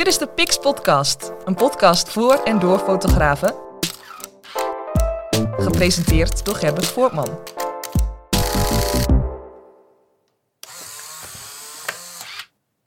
Dit 0.00 0.08
is 0.08 0.18
de 0.18 0.28
Pix 0.28 0.58
Podcast, 0.58 1.32
een 1.44 1.54
podcast 1.54 2.08
voor 2.08 2.34
en 2.44 2.58
door 2.58 2.78
fotografen. 2.78 3.54
Gepresenteerd 5.56 6.44
door 6.44 6.54
Gerbert 6.54 6.86
Voortman. 6.86 7.38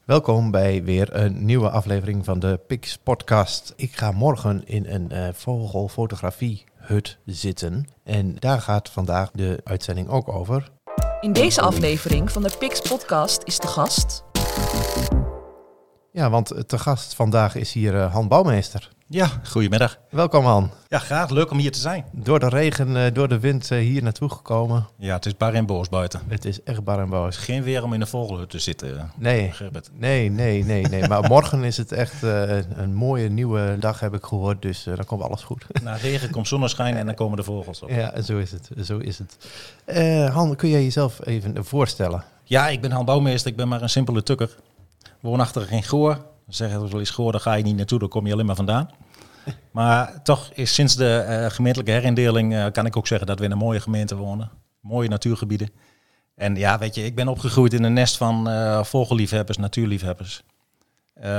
Welkom 0.05 0.51
bij 0.51 0.83
weer 0.83 1.15
een 1.15 1.45
nieuwe 1.45 1.69
aflevering 1.69 2.25
van 2.25 2.39
de 2.39 2.59
Pix 2.67 2.97
Podcast. 2.97 3.73
Ik 3.75 3.95
ga 3.95 4.11
morgen 4.11 4.65
in 4.65 4.85
een 4.85 5.09
uh, 5.11 5.27
vogelfotografiehut 5.33 7.17
zitten. 7.25 7.87
En 8.03 8.35
daar 8.35 8.61
gaat 8.61 8.89
vandaag 8.89 9.31
de 9.31 9.61
uitzending 9.63 10.09
ook 10.09 10.29
over. 10.29 10.71
In 11.21 11.33
deze 11.33 11.61
aflevering 11.61 12.31
van 12.31 12.43
de 12.43 12.51
Pix 12.59 12.81
Podcast 12.81 13.41
is 13.43 13.59
de 13.59 13.67
gast. 13.67 14.23
Ja, 16.15 16.29
want 16.29 16.53
te 16.67 16.79
gast 16.79 17.15
vandaag 17.15 17.55
is 17.55 17.73
hier 17.73 17.93
uh, 17.93 18.13
Han 18.13 18.27
Bouwmeester. 18.27 18.89
Ja, 19.07 19.27
goedemiddag. 19.43 19.97
Welkom 20.09 20.45
Han. 20.45 20.71
Ja, 20.87 20.99
graag. 20.99 21.29
Leuk 21.29 21.51
om 21.51 21.57
hier 21.57 21.71
te 21.71 21.79
zijn. 21.79 22.05
Door 22.11 22.39
de 22.39 22.49
regen, 22.49 22.95
uh, 22.95 23.03
door 23.13 23.27
de 23.27 23.39
wind 23.39 23.71
uh, 23.71 23.79
hier 23.79 24.03
naartoe 24.03 24.29
gekomen. 24.29 24.87
Ja, 24.97 25.15
het 25.15 25.25
is 25.25 25.37
bar 25.37 25.53
en 25.53 25.65
boos 25.65 25.89
buiten. 25.89 26.21
Het 26.27 26.45
is 26.45 26.63
echt 26.63 26.83
bar 26.83 26.99
en 26.99 27.09
boos. 27.09 27.37
Geen 27.37 27.63
weer 27.63 27.83
om 27.83 27.93
in 27.93 27.99
de 27.99 28.05
vogelhut 28.05 28.49
te 28.49 28.59
zitten, 28.59 29.11
nee. 29.15 29.51
Gerbert. 29.51 29.89
Nee, 29.93 30.29
nee, 30.29 30.63
nee, 30.65 30.83
nee. 30.87 31.07
maar 31.07 31.23
morgen 31.23 31.63
is 31.63 31.77
het 31.77 31.91
echt 31.91 32.21
een 32.21 32.93
mooie 32.93 33.29
nieuwe 33.29 33.75
dag, 33.79 33.99
heb 33.99 34.13
ik 34.13 34.23
gehoord. 34.23 34.61
Dus 34.61 34.83
dan 34.83 35.05
komt 35.05 35.21
alles 35.21 35.43
goed. 35.43 35.65
Na 35.83 35.95
regen 35.95 36.31
komt 36.31 36.47
zonneschijn 36.47 36.95
en 36.95 37.05
dan 37.05 37.15
komen 37.15 37.37
de 37.37 37.43
vogels 37.43 37.81
op. 37.81 37.89
Ja, 37.89 38.21
zo 38.21 38.37
is 38.37 38.51
het. 38.51 38.69
Zo 38.85 38.97
is 38.97 39.19
het. 39.19 39.37
Han, 40.33 40.55
kun 40.55 40.69
jij 40.69 40.83
jezelf 40.83 41.25
even 41.25 41.65
voorstellen? 41.65 42.23
Ja, 42.43 42.67
ik 42.67 42.81
ben 42.81 42.91
Han 42.91 43.05
Bouwmeester. 43.05 43.51
Ik 43.51 43.57
ben 43.57 43.67
maar 43.67 43.81
een 43.81 43.89
simpele 43.89 44.23
tukker. 44.23 44.55
Woonachtig 45.23 45.71
in 45.71 45.83
Goor. 45.83 46.25
Zeggen 46.47 46.81
we 46.81 46.89
wel 46.89 46.99
eens 46.99 47.09
Goor, 47.09 47.31
daar 47.31 47.41
ga 47.41 47.53
je 47.53 47.63
niet 47.63 47.75
naartoe, 47.75 47.99
daar 47.99 48.07
kom 48.07 48.25
je 48.27 48.33
alleen 48.33 48.45
maar 48.45 48.55
vandaan. 48.55 48.89
Maar 49.71 50.23
toch 50.23 50.51
is 50.53 50.73
sinds 50.73 50.95
de 50.95 51.25
uh, 51.27 51.49
gemeentelijke 51.49 51.91
herindeling 51.93 52.53
uh, 52.53 52.65
kan 52.71 52.85
ik 52.85 52.97
ook 52.97 53.07
zeggen 53.07 53.27
dat 53.27 53.39
we 53.39 53.45
in 53.45 53.51
een 53.51 53.57
mooie 53.57 53.79
gemeente 53.79 54.15
wonen. 54.15 54.51
Mooie 54.79 55.09
natuurgebieden. 55.09 55.69
En 56.35 56.55
ja, 56.55 56.77
weet 56.77 56.95
je, 56.95 57.05
ik 57.05 57.15
ben 57.15 57.27
opgegroeid 57.27 57.73
in 57.73 57.83
een 57.83 57.93
nest 57.93 58.17
van 58.17 58.49
uh, 58.49 58.83
vogelliefhebbers, 58.83 59.57
natuurliefhebbers. 59.57 60.43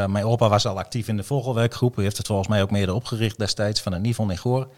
mijn 0.07 0.25
opa 0.25 0.49
was 0.49 0.67
al 0.67 0.79
actief 0.79 1.09
in 1.09 1.17
de 1.17 1.23
vogelwerkgroep. 1.23 1.95
Hij 1.95 2.05
heeft 2.05 2.17
het 2.17 2.27
volgens 2.27 2.49
mij 2.49 2.63
ook 2.63 2.71
mede 2.71 2.95
opgericht 2.95 3.39
destijds 3.39 3.81
van 3.81 3.93
een 3.93 4.03
Nivon 4.03 4.31
in 4.31 4.39
Goor. 4.39 4.69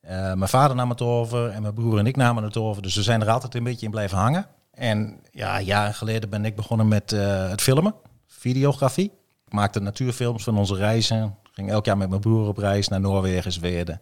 mijn 0.00 0.48
vader 0.48 0.76
nam 0.76 0.90
het 0.90 1.02
over 1.02 1.50
en 1.50 1.62
mijn 1.62 1.74
broer 1.74 1.98
en 1.98 2.06
ik 2.06 2.16
namen 2.16 2.44
het 2.44 2.56
over. 2.56 2.82
Dus 2.82 2.94
we 2.94 3.02
zijn 3.02 3.20
er 3.20 3.30
altijd 3.30 3.54
een 3.54 3.64
beetje 3.64 3.86
in 3.86 3.92
blijven 3.92 4.18
hangen. 4.18 4.46
En 4.70 5.20
ja, 5.30 5.60
jaren 5.60 5.94
geleden 5.94 6.30
ben 6.30 6.44
ik 6.44 6.56
begonnen 6.56 6.88
met 6.88 7.10
het 7.50 7.62
filmen, 7.62 7.94
videografie. 8.38 9.12
Ik 9.46 9.52
maakte 9.52 9.80
natuurfilms 9.80 10.44
van 10.44 10.58
onze 10.58 10.74
reizen. 10.74 11.36
Ging 11.52 11.70
elk 11.70 11.84
jaar 11.84 11.96
met 11.96 12.08
mijn 12.08 12.20
broer 12.20 12.48
op 12.48 12.58
reis 12.58 12.88
naar 12.88 13.00
Noorwegen, 13.00 13.52
Zweden. 13.52 14.00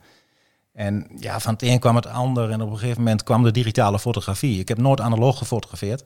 En 0.72 1.06
ja, 1.18 1.41
van 1.41 1.52
het 1.52 1.62
een 1.62 1.78
kwam 1.78 1.96
het 1.96 2.06
ander. 2.06 2.50
En 2.50 2.62
op 2.62 2.70
een 2.70 2.78
gegeven 2.78 3.02
moment 3.02 3.22
kwam 3.22 3.42
de 3.42 3.50
digitale 3.50 3.98
fotografie. 3.98 4.60
Ik 4.60 4.68
heb 4.68 4.78
nooit 4.78 5.00
analoog 5.00 5.38
gefotografeerd. 5.38 6.04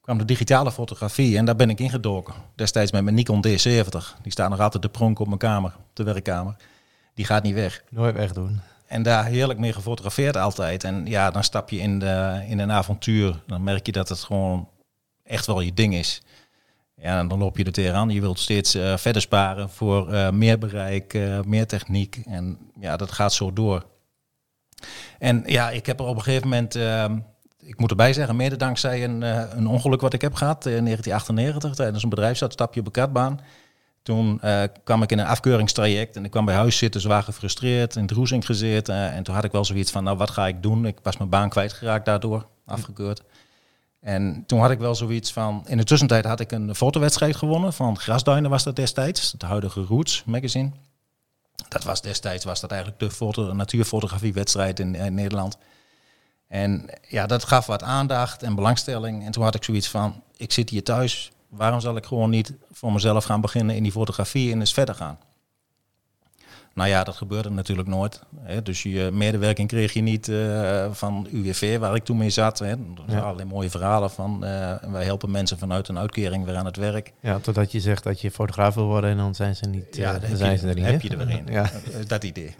kwam 0.00 0.18
de 0.18 0.24
digitale 0.24 0.72
fotografie 0.72 1.36
en 1.36 1.44
daar 1.44 1.56
ben 1.56 1.70
ik 1.70 1.80
ingedoken. 1.80 2.34
Destijds 2.54 2.92
met 2.92 3.02
mijn 3.02 3.14
Nikon 3.14 3.44
D70. 3.46 4.20
Die 4.22 4.32
staat 4.32 4.50
nog 4.50 4.60
altijd 4.60 4.82
de 4.82 4.88
pronk 4.88 5.18
op 5.18 5.26
mijn 5.26 5.38
kamer, 5.38 5.74
op 5.78 5.96
de 5.96 6.02
werkkamer. 6.02 6.56
Die 7.14 7.24
gaat 7.24 7.42
niet 7.42 7.54
weg. 7.54 7.82
Nooit 7.90 8.14
wegdoen. 8.14 8.60
En 8.86 9.02
daar 9.02 9.24
heerlijk 9.24 9.58
mee 9.58 9.72
gefotografeerd 9.72 10.36
altijd. 10.36 10.84
En 10.84 11.06
ja, 11.06 11.30
dan 11.30 11.44
stap 11.44 11.70
je 11.70 11.78
in, 11.78 11.98
de, 11.98 12.44
in 12.48 12.58
een 12.58 12.72
avontuur. 12.72 13.42
Dan 13.46 13.62
merk 13.62 13.86
je 13.86 13.92
dat 13.92 14.08
het 14.08 14.22
gewoon 14.22 14.68
echt 15.22 15.46
wel 15.46 15.60
je 15.60 15.74
ding 15.74 15.94
is. 15.94 16.22
Ja, 17.02 17.18
en 17.18 17.28
dan 17.28 17.38
loop 17.38 17.56
je 17.56 17.64
er 17.64 17.72
tegenaan. 17.72 18.10
Je 18.10 18.20
wilt 18.20 18.38
steeds 18.38 18.74
uh, 18.74 18.96
verder 18.96 19.22
sparen 19.22 19.70
voor 19.70 20.12
uh, 20.12 20.30
meer 20.30 20.58
bereik, 20.58 21.14
uh, 21.14 21.40
meer 21.46 21.66
techniek. 21.66 22.20
En 22.24 22.58
ja, 22.80 22.96
dat 22.96 23.12
gaat 23.12 23.32
zo 23.32 23.52
door. 23.52 23.84
En 25.18 25.42
ja, 25.46 25.70
ik 25.70 25.86
heb 25.86 26.00
er 26.00 26.06
op 26.06 26.16
een 26.16 26.22
gegeven 26.22 26.48
moment, 26.48 26.74
ehm, 26.74 27.18
ik 27.58 27.78
moet 27.78 27.90
erbij 27.90 28.12
zeggen, 28.12 28.36
mede 28.36 28.56
dankzij 28.56 29.04
een, 29.04 29.22
een 29.56 29.66
ongeluk 29.66 30.00
wat 30.00 30.12
ik 30.12 30.20
heb 30.20 30.34
gehad 30.34 30.66
in 30.66 30.84
1998 30.84 31.74
tijdens 31.74 32.02
een 32.02 32.08
bedrijfsuitstapje 32.08 32.80
op 32.80 32.92
katbaan. 32.92 33.40
Toen 34.02 34.40
kwam 34.84 35.02
ik 35.02 35.12
in 35.12 35.18
een 35.18 35.26
afkeuringstraject 35.26 36.16
en 36.16 36.24
ik 36.24 36.30
kwam 36.30 36.44
bij 36.44 36.54
huis 36.54 36.78
zitten, 36.78 37.00
zwaar 37.00 37.22
gefrustreerd, 37.22 37.96
in 37.96 38.06
droezing 38.06 38.46
gezeten. 38.46 39.12
en 39.12 39.22
toen 39.22 39.34
had 39.34 39.44
ik 39.44 39.52
wel 39.52 39.64
zoiets 39.64 39.90
van, 39.90 40.04
nou 40.04 40.16
wat 40.16 40.30
ga 40.30 40.46
ik 40.46 40.62
doen? 40.62 40.86
Ik 40.86 40.98
was 41.02 41.16
mijn 41.16 41.30
baan 41.30 41.48
kwijtgeraakt 41.48 42.04
daardoor, 42.04 42.46
afgekeurd. 42.66 43.22
En 44.00 44.44
toen 44.46 44.60
had 44.60 44.70
ik 44.70 44.78
wel 44.78 44.94
zoiets 44.94 45.32
van. 45.32 45.64
In 45.66 45.76
de 45.76 45.84
tussentijd 45.84 46.24
had 46.24 46.40
ik 46.40 46.52
een 46.52 46.74
fotowedstrijd 46.74 47.36
gewonnen 47.36 47.72
van 47.72 47.98
Grasduinen 47.98 48.50
was 48.50 48.62
dat 48.62 48.76
destijds, 48.76 49.32
het 49.32 49.42
huidige 49.42 49.80
Roots 49.82 50.22
magazine. 50.26 50.70
Dat 51.68 51.84
was 51.84 52.02
destijds 52.02 52.44
was 52.44 52.60
dat 52.60 52.70
eigenlijk 52.70 53.00
de 53.00 53.10
foto, 53.10 53.52
natuurfotografiewedstrijd 53.52 54.80
in 54.80 55.14
Nederland. 55.14 55.58
En 56.48 56.90
ja, 57.08 57.26
dat 57.26 57.44
gaf 57.44 57.66
wat 57.66 57.82
aandacht 57.82 58.42
en 58.42 58.54
belangstelling. 58.54 59.24
En 59.24 59.32
toen 59.32 59.42
had 59.42 59.54
ik 59.54 59.64
zoiets 59.64 59.88
van: 59.88 60.22
ik 60.36 60.52
zit 60.52 60.70
hier 60.70 60.84
thuis. 60.84 61.32
Waarom 61.48 61.80
zal 61.80 61.96
ik 61.96 62.06
gewoon 62.06 62.30
niet 62.30 62.52
voor 62.72 62.92
mezelf 62.92 63.24
gaan 63.24 63.40
beginnen 63.40 63.76
in 63.76 63.82
die 63.82 63.92
fotografie 63.92 64.52
en 64.52 64.60
eens 64.60 64.72
verder 64.72 64.94
gaan? 64.94 65.18
Nou 66.74 66.88
ja, 66.88 67.04
dat 67.04 67.16
gebeurde 67.16 67.50
natuurlijk 67.50 67.88
nooit. 67.88 68.22
Hè. 68.40 68.62
Dus 68.62 68.82
je 68.82 69.10
medewerking 69.12 69.68
kreeg 69.68 69.92
je 69.92 70.00
niet 70.00 70.28
uh, 70.28 70.86
van 70.90 71.28
UWV, 71.30 71.78
waar 71.78 71.94
ik 71.94 72.04
toen 72.04 72.16
mee 72.16 72.30
zat. 72.30 72.58
Hè. 72.58 72.66
Er 72.66 72.78
ja. 73.06 73.20
alleen 73.20 73.46
mooie 73.46 73.70
verhalen 73.70 74.10
van. 74.10 74.44
Uh, 74.44 74.74
wij 74.90 75.04
helpen 75.04 75.30
mensen 75.30 75.58
vanuit 75.58 75.88
een 75.88 75.98
uitkering 75.98 76.44
weer 76.44 76.56
aan 76.56 76.64
het 76.64 76.76
werk. 76.76 77.12
Ja, 77.20 77.38
totdat 77.38 77.72
je 77.72 77.80
zegt 77.80 78.02
dat 78.02 78.20
je 78.20 78.30
fotograaf 78.30 78.74
wil 78.74 78.86
worden 78.86 79.10
en 79.10 79.16
dan 79.16 79.34
zijn 79.34 79.56
ze 79.56 79.66
niet. 79.66 79.96
Ja, 79.96 80.18
dan 80.18 80.36
zijn 80.36 80.58
ze 80.58 80.68
er 80.68 80.74
niet. 80.74 80.84
Heb 80.84 81.02
je 81.02 81.08
er 81.08 81.16
weer 81.18 81.30
in. 81.30 81.46
Ja. 81.50 81.70
Dat 82.06 82.24
idee. 82.24 82.54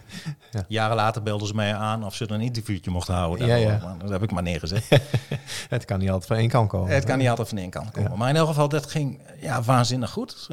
Ja. 0.51 0.65
Jaren 0.67 0.95
later 0.95 1.23
belden 1.23 1.47
ze 1.47 1.55
mij 1.55 1.75
aan 1.75 2.05
of 2.05 2.15
ze 2.15 2.31
een 2.31 2.41
interviewtje 2.41 2.91
mochten 2.91 3.13
houden. 3.13 3.47
Ja, 3.47 3.55
ja. 3.55 3.95
Dat 3.99 4.09
heb 4.09 4.23
ik 4.23 4.31
maar 4.31 4.43
neergezet. 4.43 4.87
het 5.69 5.85
kan 5.85 5.99
niet 5.99 6.09
altijd 6.09 6.27
van 6.27 6.37
één 6.37 6.49
kant 6.49 6.69
komen. 6.69 6.93
Het 6.93 7.03
kan 7.03 7.17
niet 7.17 7.29
altijd 7.29 7.49
van 7.49 7.57
één 7.57 7.69
kant 7.69 7.91
komen. 7.91 8.17
Maar 8.17 8.29
in 8.29 8.35
elk 8.35 8.47
geval, 8.47 8.69
dat 8.69 8.85
ging 8.85 9.19
ja, 9.41 9.61
waanzinnig 9.61 10.11
goed. 10.11 10.47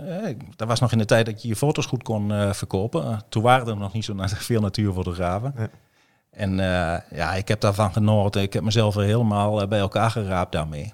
dat 0.57 0.69
was 0.69 0.81
nog 0.81 0.93
in 0.93 0.99
de 0.99 1.05
tijd 1.05 1.27
dat 1.27 1.43
je 1.43 1.49
je 1.49 1.57
foto's 1.57 1.87
goed 1.87 2.03
kon 2.03 2.55
verkopen. 2.55 3.23
Toen 3.29 3.43
waren 3.43 3.58
er 3.67 3.77
nog 3.77 3.93
niet 3.93 4.05
zo 4.05 4.15
veel 4.17 4.61
natuurfotografen. 4.61 5.55
Ja. 5.57 5.69
En 6.31 6.51
uh, 6.51 6.97
ja, 7.11 7.35
ik 7.35 7.49
heb 7.49 7.61
daarvan 7.61 7.93
genoten. 7.93 8.43
Ik 8.43 8.53
heb 8.53 8.63
mezelf 8.63 8.97
er 8.97 9.03
helemaal 9.03 9.63
uh, 9.63 9.69
bij 9.69 9.79
elkaar 9.79 10.11
geraapt 10.11 10.53
daarmee. 10.53 10.93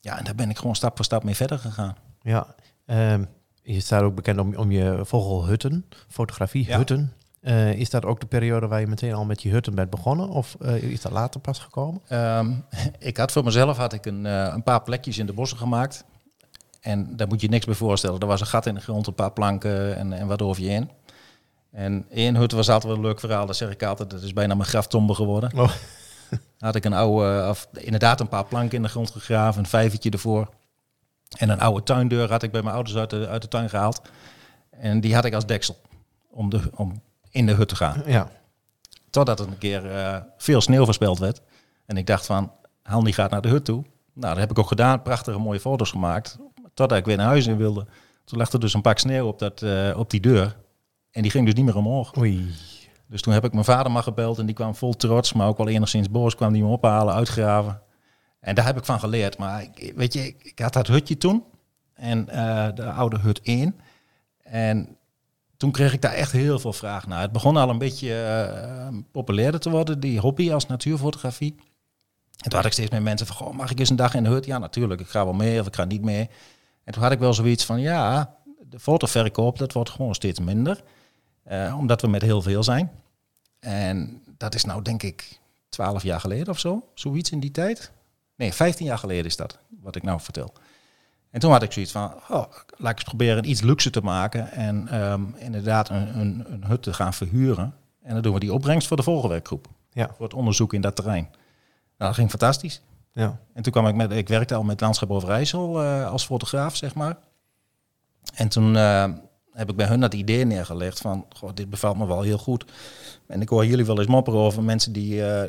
Ja, 0.00 0.18
en 0.18 0.24
daar 0.24 0.34
ben 0.34 0.50
ik 0.50 0.58
gewoon 0.58 0.76
stap 0.76 0.96
voor 0.96 1.04
stap 1.04 1.24
mee 1.24 1.36
verder 1.36 1.58
gegaan. 1.58 1.96
Ja, 2.22 2.46
um, 2.86 3.26
je 3.62 3.80
staat 3.80 4.02
ook 4.02 4.14
bekend 4.14 4.38
om, 4.38 4.54
om 4.54 4.70
je 4.70 5.00
vogelhutten, 5.02 5.86
fotografiehutten. 6.08 7.12
Ja. 7.40 7.50
Uh, 7.52 7.72
is 7.72 7.90
dat 7.90 8.04
ook 8.04 8.20
de 8.20 8.26
periode 8.26 8.66
waar 8.66 8.80
je 8.80 8.86
meteen 8.86 9.14
al 9.14 9.24
met 9.24 9.42
je 9.42 9.50
hutten 9.50 9.74
bent 9.74 9.90
begonnen? 9.90 10.28
Of 10.28 10.56
is 10.80 11.00
dat 11.00 11.12
later 11.12 11.40
pas 11.40 11.58
gekomen? 11.58 12.00
Um, 12.38 12.64
ik 12.98 13.16
had 13.16 13.32
voor 13.32 13.44
mezelf 13.44 13.76
had 13.76 13.92
ik 13.92 14.06
een, 14.06 14.24
een 14.24 14.62
paar 14.62 14.82
plekjes 14.82 15.18
in 15.18 15.26
de 15.26 15.32
bossen 15.32 15.58
gemaakt. 15.58 16.04
En 16.80 17.16
daar 17.16 17.28
moet 17.28 17.40
je 17.40 17.48
niks 17.48 17.64
bij 17.64 17.74
voorstellen. 17.74 18.20
Er 18.20 18.26
was 18.26 18.40
een 18.40 18.46
gat 18.46 18.66
in 18.66 18.74
de 18.74 18.80
grond, 18.80 19.06
een 19.06 19.14
paar 19.14 19.32
planken 19.32 19.96
en, 19.96 20.12
en 20.12 20.26
wat 20.26 20.42
over 20.42 20.62
je 20.62 20.68
in. 20.68 20.90
En 21.76 22.06
één 22.10 22.36
hut 22.36 22.52
was 22.52 22.68
altijd 22.68 22.92
wel 22.92 23.02
een 23.02 23.08
leuk 23.08 23.20
verhaal, 23.20 23.46
dat 23.46 23.56
zeg 23.56 23.70
ik 23.70 23.82
altijd. 23.82 24.10
Dat 24.10 24.22
is 24.22 24.32
bijna 24.32 24.54
mijn 24.54 24.68
graftombe 24.68 25.14
geworden. 25.14 25.50
Oh. 25.54 25.70
had 26.58 26.74
ik 26.74 26.84
een 26.84 26.92
oude, 26.92 27.48
of 27.48 27.68
inderdaad 27.72 28.20
een 28.20 28.28
paar 28.28 28.44
planken 28.44 28.76
in 28.76 28.82
de 28.82 28.88
grond 28.88 29.10
gegraven, 29.10 29.60
een 29.60 29.68
vijvertje 29.68 30.10
ervoor. 30.10 30.48
En 31.38 31.48
een 31.48 31.60
oude 31.60 31.82
tuindeur 31.82 32.30
had 32.30 32.42
ik 32.42 32.50
bij 32.50 32.62
mijn 32.62 32.74
ouders 32.74 32.96
uit 32.96 33.10
de, 33.10 33.28
uit 33.28 33.42
de 33.42 33.48
tuin 33.48 33.68
gehaald. 33.68 34.00
En 34.70 35.00
die 35.00 35.14
had 35.14 35.24
ik 35.24 35.34
als 35.34 35.46
deksel 35.46 35.76
om, 36.30 36.50
de, 36.50 36.60
om 36.74 37.02
in 37.30 37.46
de 37.46 37.52
hut 37.52 37.68
te 37.68 37.76
gaan. 37.76 38.02
Ja. 38.06 38.28
Totdat 39.10 39.40
er 39.40 39.46
een 39.46 39.58
keer 39.58 39.86
uh, 39.86 40.16
veel 40.36 40.60
sneeuw 40.60 40.84
voorspeld 40.84 41.18
werd. 41.18 41.40
En 41.86 41.96
ik 41.96 42.06
dacht 42.06 42.26
van, 42.26 42.52
die 43.02 43.12
gaat 43.12 43.30
naar 43.30 43.42
de 43.42 43.48
hut 43.48 43.64
toe. 43.64 43.84
Nou, 44.12 44.32
dat 44.32 44.38
heb 44.38 44.50
ik 44.50 44.58
ook 44.58 44.68
gedaan. 44.68 45.02
Prachtige 45.02 45.38
mooie 45.38 45.60
foto's 45.60 45.90
gemaakt. 45.90 46.38
Totdat 46.74 46.98
ik 46.98 47.04
weer 47.04 47.16
naar 47.16 47.26
huis 47.26 47.46
in 47.46 47.56
wilde. 47.56 47.86
Toen 48.24 48.38
lag 48.38 48.52
er 48.52 48.60
dus 48.60 48.74
een 48.74 48.80
pak 48.80 48.98
sneeuw 48.98 49.26
op, 49.26 49.38
dat, 49.38 49.62
uh, 49.62 49.98
op 49.98 50.10
die 50.10 50.20
deur. 50.20 50.56
En 51.16 51.22
die 51.22 51.30
ging 51.30 51.44
dus 51.46 51.54
niet 51.54 51.64
meer 51.64 51.76
omhoog. 51.76 52.16
Oei. 52.16 52.54
Dus 53.06 53.22
toen 53.22 53.32
heb 53.32 53.44
ik 53.44 53.52
mijn 53.52 53.64
vader 53.64 53.92
maar 53.92 54.02
gebeld 54.02 54.38
en 54.38 54.46
die 54.46 54.54
kwam 54.54 54.74
vol 54.74 54.94
trots, 54.94 55.32
maar 55.32 55.48
ook 55.48 55.56
wel 55.56 55.68
enigszins 55.68 56.10
boos, 56.10 56.34
kwam 56.34 56.52
die 56.52 56.62
me 56.62 56.68
ophalen, 56.68 57.14
uitgraven. 57.14 57.80
En 58.40 58.54
daar 58.54 58.64
heb 58.64 58.76
ik 58.76 58.84
van 58.84 58.98
geleerd. 58.98 59.38
Maar 59.38 59.62
ik, 59.62 59.92
weet 59.96 60.12
je, 60.12 60.26
ik, 60.26 60.44
ik, 60.44 60.58
had 60.58 60.72
dat 60.72 60.86
hutje 60.86 61.18
toen 61.18 61.44
en 61.94 62.26
uh, 62.32 62.68
de 62.74 62.90
oude 62.90 63.18
hut 63.18 63.40
1. 63.40 63.80
En 64.42 64.96
toen 65.56 65.70
kreeg 65.70 65.92
ik 65.92 66.02
daar 66.02 66.12
echt 66.12 66.32
heel 66.32 66.58
veel 66.58 66.72
vraag 66.72 67.06
naar. 67.06 67.20
Het 67.20 67.32
begon 67.32 67.56
al 67.56 67.70
een 67.70 67.78
beetje 67.78 68.08
uh, 68.92 68.98
populairder 69.12 69.60
te 69.60 69.70
worden, 69.70 70.00
die 70.00 70.20
hobby 70.20 70.52
als 70.52 70.66
natuurfotografie. 70.66 71.54
En 72.42 72.50
toen 72.50 72.58
had 72.58 72.64
ik 72.64 72.72
steeds 72.72 72.90
meer 72.90 73.02
mensen 73.02 73.26
van, 73.26 73.36
goh, 73.36 73.54
mag 73.54 73.70
ik 73.70 73.78
eens 73.78 73.90
een 73.90 73.96
dag 73.96 74.14
in 74.14 74.22
de 74.22 74.28
hut? 74.28 74.46
Ja, 74.46 74.58
natuurlijk, 74.58 75.00
ik 75.00 75.08
ga 75.08 75.24
wel 75.24 75.34
mee 75.34 75.60
of 75.60 75.66
ik 75.66 75.74
ga 75.74 75.84
niet 75.84 76.02
mee. 76.02 76.30
En 76.84 76.92
toen 76.92 77.02
had 77.02 77.12
ik 77.12 77.18
wel 77.18 77.34
zoiets 77.34 77.64
van, 77.64 77.80
ja, 77.80 78.34
de 78.68 78.78
fotoverkoop, 78.78 79.58
dat 79.58 79.72
wordt 79.72 79.90
gewoon 79.90 80.14
steeds 80.14 80.40
minder. 80.40 80.82
Uh, 81.50 81.78
omdat 81.78 82.00
we 82.00 82.08
met 82.08 82.22
heel 82.22 82.42
veel 82.42 82.62
zijn. 82.62 82.90
En 83.60 84.22
dat 84.36 84.54
is 84.54 84.64
nou 84.64 84.82
denk 84.82 85.02
ik 85.02 85.40
twaalf 85.68 86.02
jaar 86.02 86.20
geleden 86.20 86.48
of 86.48 86.58
zo. 86.58 86.88
Zoiets 86.94 87.30
in 87.30 87.40
die 87.40 87.50
tijd. 87.50 87.92
Nee, 88.34 88.52
15 88.52 88.86
jaar 88.86 88.98
geleden 88.98 89.24
is 89.24 89.36
dat, 89.36 89.58
wat 89.80 89.96
ik 89.96 90.02
nou 90.02 90.20
vertel. 90.20 90.52
En 91.30 91.40
toen 91.40 91.50
had 91.50 91.62
ik 91.62 91.72
zoiets 91.72 91.92
van, 91.92 92.14
oh, 92.28 92.44
laat 92.76 92.90
ik 92.90 92.96
eens 92.98 93.02
proberen 93.02 93.50
iets 93.50 93.60
luxe 93.60 93.90
te 93.90 94.00
maken. 94.00 94.50
En 94.52 94.88
ehm, 94.88 95.22
inderdaad 95.36 95.88
een, 95.88 96.18
een, 96.18 96.44
een 96.52 96.64
hut 96.64 96.82
te 96.82 96.92
gaan 96.92 97.14
verhuren. 97.14 97.74
En 98.02 98.12
dan 98.12 98.22
doen 98.22 98.34
we 98.34 98.40
die 98.40 98.52
opbrengst 98.52 98.88
voor 98.88 98.96
de 98.96 99.02
volgwerkgroep. 99.02 99.68
Ja. 99.92 100.10
Voor 100.16 100.24
het 100.24 100.34
onderzoek 100.34 100.74
in 100.74 100.80
dat 100.80 100.96
terrein. 100.96 101.28
Nou, 101.98 102.10
dat 102.10 102.14
ging 102.14 102.30
fantastisch. 102.30 102.82
Ja. 103.12 103.38
En 103.52 103.62
toen 103.62 103.72
kwam 103.72 103.86
ik 103.86 103.94
met, 103.94 104.10
ik 104.10 104.28
werkte 104.28 104.54
al 104.54 104.62
met 104.62 104.80
Landschap 104.80 105.10
Overijssel 105.10 105.82
eh 105.82 106.10
als 106.10 106.26
fotograaf, 106.26 106.76
zeg 106.76 106.94
maar. 106.94 107.16
En 108.34 108.48
toen 108.48 108.76
eh, 108.76 109.12
heb 109.56 109.70
ik 109.70 109.76
bij 109.76 109.86
hun 109.86 110.00
dat 110.00 110.14
idee 110.14 110.44
neergelegd 110.44 111.00
van, 111.00 111.26
goh, 111.36 111.50
dit 111.54 111.70
bevalt 111.70 111.96
me 111.98 112.06
wel 112.06 112.22
heel 112.22 112.38
goed. 112.38 112.64
En 113.26 113.40
ik 113.40 113.48
hoor 113.48 113.66
jullie 113.66 113.84
wel 113.84 113.98
eens 113.98 114.06
mopperen 114.06 114.40
over 114.40 114.62
mensen 114.62 114.92
die 114.92 115.22
eh, 115.22 115.42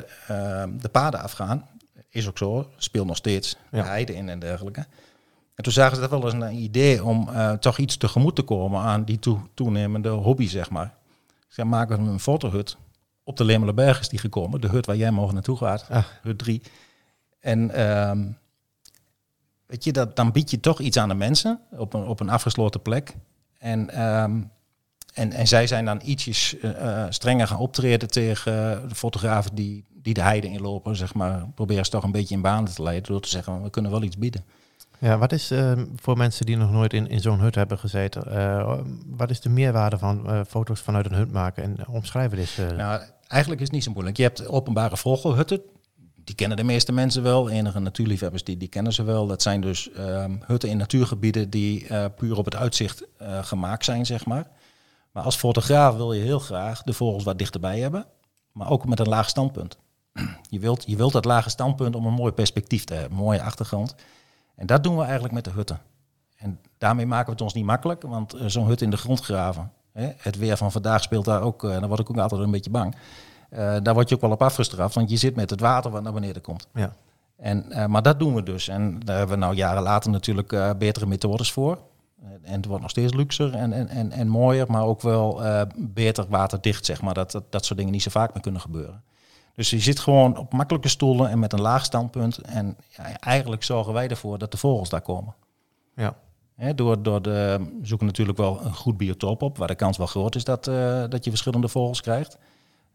eh, 0.64 0.70
de 0.80 0.88
paden 0.88 1.20
afgaan. 1.20 1.66
Is 2.10 2.28
ook 2.28 2.38
zo, 2.38 2.70
speelt 2.76 3.06
nog 3.06 3.16
steeds, 3.16 3.56
Ja. 3.70 3.84
heide 3.84 4.14
in 4.14 4.28
en 4.28 4.38
dergelijke. 4.38 4.86
En 5.54 5.64
toen 5.64 5.72
zagen 5.72 5.94
ze 5.94 6.00
dat 6.00 6.10
wel 6.10 6.24
eens 6.24 6.32
een 6.32 6.54
idee 6.62 7.04
om 7.04 7.28
eh, 7.28 7.52
toch 7.52 7.78
iets 7.78 7.96
tegemoet 7.96 8.36
te 8.36 8.42
komen 8.42 8.80
aan 8.80 9.04
die 9.04 9.18
toe- 9.18 9.40
toenemende 9.54 10.08
hobby, 10.08 10.46
zeg 10.48 10.70
maar. 10.70 10.94
Ze 11.48 11.64
maken 11.64 12.00
een 12.00 12.20
fotohut. 12.20 12.76
Op 13.24 13.36
de 13.36 13.44
Lemelenberg 13.44 14.00
is 14.00 14.08
die 14.08 14.18
gekomen, 14.18 14.60
de 14.60 14.68
hut 14.68 14.86
waar 14.86 14.96
jij 14.96 15.10
morgen 15.10 15.34
naartoe 15.34 15.56
gaat, 15.56 15.86
Ah. 15.90 16.04
hut 16.22 16.38
3. 16.38 16.62
En 17.40 17.70
ehm, 17.70 18.26
weet 19.66 19.84
je, 19.84 19.92
dat, 19.92 20.16
dan 20.16 20.32
bied 20.32 20.50
je 20.50 20.60
toch 20.60 20.80
iets 20.80 20.96
aan 20.96 21.08
de 21.08 21.14
mensen 21.14 21.60
op 21.70 21.94
een, 21.94 22.06
op 22.06 22.20
een 22.20 22.28
afgesloten 22.28 22.82
plek. 22.82 23.14
En, 23.58 23.90
ehm, 23.90 24.40
en, 25.14 25.32
en 25.32 25.46
zij 25.48 25.66
zijn 25.66 25.84
dan 25.84 26.00
ietsjes 26.04 26.58
eh, 26.58 27.02
eh, 27.02 27.10
strenger 27.10 27.46
gaan 27.46 27.58
optreden 27.58 28.10
tegen 28.10 28.52
de 28.88 28.94
fotografen 28.94 29.54
die, 29.54 29.84
die 30.02 30.14
de 30.14 30.22
heide 30.22 30.46
inlopen, 30.46 30.96
zeg 30.96 31.14
maar. 31.14 31.46
Proberen 31.54 31.84
ze 31.84 31.90
toch 31.90 32.04
een 32.04 32.12
beetje 32.12 32.34
in 32.34 32.40
banen 32.42 32.74
te 32.74 32.82
leiden 32.82 33.12
door 33.12 33.20
te 33.20 33.28
zeggen, 33.28 33.62
we 33.62 33.70
kunnen 33.70 33.90
wel 33.90 34.02
iets 34.02 34.18
bieden. 34.18 34.44
Ja, 34.98 35.18
wat 35.18 35.32
is 35.32 35.50
eh, 35.50 35.72
voor 35.96 36.16
mensen 36.16 36.46
die 36.46 36.56
nog 36.56 36.70
nooit 36.70 36.92
in, 36.92 37.08
in 37.08 37.20
zo'n 37.20 37.40
hut 37.40 37.54
hebben 37.54 37.78
gezeten, 37.78 38.36
eh, 38.36 38.78
wat 39.06 39.30
is 39.30 39.40
de 39.40 39.48
meerwaarde 39.48 39.98
van 39.98 40.44
foto's 40.48 40.80
vanuit 40.80 41.06
een 41.06 41.14
hut 41.14 41.32
maken? 41.32 41.62
En 41.62 41.88
omschrijven 41.88 42.36
dit. 42.36 42.56
Nou, 42.76 43.02
eigenlijk 43.28 43.60
is 43.60 43.66
het 43.66 43.76
niet 43.76 43.84
zo 43.84 43.92
moeilijk. 43.92 44.16
Je 44.16 44.22
hebt 44.22 44.48
openbare 44.48 44.96
vogelhutten. 44.96 45.60
Die 46.28 46.36
kennen 46.36 46.56
de 46.56 46.64
meeste 46.64 46.92
mensen 46.92 47.22
wel. 47.22 47.50
Enige 47.50 47.78
natuurliefhebbers 47.78 48.44
die, 48.44 48.56
die 48.56 48.68
kennen 48.68 48.92
ze 48.92 49.02
wel. 49.02 49.26
Dat 49.26 49.42
zijn 49.42 49.60
dus 49.60 49.92
ehm, 49.92 50.36
hutten 50.46 50.68
in 50.68 50.76
natuurgebieden 50.76 51.50
die 51.50 51.86
eh, 51.86 52.04
puur 52.16 52.36
op 52.36 52.44
het 52.44 52.56
uitzicht 52.56 53.04
eh, 53.16 53.44
gemaakt 53.44 53.84
zijn, 53.84 54.06
zeg 54.06 54.26
maar. 54.26 54.46
Maar 55.12 55.22
als 55.22 55.36
fotograaf 55.36 55.96
wil 55.96 56.12
je 56.12 56.22
heel 56.22 56.38
graag 56.38 56.82
de 56.82 56.92
vogels 56.92 57.24
wat 57.24 57.38
dichterbij 57.38 57.80
hebben. 57.80 58.06
Maar 58.52 58.70
ook 58.70 58.86
met 58.86 59.00
een 59.00 59.08
laag 59.08 59.28
standpunt. 59.28 59.78
Je 60.50 60.58
wilt, 60.58 60.84
je 60.86 60.96
wilt 60.96 61.12
dat 61.12 61.24
lage 61.24 61.50
standpunt 61.50 61.96
om 61.96 62.06
een 62.06 62.12
mooi 62.12 62.32
perspectief 62.32 62.84
te 62.84 62.94
hebben, 62.94 63.18
een 63.18 63.24
mooie 63.24 63.42
achtergrond. 63.42 63.94
En 64.54 64.66
dat 64.66 64.82
doen 64.82 64.96
we 64.96 65.02
eigenlijk 65.02 65.34
met 65.34 65.44
de 65.44 65.50
hutten. 65.50 65.80
En 66.36 66.60
daarmee 66.78 67.06
maken 67.06 67.26
we 67.26 67.32
het 67.32 67.40
ons 67.40 67.54
niet 67.54 67.64
makkelijk, 67.64 68.02
want 68.02 68.34
eh, 68.34 68.46
zo'n 68.46 68.66
hut 68.66 68.82
in 68.82 68.90
de 68.90 68.96
grond 68.96 69.20
graven. 69.20 69.72
Hè, 69.92 70.10
het 70.16 70.38
weer 70.38 70.56
van 70.56 70.72
vandaag 70.72 71.02
speelt 71.02 71.24
daar 71.24 71.42
ook, 71.42 71.64
uh, 71.64 71.70
daar 71.70 71.88
word 71.88 72.00
ik 72.00 72.10
ook 72.10 72.18
altijd 72.18 72.40
een 72.40 72.50
beetje 72.50 72.70
bang. 72.70 72.96
Uh, 73.50 73.76
daar 73.82 73.94
word 73.94 74.08
je 74.08 74.14
ook 74.14 74.20
wel 74.20 74.30
op 74.30 74.42
afgestraft, 74.42 74.94
want 74.94 75.10
je 75.10 75.16
zit 75.16 75.36
met 75.36 75.50
het 75.50 75.60
water 75.60 75.90
wat 75.90 76.02
naar 76.02 76.12
beneden 76.12 76.42
komt. 76.42 76.68
ja. 76.74 76.96
En, 77.36 77.64
uh, 77.68 77.86
maar 77.86 78.02
dat 78.02 78.18
doen 78.18 78.34
we 78.34 78.42
dus. 78.42 78.68
En 78.68 79.00
daar 79.04 79.18
hebben 79.18 79.38
we 79.38 79.44
nou 79.44 79.54
jaren 79.54 79.82
later 79.82 80.10
natuurlijk 80.10 80.52
uh, 80.52 80.70
betere 80.78 81.06
methodes 81.06 81.52
voor. 81.52 81.78
En 82.42 82.54
het 82.54 82.66
wordt 82.66 82.82
nog 82.82 82.90
steeds 82.90 83.14
luxer 83.14 83.54
en, 83.54 83.72
en, 83.72 83.88
en, 83.88 84.12
en 84.12 84.28
mooier, 84.28 84.70
maar 84.70 84.82
ook 84.82 85.00
wel 85.00 85.40
beter 85.76 86.26
waterdicht, 86.28 86.84
zeg 86.84 87.02
maar. 87.02 87.14
Dat, 87.14 87.30
dat, 87.30 87.44
dat 87.50 87.64
soort 87.64 87.78
dingen 87.78 87.92
niet 87.92 88.02
zo 88.02 88.10
vaak 88.10 88.32
meer 88.32 88.42
kunnen 88.42 88.60
gebeuren. 88.60 89.02
Dus 89.54 89.70
je 89.70 89.78
zit 89.78 89.98
gewoon 89.98 90.36
op 90.36 90.52
makkelijke 90.52 90.88
stoelen 90.88 91.30
en 91.30 91.38
met 91.38 91.52
een 91.52 91.60
laag 91.60 91.84
standpunt. 91.84 92.38
En 92.38 92.76
ja, 92.88 93.18
eigenlijk 93.18 93.62
zorgen 93.62 93.92
wij 93.92 94.08
ervoor 94.08 94.38
dat 94.38 94.50
de 94.50 94.56
vogels 94.56 94.88
daar 94.88 95.00
komen. 95.00 95.34
Ja. 95.94 96.14
He, 96.54 96.74
door, 96.74 97.02
door 97.02 97.22
de, 97.22 97.56
we 97.80 97.86
zoeken 97.86 98.06
natuurlijk 98.06 98.38
wel 98.38 98.64
een 98.64 98.74
goed 98.74 98.96
biotoop 98.96 99.42
op, 99.42 99.58
waar 99.58 99.68
de 99.68 99.74
kans 99.74 99.96
wel 99.96 100.06
groot 100.06 100.34
is 100.34 100.44
dat, 100.44 100.64
dat 101.10 101.24
je 101.24 101.30
verschillende 101.30 101.68
vogels 101.68 102.00
krijgt. 102.00 102.38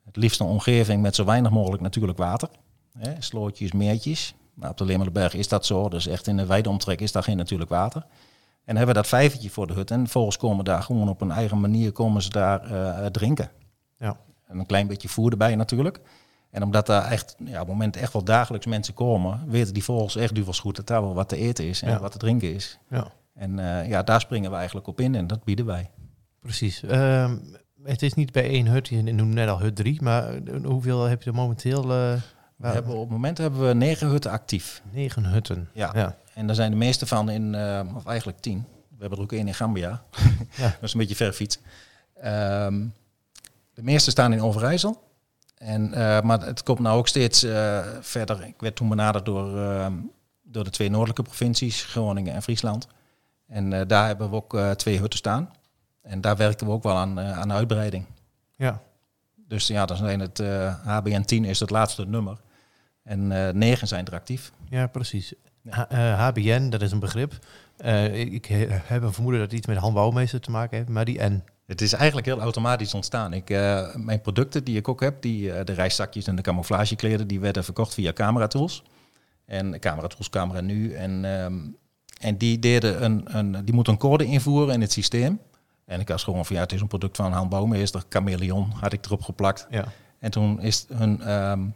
Het 0.05 0.15
liefst 0.15 0.39
een 0.39 0.47
omgeving 0.47 1.01
met 1.01 1.15
zo 1.15 1.25
weinig 1.25 1.51
mogelijk 1.51 1.81
natuurlijk 1.81 2.17
water. 2.17 2.49
He, 2.97 3.13
slootjes, 3.19 3.71
meertjes. 3.71 4.35
Nou, 4.53 4.71
op 4.71 4.77
de 4.77 4.85
Limmerberg 4.85 5.33
is 5.33 5.47
dat 5.47 5.65
zo, 5.65 5.89
dus 5.89 6.07
echt 6.07 6.27
in 6.27 6.37
de 6.37 6.45
wijde 6.45 6.69
omtrek 6.69 7.01
is 7.01 7.11
daar 7.11 7.23
geen 7.23 7.37
natuurlijk 7.37 7.69
water. 7.69 8.05
En 8.65 8.75
hebben 8.75 8.95
we 8.95 9.01
dat 9.01 9.09
vijvertje 9.09 9.49
voor 9.49 9.67
de 9.67 9.73
hut 9.73 9.91
en 9.91 10.07
vogels 10.07 10.37
komen 10.37 10.65
daar 10.65 10.83
gewoon 10.83 11.09
op 11.09 11.21
een 11.21 11.31
eigen 11.31 11.59
manier 11.59 11.91
komen 11.91 12.21
ze 12.21 12.29
daar 12.29 12.71
uh, 12.71 13.05
drinken. 13.05 13.51
Ja. 13.97 14.17
En 14.47 14.59
een 14.59 14.65
klein 14.65 14.87
beetje 14.87 15.09
voer 15.09 15.31
erbij 15.31 15.55
natuurlijk. 15.55 15.99
En 16.49 16.63
omdat 16.63 16.85
daar 16.85 17.11
echt, 17.11 17.35
ja, 17.39 17.53
op 17.53 17.59
het 17.59 17.67
moment 17.67 17.95
echt 17.95 18.13
wel 18.13 18.23
dagelijks 18.23 18.65
mensen 18.65 18.93
komen, 18.93 19.43
weten 19.47 19.73
die 19.73 19.83
vogels 19.83 20.15
echt 20.15 20.35
duvels 20.35 20.59
goed 20.59 20.75
dat 20.75 20.87
daar 20.87 21.01
wel 21.01 21.13
wat 21.13 21.29
te 21.29 21.37
eten 21.37 21.65
is 21.65 21.81
en 21.81 21.89
ja. 21.89 21.99
wat 21.99 22.11
te 22.11 22.17
drinken 22.17 22.53
is. 22.53 22.79
Ja. 22.89 23.07
En 23.33 23.57
uh, 23.57 23.87
ja, 23.87 24.03
daar 24.03 24.21
springen 24.21 24.51
we 24.51 24.57
eigenlijk 24.57 24.87
op 24.87 24.99
in 24.99 25.15
en 25.15 25.27
dat 25.27 25.43
bieden 25.43 25.65
wij. 25.65 25.89
Precies. 26.39 26.83
Uh, 26.83 27.31
het 27.83 28.01
is 28.01 28.13
niet 28.13 28.31
bij 28.31 28.49
één 28.49 28.67
hut, 28.67 28.87
je 28.87 29.01
noemde 29.01 29.33
net 29.33 29.49
al 29.49 29.59
hut 29.59 29.75
3, 29.75 30.01
maar 30.01 30.39
hoeveel 30.63 31.03
heb 31.03 31.23
je 31.23 31.29
er 31.29 31.35
momenteel? 31.35 31.83
Uh, 31.83 32.13
we 32.55 32.67
hebben, 32.67 32.93
op 32.93 32.99
het 32.99 33.09
moment 33.09 33.37
hebben 33.37 33.67
we 33.67 33.73
negen 33.73 34.07
hutten 34.07 34.31
actief. 34.31 34.81
Negen 34.91 35.25
hutten. 35.25 35.69
Ja. 35.73 35.91
ja. 35.93 36.17
En 36.33 36.45
daar 36.47 36.55
zijn 36.55 36.71
de 36.71 36.77
meeste 36.77 37.05
van 37.05 37.29
in, 37.29 37.53
uh, 37.53 37.81
of 37.95 38.05
eigenlijk 38.05 38.39
tien. 38.39 38.65
We 38.89 38.99
hebben 38.99 39.17
er 39.17 39.23
ook 39.23 39.31
één 39.31 39.47
in 39.47 39.53
Gambia. 39.53 40.03
ja. 40.55 40.63
dat 40.63 40.81
is 40.81 40.93
een 40.93 40.99
beetje 40.99 41.15
ver 41.15 41.33
fiets. 41.33 41.59
Um, 42.25 42.93
de 43.73 43.83
meeste 43.83 44.11
staan 44.11 44.33
in 44.33 44.41
Overijssel. 44.41 45.01
En, 45.57 45.87
uh, 45.89 46.21
maar 46.21 46.41
het 46.45 46.63
komt 46.63 46.79
nou 46.79 46.97
ook 46.97 47.07
steeds 47.07 47.43
uh, 47.43 47.79
verder. 48.01 48.43
Ik 48.43 48.55
werd 48.57 48.75
toen 48.75 48.89
benaderd 48.89 49.25
door, 49.25 49.57
uh, 49.57 49.87
door 50.43 50.63
de 50.63 50.69
twee 50.69 50.89
noordelijke 50.89 51.23
provincies, 51.23 51.83
Groningen 51.83 52.33
en 52.33 52.43
Friesland. 52.43 52.87
En 53.47 53.87
daar 53.87 54.07
hebben 54.07 54.29
we 54.29 54.35
ook 54.35 54.57
twee 54.75 54.99
hutten 54.99 55.19
staan. 55.19 55.49
En 56.03 56.21
daar 56.21 56.35
werken 56.35 56.67
we 56.67 56.73
ook 56.73 56.83
wel 56.83 56.95
aan, 56.95 57.19
aan 57.19 57.51
uitbreiding. 57.51 58.05
Ja. 58.55 58.81
Dus 59.47 59.67
ja, 59.67 59.85
dan 59.85 59.97
zijn 59.97 60.19
het 60.19 60.37
HBN 60.83 61.21
10 61.21 61.45
is 61.45 61.59
het 61.59 61.69
laatste 61.69 62.05
nummer. 62.05 62.37
En 63.03 63.27
negen 63.57 63.87
zijn 63.87 64.05
er 64.05 64.13
actief. 64.13 64.51
Ja, 64.69 64.87
precies. 64.87 65.33
HBN, 65.89 66.69
dat 66.69 66.81
is 66.81 66.91
een 66.91 66.99
begrip. 66.99 67.33
ik 68.13 68.45
heb 68.45 69.03
een 69.03 69.13
vermoeden 69.13 69.41
dat 69.41 69.49
het 69.49 69.59
iets 69.59 69.67
met 69.67 69.77
handbouwmeester 69.77 70.39
te 70.39 70.51
maken 70.51 70.77
heeft, 70.77 70.89
maar 70.89 71.05
die 71.05 71.23
N. 71.23 71.43
Het 71.65 71.81
is 71.81 71.93
eigenlijk 71.93 72.25
heel 72.25 72.39
automatisch 72.39 72.93
ontstaan. 72.93 73.33
Ik, 73.33 73.49
uh, 73.49 73.95
mijn 73.95 74.21
producten 74.21 74.63
die 74.63 74.77
ik 74.77 74.87
ook 74.87 75.01
heb, 75.01 75.21
die, 75.21 75.47
uh, 75.47 75.59
de 75.63 75.73
reiszakjes 75.73 76.27
en 76.27 76.35
de 76.35 76.41
camouflagekleden, 76.41 77.27
die 77.27 77.39
werden 77.39 77.63
verkocht 77.63 77.93
via 77.93 78.13
Camera 78.13 78.47
Tools. 78.47 78.83
En 79.45 79.79
Camera 79.79 80.07
Tools, 80.07 80.29
Camera 80.29 80.61
Nu. 80.61 80.93
En, 80.93 81.25
um, 81.25 81.77
en 82.19 82.37
die, 82.37 82.59
deden 82.59 83.03
een, 83.03 83.37
een, 83.37 83.65
die 83.65 83.73
moeten 83.73 83.93
een 83.93 83.99
code 83.99 84.25
invoeren 84.25 84.73
in 84.73 84.81
het 84.81 84.91
systeem. 84.91 85.39
En 85.85 85.99
ik 85.99 86.07
was 86.07 86.23
gewoon 86.23 86.45
van 86.45 86.55
ja, 86.55 86.61
het 86.61 86.71
is 86.71 86.81
een 86.81 86.87
product 86.87 87.15
van 87.15 87.31
Han 87.31 87.49
Bouwmeester, 87.49 88.03
Chameleon, 88.09 88.71
had 88.79 88.93
ik 88.93 89.05
erop 89.05 89.21
geplakt. 89.21 89.67
Ja. 89.69 89.85
En 90.19 90.31
toen 90.31 90.61
is 90.61 90.85
hun, 90.93 91.31
um, 91.31 91.75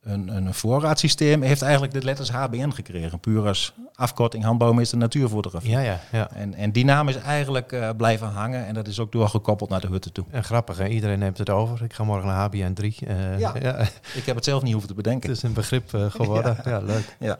hun, 0.00 0.28
hun 0.28 0.54
voorraadsysteem 0.54 1.42
heeft 1.42 1.62
eigenlijk 1.62 1.92
de 1.92 2.02
letters 2.02 2.30
HBN 2.30 2.70
gekregen. 2.70 3.20
Puur 3.20 3.46
als 3.46 3.72
afkorting 3.94 4.44
handbouwmeester 4.44 4.98
natuurfotografie. 4.98 5.70
Ja, 5.70 5.80
ja, 5.80 6.00
ja. 6.12 6.30
En, 6.30 6.54
en 6.54 6.72
die 6.72 6.84
naam 6.84 7.08
is 7.08 7.16
eigenlijk 7.16 7.72
uh, 7.72 7.90
blijven 7.96 8.28
hangen 8.28 8.66
en 8.66 8.74
dat 8.74 8.86
is 8.86 8.98
ook 8.98 9.12
doorgekoppeld 9.12 9.70
naar 9.70 9.80
de 9.80 9.86
hutten 9.86 10.12
toe. 10.12 10.24
En 10.30 10.44
grappig, 10.44 10.78
hè? 10.78 10.86
iedereen 10.86 11.18
neemt 11.18 11.38
het 11.38 11.50
over. 11.50 11.84
Ik 11.84 11.92
ga 11.92 12.04
morgen 12.04 12.26
naar 12.26 12.36
HBN 12.36 12.72
3. 12.72 12.96
Uh, 13.08 13.38
ja. 13.38 13.54
ja. 13.62 13.78
ik 14.14 14.26
heb 14.26 14.34
het 14.34 14.44
zelf 14.44 14.62
niet 14.62 14.72
hoeven 14.72 14.90
te 14.90 14.96
bedenken. 14.96 15.28
Het 15.28 15.36
is 15.38 15.42
een 15.42 15.52
begrip 15.52 15.92
uh, 15.92 16.10
geworden. 16.10 16.56
ja. 16.64 16.70
ja. 16.70 16.78
leuk. 16.78 17.16
Ja. 17.18 17.38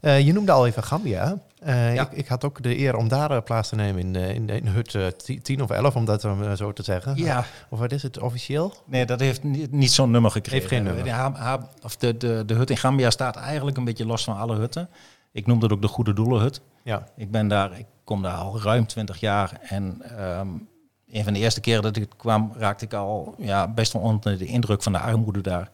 Uh, 0.00 0.20
je 0.20 0.32
noemde 0.32 0.52
al 0.52 0.66
even 0.66 0.82
Gambia. 0.82 1.38
Uh, 1.66 1.94
ja. 1.94 2.02
ik, 2.02 2.12
ik, 2.12 2.26
had 2.26 2.44
ook 2.44 2.62
de 2.62 2.78
eer 2.78 2.96
om 2.96 3.08
daar 3.08 3.30
uh, 3.30 3.38
plaats 3.44 3.68
te 3.68 3.74
nemen 3.74 4.00
in, 4.00 4.14
in, 4.14 4.48
in 4.48 4.66
hut 4.66 4.94
uh, 4.94 5.06
10 5.06 5.62
of 5.62 5.70
11, 5.70 5.96
om 5.96 6.04
dat 6.04 6.20
zo 6.56 6.72
te 6.72 6.82
zeggen. 6.82 7.16
Ja. 7.16 7.44
Of 7.68 7.78
wat 7.78 7.92
is 7.92 8.02
het 8.02 8.18
officieel? 8.18 8.74
Nee, 8.84 9.06
dat 9.06 9.20
heeft 9.20 9.42
niet, 9.42 9.72
niet 9.72 9.92
zo'n 9.92 10.10
nummer 10.10 10.30
gekregen. 10.30 10.58
Heeft 10.58 10.72
geen 10.72 10.82
nummer. 10.82 11.04
De, 11.04 11.10
ha, 11.10 11.32
ha, 11.32 11.68
of 11.82 11.96
de, 11.96 12.16
de, 12.16 12.42
de 12.46 12.54
hut 12.54 12.70
in 12.70 12.76
Gambia 12.76 13.10
staat 13.10 13.36
eigenlijk 13.36 13.76
een 13.76 13.84
beetje 13.84 14.06
los 14.06 14.24
van 14.24 14.36
alle 14.36 14.56
hutten. 14.56 14.88
Ik 15.32 15.46
noemde 15.46 15.64
het 15.64 15.74
ook 15.74 15.82
de 15.82 15.88
Goede 15.88 16.12
Doelenhut. 16.12 16.60
Ja. 16.84 17.04
Ik 17.16 17.30
ben 17.30 17.48
daar, 17.48 17.78
ik 17.78 17.86
kom 18.04 18.22
daar 18.22 18.36
al 18.36 18.60
ruim 18.60 18.86
20 18.86 19.20
jaar 19.20 19.60
en 19.62 20.02
um, 20.20 20.68
een 21.10 21.24
van 21.24 21.32
de 21.32 21.38
eerste 21.38 21.60
keren 21.60 21.82
dat 21.82 21.96
ik 21.96 22.08
kwam, 22.16 22.52
raakte 22.56 22.84
ik 22.84 22.92
al 22.92 23.34
ja, 23.38 23.68
best 23.68 23.92
wel 23.92 24.02
onder 24.02 24.38
de 24.38 24.46
indruk 24.46 24.82
van 24.82 24.92
de 24.92 24.98
armoede 24.98 25.40
daar. 25.40 25.70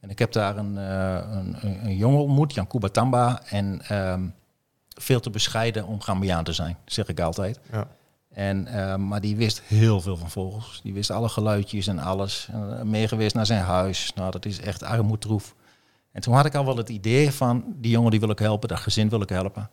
En 0.00 0.10
ik 0.10 0.18
heb 0.18 0.32
daar 0.32 0.56
een, 0.56 0.74
uh, 0.74 1.14
een, 1.30 1.56
een 1.86 1.96
jongen 1.96 2.20
ontmoet, 2.20 2.54
Jan 2.54 2.66
Kubatamba. 2.66 3.42
En 3.48 3.96
um, 4.10 4.34
veel 4.88 5.20
te 5.20 5.30
bescheiden 5.30 5.86
om 5.86 6.00
Gambiaan 6.00 6.44
te 6.44 6.52
zijn, 6.52 6.76
zeg 6.84 7.08
ik 7.08 7.20
altijd. 7.20 7.60
Ja. 7.72 7.88
En, 8.28 8.66
uh, 8.70 8.96
maar 8.96 9.20
die 9.20 9.36
wist 9.36 9.62
heel 9.62 10.00
veel 10.00 10.16
van 10.16 10.30
vogels. 10.30 10.80
Die 10.82 10.92
wist 10.92 11.10
alle 11.10 11.28
geluidjes 11.28 11.86
en 11.86 11.98
alles. 11.98 12.48
Uh, 12.54 12.82
meegeweest 12.82 13.34
naar 13.34 13.46
zijn 13.46 13.62
huis. 13.62 14.12
Nou, 14.14 14.30
dat 14.30 14.44
is 14.44 14.60
echt 14.60 14.82
armoedtroef. 14.82 15.54
En 16.12 16.20
toen 16.20 16.34
had 16.34 16.46
ik 16.46 16.54
al 16.54 16.64
wel 16.64 16.76
het 16.76 16.88
idee 16.88 17.30
van, 17.30 17.64
die 17.76 17.90
jongen 17.90 18.10
die 18.10 18.20
wil 18.20 18.30
ik 18.30 18.38
helpen, 18.38 18.68
dat 18.68 18.78
gezin 18.78 19.08
wil 19.08 19.20
ik 19.20 19.28
helpen. 19.28 19.70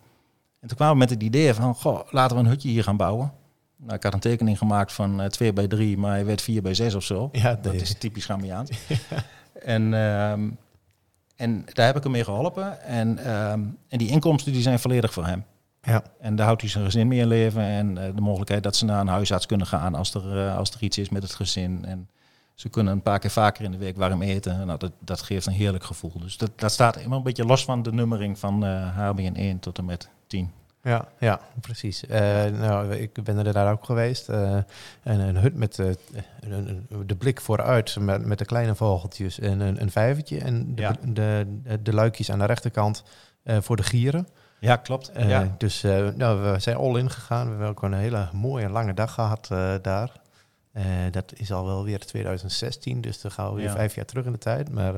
En 0.60 0.68
toen 0.68 0.78
kwamen 0.78 0.94
we 0.94 1.00
met 1.00 1.10
het 1.10 1.24
idee 1.24 1.54
van, 1.54 1.76
goh, 1.76 2.00
laten 2.10 2.38
we 2.38 2.44
een 2.44 2.50
hutje 2.50 2.70
hier 2.70 2.84
gaan 2.84 2.98
bouwen. 2.98 3.34
Nou, 3.78 3.96
ik 3.96 4.04
had 4.04 4.14
een 4.14 4.20
tekening 4.20 4.58
gemaakt 4.58 4.94
van 4.94 5.22
uh, 5.22 5.28
2 5.28 5.54
bij 5.54 5.68
3, 5.68 5.98
maar 5.98 6.12
hij 6.12 6.26
werd 6.26 6.42
4 6.42 6.62
bij 6.62 6.74
6 6.74 6.96
of 6.96 7.04
zo. 7.04 7.30
Ja, 7.32 7.56
dat 7.62 7.74
is 7.74 7.98
typisch 7.98 8.26
Gambiaans. 8.26 8.70
En, 9.66 9.94
um, 9.94 10.58
en 11.36 11.66
daar 11.74 11.86
heb 11.86 11.96
ik 11.96 12.04
hem 12.04 12.12
mee 12.12 12.24
geholpen. 12.24 12.82
En, 12.82 13.32
um, 13.32 13.78
en 13.88 13.98
die 13.98 14.10
inkomsten 14.10 14.54
die 14.54 14.62
zijn 14.62 14.80
volledig 14.80 15.14
voor 15.14 15.26
hem. 15.26 15.46
Ja. 15.82 16.04
En 16.20 16.36
daar 16.36 16.46
houdt 16.46 16.62
hij 16.62 16.70
zijn 16.70 16.86
gezin 16.86 17.08
mee 17.08 17.20
in 17.20 17.28
leven. 17.28 17.62
En 17.62 17.98
eh, 17.98 18.16
de 18.16 18.22
mogelijkheid 18.22 18.64
dat 18.64 18.76
ze 18.76 18.86
naar 18.86 19.00
een 19.00 19.08
huisarts 19.08 19.46
kunnen 19.46 19.68
gaan 19.68 19.96
als 19.96 20.14
er, 20.14 20.38
eh, 20.38 20.58
als 20.58 20.72
er 20.72 20.84
iets 20.84 20.98
is 20.98 21.10
met 21.10 21.24
het 21.24 21.34
gezin. 21.36 21.86
En 21.86 22.10
ze 22.54 22.70
kunnen 22.70 22.94
een 22.94 23.02
paar 23.02 23.20
keer 23.20 23.30
vaker 23.30 23.64
in 23.64 23.72
de 23.72 23.78
week 23.78 23.98
warm 23.98 24.22
eten. 24.22 24.66
Nou, 24.66 24.80
dat, 24.80 24.92
dat 25.00 25.22
geeft 25.22 25.46
een 25.46 25.54
heerlijk 25.54 25.84
gevoel. 25.84 26.20
Dus 26.20 26.38
dat, 26.38 26.52
dat 26.56 26.72
staat 26.72 26.96
helemaal 26.96 27.18
een 27.18 27.24
beetje 27.24 27.46
los 27.46 27.66
van 27.66 27.84
de 27.84 27.92
nummering 27.92 28.40
van 28.40 28.66
eh 28.66 28.98
HBN 28.98 29.36
1 29.36 29.60
tot 29.60 29.78
en 29.78 29.86
met 29.86 30.10
10. 30.28 30.52
Ja, 30.84 31.08
ja, 31.20 31.40
precies. 31.62 32.06
Eh, 32.06 32.46
nou, 32.46 32.94
ik 32.94 33.24
ben 33.24 33.38
er 33.46 33.54
daar 33.54 33.72
ook 33.72 33.86
geweest. 33.86 34.30
Eh, 34.30 34.54
en 35.04 35.20
een 35.20 35.38
hut 35.38 35.56
met 35.56 35.80
eh, 35.80 35.88
een- 36.40 36.88
de 37.06 37.16
blik 37.16 37.42
vooruit 37.42 37.96
met, 38.00 38.26
met 38.26 38.38
de 38.38 38.46
kleine 38.46 38.76
vogeltjes 38.76 39.40
en 39.40 39.60
een, 39.60 39.82
een 39.82 39.92
vijvertje. 39.92 40.40
En 40.40 40.76
de, 40.76 40.82
Ja. 40.82 40.96
de, 41.08 41.46
de, 41.82 41.94
luikjes 41.94 42.32
aan 42.32 42.40
de 42.40 42.46
rechterkant 42.46 43.04
voor 43.46 43.76
de 43.76 43.84
gieren. 43.84 44.28
Ja, 44.60 44.76
klopt. 44.76 45.12
Ja. 45.18 45.56
Dus 45.58 45.82
nou, 46.16 46.52
we 46.52 46.60
zijn 46.60 46.76
all 46.78 46.98
in 46.98 47.10
gegaan. 47.10 47.44
We 47.44 47.50
hebben 47.50 47.68
ook 47.70 47.82
een 47.84 47.94
hele 47.94 48.30
mooie 48.34 48.70
lange 48.70 48.94
dag 48.94 49.14
gehad 49.14 49.48
eh, 49.52 49.74
daar. 49.82 50.12
Dat 51.12 51.34
is 51.36 51.52
al 51.52 51.66
wel 51.66 51.84
weer 51.84 52.00
2016, 52.06 53.02
dus 53.02 53.22
dan 53.22 53.32
gaan 53.32 53.50
we 53.50 53.56
weer 53.56 53.66
Ja. 53.66 53.72
vijf 53.72 53.96
jaar 53.96 54.06
terug 54.06 54.26
in 54.26 54.32
de 54.32 54.38
tijd. 54.38 54.72
Maar 54.72 54.94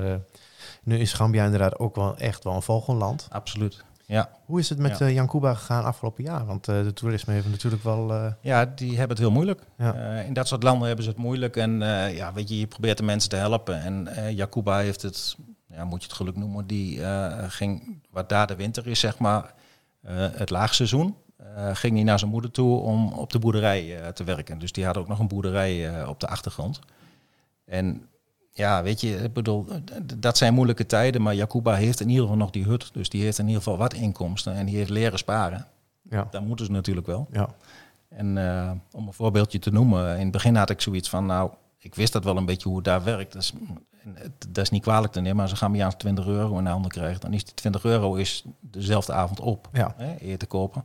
nu 0.84 0.98
is 0.98 1.14
Gambia 1.14 1.44
inderdaad 1.46 1.80
ook 1.80 1.96
wel 1.96 2.18
echt 2.18 2.44
wel 2.44 2.54
een 2.54 2.62
vogelland. 2.62 3.28
Absoluut. 3.32 3.84
Ja. 4.08 4.30
Hoe 4.46 4.60
is 4.60 4.70
het 4.70 4.78
met 4.80 4.98
Ja. 4.98 5.06
eh, 5.06 5.14
Jan 5.14 5.28
Kuba 5.28 5.54
gegaan 5.54 5.84
afgelopen 5.84 6.24
jaar? 6.24 6.46
Want 6.46 6.68
eh, 6.68 6.84
de 6.84 6.94
toerisme 6.94 7.34
heeft 7.34 7.50
natuurlijk 7.50 7.84
wel... 7.84 8.14
eh, 8.14 8.32
ja, 8.42 8.66
die 8.66 8.90
hebben 8.90 9.10
het 9.10 9.20
heel 9.20 9.32
moeilijk. 9.32 9.62
Ja. 9.78 9.94
Eh, 9.94 10.28
in 10.28 10.34
dat 10.34 10.48
soort 10.48 10.64
landen 10.64 10.88
hebben 10.88 11.06
ze 11.06 11.12
het 11.12 11.20
moeilijk. 11.20 11.56
En 11.56 11.82
eh, 11.82 12.16
ja, 12.16 12.34
weet 12.34 12.50
je, 12.50 12.60
je 12.60 12.68
probeert 12.68 12.98
de 12.98 13.04
mensen 13.04 13.30
te 13.30 13.36
helpen. 13.36 13.82
En 13.82 14.08
eh 14.08 14.32
Jacuba 14.32 14.78
heeft 14.78 15.02
het, 15.02 15.36
ja, 15.70 15.84
moet 15.86 16.02
je 16.02 16.08
het 16.08 16.16
geluk 16.18 16.36
noemen, 16.36 16.68
die 16.68 17.04
eh, 17.04 17.44
ging, 17.48 18.02
wat 18.12 18.30
daar 18.30 18.48
de 18.48 18.56
winter 18.56 18.88
is, 18.88 19.00
zeg 19.00 19.18
maar, 19.18 19.54
eh, 20.02 20.14
het 20.32 20.50
laagseizoen. 20.50 21.16
eh, 21.56 21.70
ging 21.76 21.96
hij 21.96 22.04
naar 22.04 22.20
zijn 22.20 22.32
moeder 22.32 22.52
toe 22.52 22.80
om 22.80 23.14
op 23.14 23.32
de 23.32 23.40
boerderij 23.40 24.00
eh, 24.02 24.08
te 24.08 24.24
werken. 24.24 24.60
Dus 24.60 24.72
die 24.72 24.86
had 24.86 24.98
ook 24.98 25.08
nog 25.08 25.20
een 25.20 25.28
boerderij 25.28 25.90
eh, 26.00 26.08
op 26.10 26.20
de 26.20 26.28
achtergrond. 26.28 26.80
En 27.66 28.08
ja, 28.58 28.84
weet 28.84 29.02
je, 29.02 29.16
ik 29.16 29.34
bedoel, 29.34 29.66
dat 30.16 30.38
zijn 30.38 30.54
moeilijke 30.54 30.86
tijden, 30.86 31.22
maar 31.22 31.36
Jacuba 31.36 31.74
heeft 31.74 32.00
in 32.00 32.10
ieder 32.10 32.24
geval 32.24 32.38
nog 32.38 32.52
die 32.52 32.64
hut. 32.64 32.90
Dus 32.94 33.10
die 33.10 33.24
heeft 33.24 33.38
in 33.38 33.48
ieder 33.48 33.62
geval 33.62 33.78
wat 33.78 33.94
inkomsten 33.94 34.54
en 34.54 34.66
die 34.66 34.76
heeft 34.76 34.90
leren 34.90 35.18
sparen. 35.18 35.66
ja, 36.10 36.28
Dat 36.32 36.42
moeten 36.42 36.66
ze 36.66 36.72
natuurlijk 36.72 37.08
wel. 37.08 37.28
ja, 37.32 37.50
En 38.10 38.38
eh, 38.38 38.72
om 38.92 39.08
een 39.08 39.14
voorbeeldje 39.14 39.60
te 39.60 39.72
noemen, 39.72 40.16
in 40.16 40.24
het 40.24 40.32
begin 40.32 40.56
had 40.56 40.70
ik 40.70 40.82
zoiets 40.82 41.10
van, 41.10 41.26
nou, 41.26 41.52
ik 41.78 41.96
wist 41.96 42.14
dat 42.14 42.24
wel 42.24 42.38
een 42.38 42.46
beetje 42.46 42.68
hoe 42.68 42.78
het 42.78 42.86
daar 42.86 43.04
werkt. 43.04 43.34
Dat 43.34 43.42
is, 43.42 43.54
dat 44.50 44.64
is 44.64 44.70
niet 44.70 44.82
kwalijk 44.82 45.14
te 45.14 45.20
nemen, 45.22 45.38
maar 45.38 45.50
ze 45.50 45.56
gaan 45.56 45.72
me 45.72 45.84
aan 45.84 45.98
20 45.98 46.28
euro 46.28 46.58
in 46.58 46.64
de 46.64 46.70
handen 46.70 46.92
krijgen. 46.92 47.22
Dan 47.22 47.34
is 47.34 47.44
die 47.44 47.54
20 47.54 47.84
euro 47.84 48.16
is 48.16 48.44
dezelfde 48.60 49.14
avond 49.14 49.40
op, 49.40 49.70
ja. 49.74 49.94
hè, 49.98 50.16
eer 50.20 50.38
te 50.38 50.46
kopen. 50.46 50.84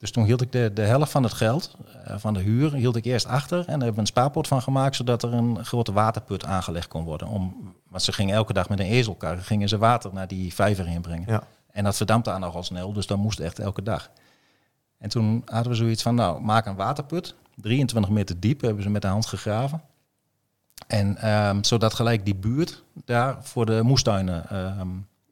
Dus 0.00 0.10
toen 0.10 0.24
hield 0.24 0.40
ik 0.40 0.52
de, 0.52 0.70
de 0.74 0.82
helft 0.82 1.10
van 1.10 1.22
het 1.22 1.32
geld, 1.32 1.76
eh, 2.04 2.16
van 2.18 2.34
de 2.34 2.40
huur, 2.40 2.72
hield 2.72 2.96
ik 2.96 3.04
eerst 3.04 3.26
achter. 3.26 3.58
En 3.58 3.64
daar 3.64 3.72
hebben 3.72 3.94
we 3.94 4.00
een 4.00 4.06
spaarpot 4.06 4.48
van 4.48 4.62
gemaakt, 4.62 4.96
zodat 4.96 5.22
er 5.22 5.32
een 5.32 5.64
grote 5.64 5.92
waterput 5.92 6.44
aangelegd 6.44 6.88
kon 6.88 7.04
worden. 7.04 7.28
Om, 7.28 7.74
want 7.88 8.02
ze 8.02 8.12
gingen 8.12 8.34
elke 8.34 8.52
dag 8.52 8.68
met 8.68 8.80
een 8.80 8.86
ezelkar, 8.86 9.38
gingen 9.38 9.68
ze 9.68 9.78
water 9.78 10.10
naar 10.12 10.28
die 10.28 10.54
vijver 10.54 10.86
inbrengen. 10.86 11.32
Ja. 11.32 11.42
En 11.70 11.84
dat 11.84 11.96
verdampte 11.96 12.30
daar 12.30 12.38
nogal 12.38 12.62
snel, 12.62 12.92
dus 12.92 13.06
dat 13.06 13.18
moest 13.18 13.40
echt 13.40 13.58
elke 13.58 13.82
dag. 13.82 14.10
En 14.98 15.08
toen 15.08 15.42
hadden 15.44 15.72
we 15.72 15.78
zoiets 15.78 16.02
van, 16.02 16.14
nou, 16.14 16.40
maak 16.40 16.66
een 16.66 16.76
waterput. 16.76 17.34
23 17.56 18.12
meter 18.12 18.40
diep 18.40 18.60
hebben 18.60 18.82
ze 18.82 18.90
met 18.90 19.02
de 19.02 19.08
hand 19.08 19.26
gegraven. 19.26 19.82
En 20.86 21.16
ehm, 21.16 21.62
zodat 21.62 21.94
gelijk 21.94 22.24
die 22.24 22.36
buurt 22.36 22.82
daar 23.04 23.44
voor 23.44 23.66
de 23.66 23.80
moestuinen, 23.82 24.48
ehm, 24.48 24.88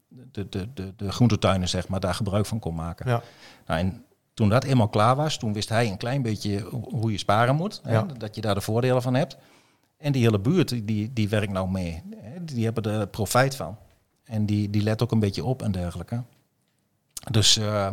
de, 0.09 0.49
de, 0.49 0.69
de, 0.75 0.93
de 0.97 1.13
groentetuinen 1.13 1.69
zeg 1.69 1.89
maar, 1.89 2.01
daar 2.01 2.15
gebruik 2.15 2.47
van 2.47 2.59
kon 2.59 2.75
maken. 2.75 3.11
Ja. 3.11 3.23
Nou, 3.67 3.81
en 3.81 4.05
toen 4.39 4.49
dat 4.49 4.65
eenmaal 4.65 4.89
klaar 4.89 5.17
was, 5.17 5.37
toen 5.37 5.53
wist 5.53 5.69
hij 5.69 5.91
een 5.91 5.97
klein 5.97 6.23
beetje 6.23 6.61
ho- 6.61 6.89
hoe 6.91 7.13
je 7.13 7.19
sparen 7.19 7.55
moet. 7.55 7.81
Hè, 7.83 7.93
Ja. 7.93 8.07
dat 8.19 8.35
je 8.35 8.41
daar 8.41 8.55
de 8.55 8.61
voordelen 8.61 9.03
van 9.03 9.15
hebt. 9.15 9.37
En 9.97 10.13
die 10.13 10.23
hele 10.23 10.39
buurt, 10.39 10.69
die- 10.87 11.13
die, 11.13 11.29
werkt 11.29 11.53
nou 11.53 11.71
mee. 11.71 12.03
Hè, 12.17 12.45
die 12.45 12.65
hebben 12.65 12.83
er 12.83 13.07
profijt 13.07 13.57
van. 13.57 13.77
En 14.25 14.47
die, 14.47 14.71
die 14.71 14.83
let 14.83 15.03
ook 15.03 15.13
een 15.13 15.19
beetje 15.19 15.45
op 15.45 15.63
en 15.63 15.73
dergelijke. 15.73 16.23
Dus, 17.31 17.57
eh, 17.57 17.87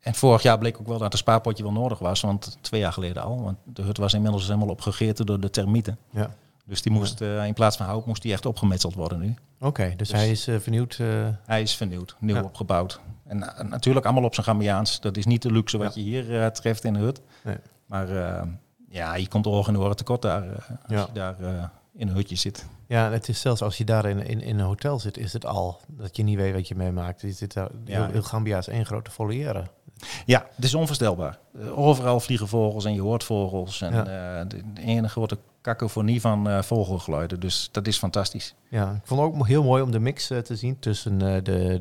en 0.00 0.14
vorig 0.14 0.42
jaar 0.42 0.58
bleek 0.58 0.80
ook 0.80 0.86
wel 0.86 0.98
dat 0.98 1.12
een 1.12 1.18
spaarpotje 1.18 1.62
wel 1.62 1.72
nodig 1.72 1.98
was. 1.98 2.20
Want 2.20 2.56
twee 2.60 2.80
jaar 2.80 2.92
geleden 2.92 3.22
al. 3.22 3.42
Want 3.42 3.56
de 3.64 3.82
hut 3.82 3.96
was 3.98 4.14
inmiddels 4.14 4.46
helemaal 4.46 4.68
opgegeten 4.68 5.26
door 5.26 5.40
de 5.40 5.50
termieten. 5.50 5.98
ja. 6.10 6.30
Dus 6.64 6.82
die 6.82 6.92
moest, 6.92 7.20
eh, 7.20 7.46
in 7.46 7.54
plaats 7.54 7.76
van 7.76 7.86
hout, 7.86 8.06
moest 8.06 8.22
die 8.22 8.32
echt 8.32 8.46
opgemetseld 8.46 8.94
worden 8.94 9.18
nu. 9.20 9.34
Oké, 9.60 9.88
dus, 9.88 9.96
Dus- 10.08 10.12
hij 10.20 10.30
is 10.30 10.46
eh, 10.46 10.58
vernieuwd. 10.58 10.96
eh, 11.00 11.28
Hij 11.46 11.62
is 11.62 11.74
vernieuwd, 11.74 12.16
nieuw 12.20 12.34
Ja. 12.34 12.42
opgebouwd. 12.42 13.00
En 13.26 13.38
natuurlijk 13.68 14.04
allemaal 14.06 14.24
op 14.24 14.34
zijn 14.34 14.46
Gambiaans. 14.46 15.00
Dat 15.00 15.16
is 15.16 15.26
niet 15.26 15.42
de 15.42 15.52
luxe 15.52 15.78
wat 15.78 15.94
Ja. 15.94 16.00
je 16.02 16.08
hier 16.08 16.52
treft 16.52 16.84
in 16.84 16.92
de 16.92 16.98
hut. 16.98 17.20
Nee. 17.44 17.56
Maar 17.86 18.08
ja, 18.88 19.14
je 19.14 19.28
komt 19.28 19.46
ogen 19.46 19.74
en 19.74 19.80
oren 19.80 19.96
tekort 19.96 20.22
daar 20.22 20.42
als 20.42 20.72
Ja. 20.88 21.06
je 21.06 21.12
daar 21.12 21.36
in 21.94 22.08
een 22.08 22.14
hutje 22.14 22.36
zit. 22.36 22.66
ja, 22.86 23.10
het 23.10 23.28
is 23.28 23.40
zelfs 23.40 23.62
als 23.62 23.78
je 23.78 23.84
daar 23.84 24.04
in, 24.04 24.26
in, 24.26 24.40
in 24.40 24.58
een 24.58 24.64
hotel 24.64 24.98
zit, 24.98 25.16
is 25.18 25.32
het 25.32 25.46
al 25.46 25.80
dat 25.88 26.16
je 26.16 26.22
niet 26.22 26.36
weet 26.36 26.54
wat 26.54 26.68
je 26.68 26.74
meemaakt. 26.74 27.20
Je 27.20 27.32
zit 27.32 27.52
daar, 27.52 27.68
heel, 27.84 28.06
heel 28.06 28.22
Gambia 28.22 28.58
is 28.58 28.68
één 28.68 28.86
grote 28.86 29.10
volière. 29.10 29.64
Ja, 30.26 30.46
het 30.54 30.64
is 30.64 30.74
onvoorstelbaar. 30.74 31.38
Overal 31.74 32.20
vliegen 32.20 32.48
vogels 32.48 32.84
en 32.84 32.94
je 32.94 33.00
hoort 33.00 33.24
vogels. 33.24 33.80
En 33.80 33.92
eh, 33.94 34.44
de, 34.48 34.62
ene 34.80 35.08
grote 35.08 35.38
kakofonie 35.60 36.20
van 36.20 36.48
eh, 36.48 36.62
vogelgeluiden. 36.62 37.40
Dus 37.40 37.68
dat 37.72 37.86
is 37.86 37.98
fantastisch. 37.98 38.54
Ja, 38.68 38.90
ik 38.92 39.00
vond 39.06 39.20
het 39.20 39.30
ook 39.32 39.46
heel 39.46 39.62
mooi 39.62 39.82
om 39.82 39.90
de 39.90 39.98
mix 39.98 40.30
eh, 40.30 40.38
te 40.38 40.56
zien 40.56 40.78
tussen 40.78 41.18
de, 41.18 41.40
de, 41.42 41.80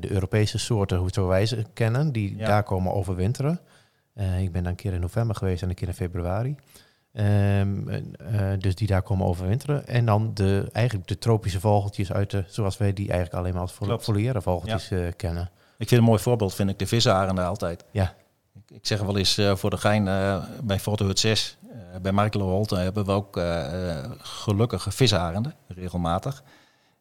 de 0.00 0.10
Europese 0.10 0.58
soorten, 0.58 0.98
hoe 0.98 1.08
zo 1.12 1.26
wij 1.26 1.46
ze 1.46 1.64
kennen, 1.72 2.12
die 2.12 2.36
Ja. 2.36 2.46
daar 2.46 2.62
komen 2.62 2.92
overwinteren. 2.94 3.60
Ik 4.38 4.52
ben 4.52 4.62
dan 4.62 4.66
een 4.72 4.74
keer 4.74 4.92
in 4.92 5.00
november 5.00 5.36
geweest 5.36 5.62
en 5.62 5.68
een 5.68 5.74
keer 5.74 5.88
in 5.88 5.94
februari. 5.94 6.56
Ehm, 7.12 7.88
eh, 7.88 8.00
dus 8.58 8.74
die 8.74 8.86
daar 8.86 9.02
komen 9.02 9.26
overwinteren. 9.26 9.86
En 9.86 10.04
dan 10.04 10.30
de, 10.34 10.68
eigenlijk 10.72 11.08
de 11.08 11.18
tropische 11.18 11.60
vogeltjes 11.60 12.12
uit 12.12 12.30
de, 12.30 12.44
zoals 12.46 12.76
wij 12.76 12.92
die 12.92 13.08
eigenlijk 13.08 13.38
alleen 13.40 13.52
maar 13.52 13.62
als 13.62 13.72
fol- 13.72 13.86
Klopt. 13.86 14.04
foliëre 14.04 14.42
vogeltjes 14.42 14.90
kennen. 15.16 15.50
Ik 15.80 15.88
vind 15.88 16.00
een 16.00 16.06
mooi 16.06 16.20
voorbeeld, 16.20 16.54
vind 16.54 16.70
ik, 16.70 16.78
de 16.78 16.86
visarenden 16.86 17.46
altijd. 17.46 17.84
Ja, 17.90 18.14
Ik, 18.54 18.76
ik 18.76 18.86
zeg 18.86 19.00
wel 19.00 19.16
eens 19.16 19.38
eh, 19.38 19.56
voor 19.56 19.70
de 19.70 19.76
gein, 19.76 20.08
eh, 20.08 20.42
bij 20.62 20.80
Fotohut 20.80 21.18
6, 21.18 21.56
eh, 21.62 22.00
bij 22.02 22.12
Markelo 22.12 22.48
Holte 22.48 22.76
hebben 22.76 23.04
we 23.04 23.12
ook 23.12 23.40
gelukkige 24.18 24.90
visarenden, 24.90 25.54
regelmatig. 25.68 26.42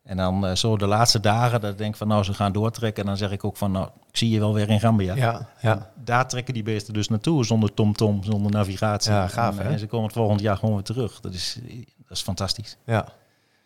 En 0.03 0.17
dan 0.17 0.57
zo 0.57 0.77
de 0.77 0.85
laatste 0.87 1.19
dagen, 1.19 1.61
dat 1.61 1.71
ik 1.71 1.77
denk 1.77 1.95
van 1.95 2.07
nou, 2.07 2.23
ze 2.23 2.33
gaan 2.33 2.51
doortrekken. 2.51 3.03
En 3.03 3.09
dan 3.09 3.17
zeg 3.17 3.31
ik 3.31 3.43
ook 3.43 3.57
van 3.57 3.71
nou, 3.71 3.87
ik 4.07 4.17
zie 4.17 4.29
je 4.29 4.39
wel 4.39 4.53
weer 4.53 4.69
in 4.69 4.79
Gambia. 4.79 5.15
ja, 5.15 5.49
ja. 5.61 5.91
Daar 6.03 6.27
trekken 6.27 6.53
die 6.53 6.63
beesten 6.63 6.93
dus 6.93 7.07
naartoe, 7.07 7.45
zonder 7.45 7.73
tom-tom, 7.73 8.23
zonder 8.23 8.51
navigatie. 8.51 9.11
Ja, 9.11 9.27
gaaf, 9.27 9.57
en, 9.57 9.65
hè? 9.65 9.71
en 9.71 9.79
ze 9.79 9.87
komen 9.87 10.05
het 10.05 10.15
volgend 10.15 10.41
jaar 10.41 10.57
gewoon 10.57 10.75
weer 10.75 10.83
terug. 10.83 11.19
Dat 11.19 11.33
is, 11.33 11.59
dat 12.07 12.17
is 12.17 12.21
fantastisch. 12.21 12.77
ja. 12.85 13.07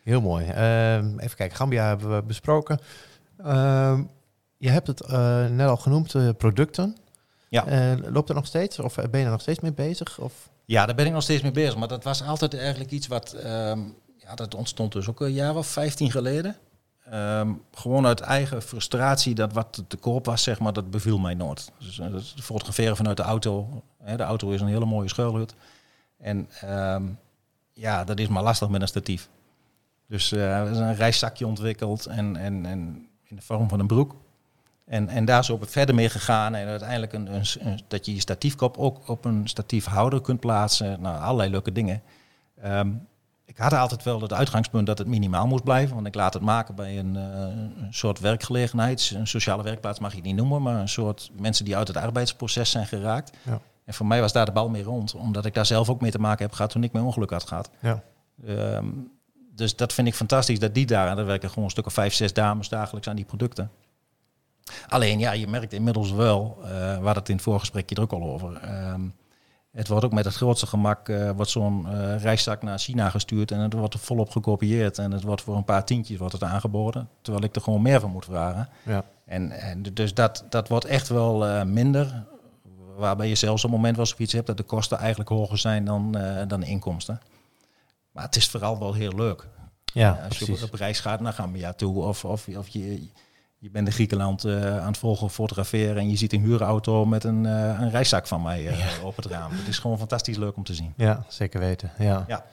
Heel 0.02 0.20
mooi. 0.20 0.46
Ehm, 0.46 1.18
even 1.18 1.36
kijken, 1.36 1.56
Gambia 1.56 1.86
hebben 1.86 2.14
we 2.14 2.22
besproken. 2.22 2.80
Je 4.64 4.70
hebt 4.70 4.86
het 4.86 5.00
eh, 5.00 5.46
net 5.46 5.68
al 5.68 5.76
genoemd, 5.76 6.14
eh, 6.14 6.28
producten. 6.38 6.96
Ja. 7.48 7.66
Eh, 7.66 8.12
loopt 8.12 8.28
het 8.28 8.36
nog 8.36 8.46
steeds? 8.46 8.78
Of 8.78 8.94
ben 8.94 9.20
je 9.20 9.24
er 9.24 9.30
nog 9.30 9.40
steeds 9.40 9.60
mee 9.60 9.72
bezig? 9.72 10.18
Of? 10.18 10.50
Ja, 10.64 10.86
daar 10.86 10.94
ben 10.94 11.06
ik 11.06 11.12
nog 11.12 11.22
steeds 11.22 11.42
mee 11.42 11.50
bezig. 11.50 11.76
Maar 11.76 11.88
dat 11.88 12.04
was 12.04 12.22
altijd 12.22 12.54
eigenlijk 12.54 12.90
iets 12.90 13.06
wat... 13.06 13.32
ehm, 13.32 13.80
ja, 14.16 14.34
dat 14.34 14.54
ontstond 14.54 14.92
dus 14.92 15.08
ook 15.08 15.20
een 15.20 15.32
jaar 15.32 15.56
of 15.56 15.66
15 15.66 16.10
geleden. 16.10 16.56
Ehm, 17.04 17.52
gewoon 17.74 18.06
uit 18.06 18.20
eigen 18.20 18.62
frustratie 18.62 19.34
dat 19.34 19.52
wat 19.52 19.82
te 19.88 19.96
koop 19.96 20.26
was, 20.26 20.42
zeg 20.42 20.58
maar, 20.58 20.72
dat 20.72 20.90
beviel 20.90 21.18
mij 21.18 21.34
nooit. 21.34 21.72
Dus 21.78 21.98
eh, 21.98 22.12
dat 22.12 22.22
fotograferen 22.22 22.96
vanuit 22.96 23.16
de 23.16 23.22
auto. 23.22 23.82
Hè, 24.02 24.16
de 24.16 24.22
auto 24.22 24.50
is 24.50 24.60
een 24.60 24.66
hele 24.66 24.84
mooie 24.84 25.08
schuilhut. 25.08 25.54
En 26.18 26.48
ehm, 26.60 27.04
ja, 27.72 28.04
dat 28.04 28.18
is 28.18 28.28
maar 28.28 28.42
lastig 28.42 28.68
met 28.68 28.80
een 28.80 28.88
statief. 28.88 29.28
Dus 30.08 30.30
we 30.30 30.38
hebben 30.38 30.82
een 30.82 30.96
reiszakje 30.96 31.46
ontwikkeld 31.46 32.06
en, 32.06 32.36
en, 32.36 32.66
en 32.66 33.08
in 33.24 33.36
de 33.36 33.42
vorm 33.42 33.68
van 33.68 33.80
een 33.80 33.86
broek. 33.86 34.14
En, 34.84 35.08
en 35.08 35.24
daar 35.24 35.40
is 35.40 35.50
op 35.50 35.68
verder 35.70 35.94
mee 35.94 36.08
gegaan. 36.08 36.54
En 36.54 36.66
uiteindelijk 36.68 37.12
een, 37.12 37.34
een, 37.34 37.44
een- 37.58 37.80
dat 37.88 38.06
je 38.06 38.14
je 38.14 38.20
statiefkop 38.20 38.76
ook 38.78 39.08
op 39.08 39.24
een 39.24 39.48
statiefhouder 39.48 40.20
kunt 40.20 40.40
plaatsen. 40.40 41.00
Nou, 41.00 41.20
allerlei 41.22 41.50
leuke 41.50 41.72
dingen. 41.72 42.02
Ehm, 42.62 42.90
ik 43.44 43.56
had 43.56 43.72
altijd 43.72 44.02
wel 44.02 44.20
het 44.20 44.32
uitgangspunt 44.32 44.86
dat 44.86 44.98
het 44.98 45.06
minimaal 45.06 45.46
moest 45.46 45.64
blijven. 45.64 45.94
Want 45.94 46.06
ik 46.06 46.14
laat 46.14 46.34
het 46.34 46.42
maken 46.42 46.74
bij 46.74 46.98
een, 46.98 47.16
eh, 47.16 47.22
een 47.82 47.86
soort 47.94 48.20
werkgelegenheid. 48.20 49.12
Een 49.16 49.26
sociale 49.26 49.62
werkplaats 49.62 49.98
mag 49.98 50.10
je 50.10 50.16
het 50.16 50.26
niet 50.26 50.36
noemen. 50.36 50.62
Maar 50.62 50.80
een 50.80 50.88
soort 50.88 51.30
mensen 51.40 51.64
die 51.64 51.76
uit 51.76 51.88
het 51.88 51.96
arbeidsproces 51.96 52.70
zijn 52.70 52.86
geraakt. 52.86 53.36
Ja. 53.42 53.60
En 53.84 53.94
voor 53.94 54.06
mij 54.06 54.20
was 54.20 54.32
daar 54.32 54.44
de 54.46 54.52
bal 54.52 54.68
mee 54.68 54.82
rond. 54.82 55.14
Omdat 55.14 55.44
ik 55.46 55.54
daar 55.54 55.66
zelf 55.66 55.88
ook 55.90 56.00
mee 56.00 56.10
te 56.10 56.18
maken 56.20 56.44
heb 56.44 56.54
gehad 56.54 56.70
toen 56.70 56.82
ik 56.84 56.92
mijn 56.92 57.04
ongeluk 57.04 57.30
had 57.30 57.48
gehad. 57.48 57.70
Ja. 57.80 58.02
Ehm, 58.46 58.86
dus 59.54 59.76
dat 59.76 59.92
vind 59.92 60.06
ik 60.08 60.14
fantastisch 60.14 60.58
dat 60.58 60.74
die 60.74 60.86
daar, 60.86 61.08
en 61.08 61.16
daar 61.16 61.26
werken 61.26 61.48
gewoon 61.48 61.64
een 61.64 61.70
stuk 61.70 61.86
of 61.86 61.92
vijf, 61.92 62.14
zes 62.14 62.32
dames 62.32 62.68
dagelijks 62.68 63.08
aan 63.08 63.16
die 63.16 63.24
producten. 63.24 63.70
Alleen 64.88 65.18
ja, 65.18 65.32
je 65.32 65.46
merkt 65.46 65.72
inmiddels 65.72 66.12
wel, 66.12 66.58
eh 66.62 66.68
we 66.70 67.04
hadden 67.04 67.14
het 67.14 67.28
in 67.28 67.34
het 67.34 67.44
voorgesprekje 67.44 67.94
er 67.96 68.02
ook 68.02 68.12
al 68.12 68.22
over. 68.22 68.56
ehm, 68.56 69.00
het 69.72 69.88
wordt 69.88 70.04
ook 70.04 70.12
met 70.12 70.24
het 70.24 70.34
grootste 70.34 70.66
gemak, 70.66 71.12
wordt 71.36 71.50
zo'n 71.50 71.86
eh 71.88 72.22
reiszak 72.22 72.62
naar 72.62 72.78
China 72.78 73.10
gestuurd 73.10 73.50
en 73.50 73.58
het 73.58 73.72
wordt 73.72 73.94
er 73.94 74.00
volop 74.00 74.30
gekopieerd. 74.30 74.98
En 74.98 75.10
het 75.12 75.22
wordt 75.22 75.42
voor 75.42 75.56
een 75.56 75.64
paar 75.64 75.84
tientjes 75.84 76.18
wordt 76.18 76.32
het 76.32 76.42
aangeboden, 76.42 77.08
terwijl 77.22 77.44
ik 77.44 77.54
er 77.56 77.62
gewoon 77.62 77.82
meer 77.82 78.00
van 78.00 78.10
moet 78.10 78.24
vragen. 78.24 78.68
Ja. 78.82 79.04
En, 79.26 79.50
en 79.50 79.82
dus 79.82 80.14
dat, 80.14 80.44
dat 80.48 80.68
wordt 80.68 80.84
echt 80.84 81.08
wel 81.08 81.64
minder. 81.64 82.24
Waarbij 82.96 83.28
je 83.28 83.34
zelfs 83.34 83.64
op 83.64 83.70
het 83.70 83.78
moment 83.78 83.96
wel 83.96 84.06
zoiets 84.06 84.32
hebt 84.32 84.46
dat 84.46 84.56
de 84.56 84.62
kosten 84.62 84.98
eigenlijk 84.98 85.28
hoger 85.28 85.58
zijn 85.58 85.84
dan, 85.84 86.18
dan 86.48 86.60
de 86.60 86.66
inkomsten. 86.66 87.20
Maar 88.12 88.24
het 88.24 88.36
is 88.36 88.48
vooral 88.48 88.78
wel 88.78 88.92
heel 88.92 89.14
leuk. 89.14 89.48
Ja, 89.84 90.10
als 90.28 90.38
je 90.38 90.44
precies. 90.44 90.62
op 90.64 90.74
reis 90.74 91.00
gaat 91.00 91.20
naar 91.20 91.32
Gambia 91.32 91.72
toe 91.72 92.02
of, 92.02 92.24
of, 92.24 92.48
of 92.48 92.68
je, 92.68 93.08
je 93.64 93.70
bent 93.70 93.86
in 93.86 93.92
Griekenland 93.92 94.44
eh, 94.44 94.78
aan 94.80 94.86
het 94.86 94.98
volgen, 94.98 95.30
fotograferen 95.30 95.96
en 95.96 96.10
je 96.10 96.16
ziet 96.16 96.32
een 96.32 96.40
huurauto 96.40 97.04
met 97.04 97.24
een, 97.24 97.46
eh, 97.46 97.80
een 97.80 97.90
reiszak 97.90 98.26
van 98.26 98.42
mij 98.42 98.66
eh, 98.68 99.04
op 99.04 99.16
het 99.16 99.26
raam. 99.26 99.50
Het 99.52 99.68
is 99.68 99.78
gewoon 99.78 99.98
fantastisch 99.98 100.36
leuk 100.36 100.56
om 100.56 100.64
te 100.64 100.74
zien. 100.74 100.92
Ja, 100.96 101.24
zeker 101.28 101.60
weten. 101.60 101.90
Ja. 101.98 102.24
Ja. 102.28 102.44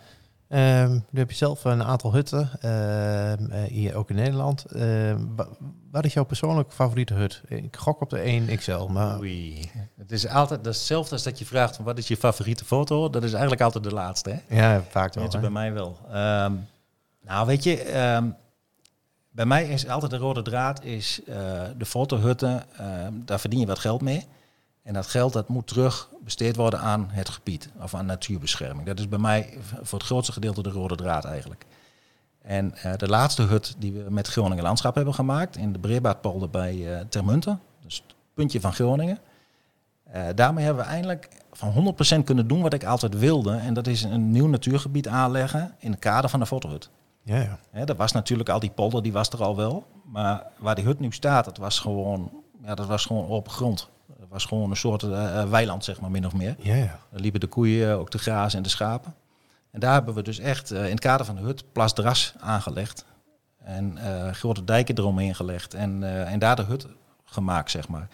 Ehm, 0.47 0.91
nu 1.09 1.19
heb 1.19 1.29
je 1.29 1.35
zelf 1.35 1.63
een 1.63 1.83
aantal 1.83 2.13
hutten, 2.13 2.49
ehm, 2.61 3.51
eh, 3.51 3.63
hier 3.63 3.95
ook 3.95 4.09
in 4.09 4.15
Nederland. 4.15 4.65
Ehm, 4.65 5.17
wa- 5.35 5.47
wat 5.91 6.05
is 6.05 6.13
jouw 6.13 6.23
persoonlijk 6.23 6.71
favoriete 6.73 7.13
hut? 7.13 7.41
Ik 7.47 7.75
gok 7.75 8.01
op 8.01 8.09
de 8.09 8.21
1XL, 8.31 8.87
maar 8.87 9.19
Oei. 9.19 9.71
Het 9.97 10.11
is 10.11 10.27
altijd 10.27 10.65
hetzelfde 10.65 11.11
als 11.13 11.23
dat 11.23 11.39
je 11.39 11.45
vraagt 11.45 11.75
van 11.75 11.85
wat 11.85 11.97
is 11.97 12.07
je 12.07 12.17
favoriete 12.17 12.65
foto. 12.65 13.09
Dat 13.09 13.23
is 13.23 13.31
eigenlijk 13.31 13.61
altijd 13.61 13.83
de 13.83 13.93
laatste. 13.93 14.29
Hè? 14.47 14.55
ja, 14.61 14.81
vaak 14.89 15.13
wel. 15.13 15.27
Hè? 15.31 15.39
bij 15.39 15.49
mij 15.49 15.73
wel. 15.73 15.97
Nou, 17.23 17.47
weet 17.47 17.63
je, 17.63 17.75
bij 19.31 19.45
mij 19.45 19.69
is 19.69 19.88
altijd 19.88 20.11
de 20.11 20.17
rode 20.17 20.41
draad 20.41 20.83
is 20.83 21.21
eh, 21.23 21.35
de 21.77 21.85
fotohutten. 21.85 22.63
ehm, 22.77 23.13
daar 23.25 23.39
verdien 23.39 23.59
je 23.59 23.65
wat 23.65 23.79
geld 23.79 24.01
mee. 24.01 24.27
En 24.83 24.93
dat 24.93 25.07
geld 25.07 25.33
dat 25.33 25.47
moet 25.47 25.67
terug 25.67 26.09
besteed 26.23 26.55
worden 26.55 26.79
aan 26.79 27.07
het 27.11 27.29
gebied 27.29 27.69
of 27.81 27.95
aan 27.95 28.05
natuurbescherming. 28.05 28.88
Dat 28.88 29.00
is 29.00 29.09
bij 29.09 29.19
mij 29.19 29.57
voor 29.81 29.97
het 30.00 30.07
grootste 30.07 30.31
gedeelte 30.31 30.61
de 30.61 30.69
rode 30.69 30.95
draad 30.95 31.25
eigenlijk. 31.25 31.65
En 32.41 32.75
eh, 32.75 32.93
de 32.97 33.07
laatste 33.07 33.41
hut 33.41 33.75
die 33.77 33.91
we 33.91 34.09
met 34.09 34.27
Groningen 34.27 34.63
Landschap 34.63 34.95
hebben 34.95 35.13
gemaakt 35.13 35.57
in 35.57 35.73
de 35.73 35.79
Breebaardpolder 35.79 36.50
bij 36.50 36.93
eh 36.93 37.05
Termunten, 37.09 37.59
dus 37.83 38.03
het 38.07 38.15
puntje 38.33 38.61
van 38.61 38.73
Groningen. 38.73 39.19
Eh, 40.03 40.23
daarmee 40.35 40.65
hebben 40.65 40.83
we 40.83 40.89
eindelijk 40.89 41.27
van 41.51 41.71
100% 41.71 42.23
kunnen 42.23 42.47
doen 42.47 42.61
wat 42.61 42.73
ik 42.73 42.83
altijd 42.83 43.19
wilde. 43.19 43.55
En 43.55 43.73
dat 43.73 43.88
is 43.88 44.03
een 44.03 44.31
nieuw 44.31 44.47
natuurgebied 44.47 45.07
aanleggen 45.07 45.75
in 45.79 45.91
het 45.91 46.00
kader 46.00 46.29
van 46.29 46.39
de 46.39 46.45
fotohut. 46.45 46.89
Ja, 47.23 47.37
ja. 47.37 47.59
Hè, 47.71 47.85
dat 47.85 47.97
was 47.97 48.11
natuurlijk 48.11 48.49
al 48.49 48.59
die 48.59 48.69
polder, 48.69 49.03
die 49.03 49.11
was 49.11 49.29
er 49.29 49.43
al 49.43 49.55
wel. 49.55 49.87
Maar 50.05 50.43
waar 50.57 50.75
die 50.75 50.85
hut 50.85 50.99
nu 50.99 51.11
staat, 51.11 51.45
dat 51.45 51.57
was 51.57 51.79
gewoon, 51.79 52.31
ja, 52.63 52.75
dat 52.75 52.87
was 52.87 53.05
gewoon 53.05 53.29
open 53.29 53.51
grond. 53.51 53.89
Dat 54.19 54.29
was 54.29 54.45
gewoon 54.45 54.69
een 54.69 54.75
soort 54.75 55.03
eh, 55.03 55.41
eh, 55.41 55.49
weiland, 55.49 55.83
zeg 55.83 56.01
maar, 56.01 56.11
min 56.11 56.25
of 56.25 56.33
meer. 56.33 56.55
Ja, 56.59 56.75
ja. 56.75 56.99
Daar 57.11 57.21
liepen 57.21 57.39
de 57.39 57.47
koeien, 57.47 57.99
ook 57.99 58.11
de 58.11 58.17
grazen 58.17 58.57
en 58.57 58.63
de 58.63 58.69
schapen. 58.69 59.15
En 59.71 59.79
daar 59.79 59.93
hebben 59.93 60.13
we 60.13 60.21
dus 60.21 60.39
echt 60.39 60.71
eh, 60.71 60.83
in 60.83 60.91
het 60.91 60.99
kader 60.99 61.25
van 61.25 61.35
de 61.35 61.41
hut 61.41 61.71
plasdras 61.71 62.33
aangelegd. 62.39 63.05
En 63.63 63.97
grote 64.33 64.63
dijken 64.63 64.97
eromheen 64.97 65.35
gelegd. 65.35 65.73
En, 65.73 66.03
en 66.27 66.39
daar 66.39 66.55
de 66.55 66.61
hut 66.61 66.87
gemaakt, 67.23 67.71
zeg 67.71 67.87
maar. 67.87 68.07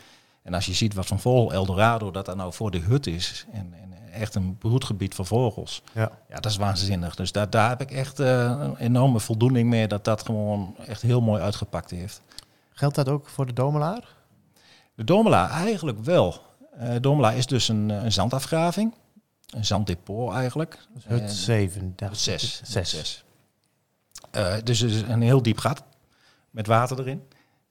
En 0.44 0.54
als 0.54 0.66
je 0.66 0.74
ziet 0.74 0.94
wat 0.94 1.06
van 1.06 1.20
vogel 1.20 1.54
Eldorado 1.54 2.12
dat 2.12 2.26
daar 2.26 2.36
nou 2.36 2.54
voor 2.54 2.72
de 2.72 2.80
hut 2.80 3.08
is. 3.08 3.46
En, 3.52 3.74
en 3.82 3.94
echt 4.18 4.36
een 4.36 4.58
broedgebied 4.58 5.16
voor 5.16 5.26
vogels. 5.26 5.82
ja. 5.94 6.12
Ja, 6.30 6.36
dat 6.36 6.52
is 6.52 6.58
waanzinnig. 6.58 7.16
Dus 7.16 7.32
daar, 7.32 7.50
daar 7.50 7.70
heb 7.70 7.82
ik 7.82 7.92
echt 7.92 8.20
eh, 8.20 8.58
een 8.60 8.78
enorme 8.78 9.20
voldoening 9.20 9.70
mee 9.70 9.88
dat 9.88 10.06
dat 10.06 10.26
gewoon 10.26 10.76
echt 10.86 11.02
heel 11.02 11.22
mooi 11.22 11.42
uitgepakt 11.42 11.90
heeft. 11.90 12.22
Geldt 12.72 12.96
dat 12.96 13.10
ook 13.10 13.30
voor 13.30 13.46
de 13.46 13.54
Domelaar? 13.54 14.16
De 14.96 15.04
Domela 15.04 15.50
eigenlijk 15.50 16.00
wel. 16.00 16.42
Eh 16.80 16.96
Domela 17.02 17.32
is 17.32 17.46
dus 17.46 17.68
een, 17.68 17.92
eh, 17.92 18.04
een 18.04 18.12
zandafgraving. 18.12 18.94
Een 19.48 19.66
zanddepot 19.66 20.34
eigenlijk. 20.34 20.78
Hut 21.08 21.32
7. 21.32 21.94
Hut 21.96 22.18
zes. 22.18 22.62
Zes. 22.64 22.90
Zes. 22.90 23.24
Eh, 24.32 24.56
dus 24.64 24.82
een 24.82 25.22
heel 25.22 25.42
diep 25.42 25.58
gat 25.58 25.84
met 26.50 26.68
water 26.68 27.00
erin. 27.00 27.22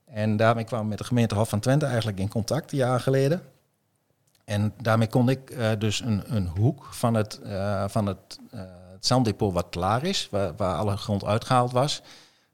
En 0.05 0.37
daarmee 0.37 0.65
kwamen 0.65 0.85
we 0.85 0.91
met 0.91 0.99
de 0.99 1.05
gemeente 1.05 1.35
Hof 1.35 1.49
van 1.49 1.61
Twente 1.61 1.87
eigenlijk 1.87 2.19
in 2.19 2.29
contact, 2.29 2.71
jaar 2.71 3.01
geleden. 3.01 3.43
En 4.47 4.73
daarmee 4.83 5.09
kon 5.09 5.29
ik 5.29 5.51
eh, 5.51 5.71
dus 5.79 6.01
een, 6.01 6.23
een 6.35 6.47
hoek 6.47 6.85
van 6.91 7.15
het, 7.15 7.41
eh, 7.41 7.85
van 7.89 8.07
het, 8.07 8.41
eh, 8.51 8.61
het 8.93 9.07
zanddepot 9.07 9.53
wat 9.53 9.67
klaar 9.71 10.05
is, 10.05 10.29
waar, 10.31 10.57
waar 10.57 10.77
alle 10.77 10.97
grond 10.97 11.25
uitgehaald 11.25 11.73
was, 11.73 12.03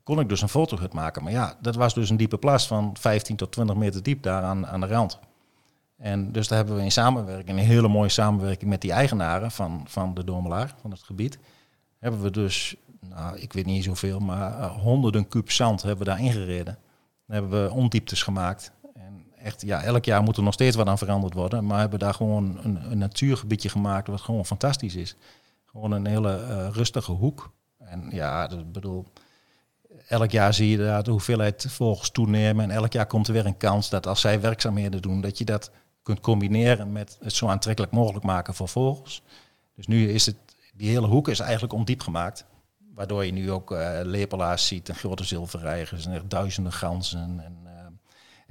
kon 0.02 0.20
ik 0.20 0.28
dus 0.28 0.42
een 0.42 0.48
fotohut 0.48 0.92
maken. 0.92 1.22
Maar 1.22 1.32
ja, 1.32 1.56
dat 1.60 1.74
was 1.74 1.94
dus 1.94 2.10
een 2.10 2.16
diepe 2.16 2.38
plas 2.38 2.66
van 2.66 2.96
15 3.00 3.36
tot 3.36 3.52
20 3.52 3.76
meter 3.76 4.02
diep 4.02 4.22
daar 4.22 4.42
aan, 4.42 4.66
aan 4.66 4.80
de 4.80 4.86
rand. 4.86 5.18
En 5.96 6.32
dus 6.32 6.48
daar 6.48 6.58
hebben 6.58 6.76
we 6.76 6.82
in 6.82 6.92
samenwerking, 6.92 7.58
een 7.58 7.64
hele 7.64 7.88
mooie 7.88 8.08
samenwerking 8.08 8.70
met 8.70 8.80
die 8.80 8.92
eigenaren 8.92 9.50
van, 9.50 9.84
van 9.88 10.14
de 10.14 10.24
Domelaar, 10.24 10.74
van 10.80 10.90
het 10.90 11.02
gebied, 11.02 11.38
hebben 11.98 12.22
we 12.22 12.30
dus, 12.30 12.76
nou, 13.00 13.38
ik 13.38 13.52
weet 13.52 13.66
niet 13.66 13.84
zoveel, 13.84 14.18
maar 14.18 14.68
honderden 14.68 15.28
kuub 15.28 15.50
zand 15.50 15.82
hebben 15.82 16.06
we 16.06 16.12
daar 16.12 16.20
ingereden. 16.20 16.78
Dan 17.26 17.36
hebben 17.36 17.64
we 17.64 17.72
ondieptes 17.74 18.22
gemaakt. 18.22 18.72
Echt, 19.42 19.62
ja, 19.62 19.82
elk 19.82 20.04
jaar 20.04 20.22
moet 20.22 20.36
er 20.36 20.42
nog 20.42 20.52
steeds 20.52 20.76
wat 20.76 20.86
aan 20.86 20.98
veranderd 20.98 21.34
worden. 21.34 21.66
Maar 21.66 21.80
hebben 21.80 21.98
daar 21.98 22.14
gewoon 22.14 22.58
een, 22.62 22.90
een 22.90 22.98
natuurgebiedje 22.98 23.68
gemaakt 23.68 24.08
wat 24.08 24.20
gewoon 24.20 24.46
fantastisch 24.46 24.94
is. 24.94 25.16
Gewoon 25.64 25.92
een 25.92 26.06
hele 26.06 26.36
eh, 26.36 26.68
rustige 26.72 27.12
hoek. 27.12 27.52
En 27.78 28.08
ja, 28.10 28.50
ik 28.50 28.72
bedoel, 28.72 29.06
elk 30.08 30.30
jaar 30.30 30.54
zie 30.54 30.68
je 30.68 30.76
daar 30.76 31.02
de 31.02 31.10
hoeveelheid 31.10 31.66
vogels 31.68 32.10
toenemen. 32.10 32.64
En 32.64 32.70
elk 32.70 32.92
jaar 32.92 33.06
komt 33.06 33.26
er 33.26 33.32
weer 33.32 33.46
een 33.46 33.56
kans 33.56 33.90
dat 33.90 34.06
als 34.06 34.20
zij 34.20 34.40
werkzaamheden 34.40 35.02
doen, 35.02 35.20
dat 35.20 35.38
je 35.38 35.44
dat 35.44 35.70
kunt 36.02 36.20
combineren 36.20 36.92
met 36.92 37.18
het 37.20 37.32
zo 37.32 37.48
aantrekkelijk 37.48 37.92
mogelijk 37.92 38.24
maken 38.24 38.54
voor 38.54 38.68
vogels. 38.68 39.22
Dus 39.74 39.86
nu 39.86 40.10
is 40.10 40.26
het, 40.26 40.36
die 40.74 40.88
hele 40.88 41.06
hoek 41.06 41.28
is 41.28 41.40
eigenlijk 41.40 41.72
ondiep 41.72 42.00
gemaakt. 42.00 42.44
Waardoor 42.94 43.24
je 43.24 43.32
nu 43.32 43.50
ook 43.50 43.72
eh, 43.72 43.98
lepelaars 44.02 44.66
ziet 44.66 44.88
en 44.88 44.94
grote 44.94 45.24
zilverreigers 45.24 46.06
en 46.06 46.22
duizenden 46.28 46.72
ganzen. 46.72 47.40
En, 47.44 47.56
eh, 47.64 47.71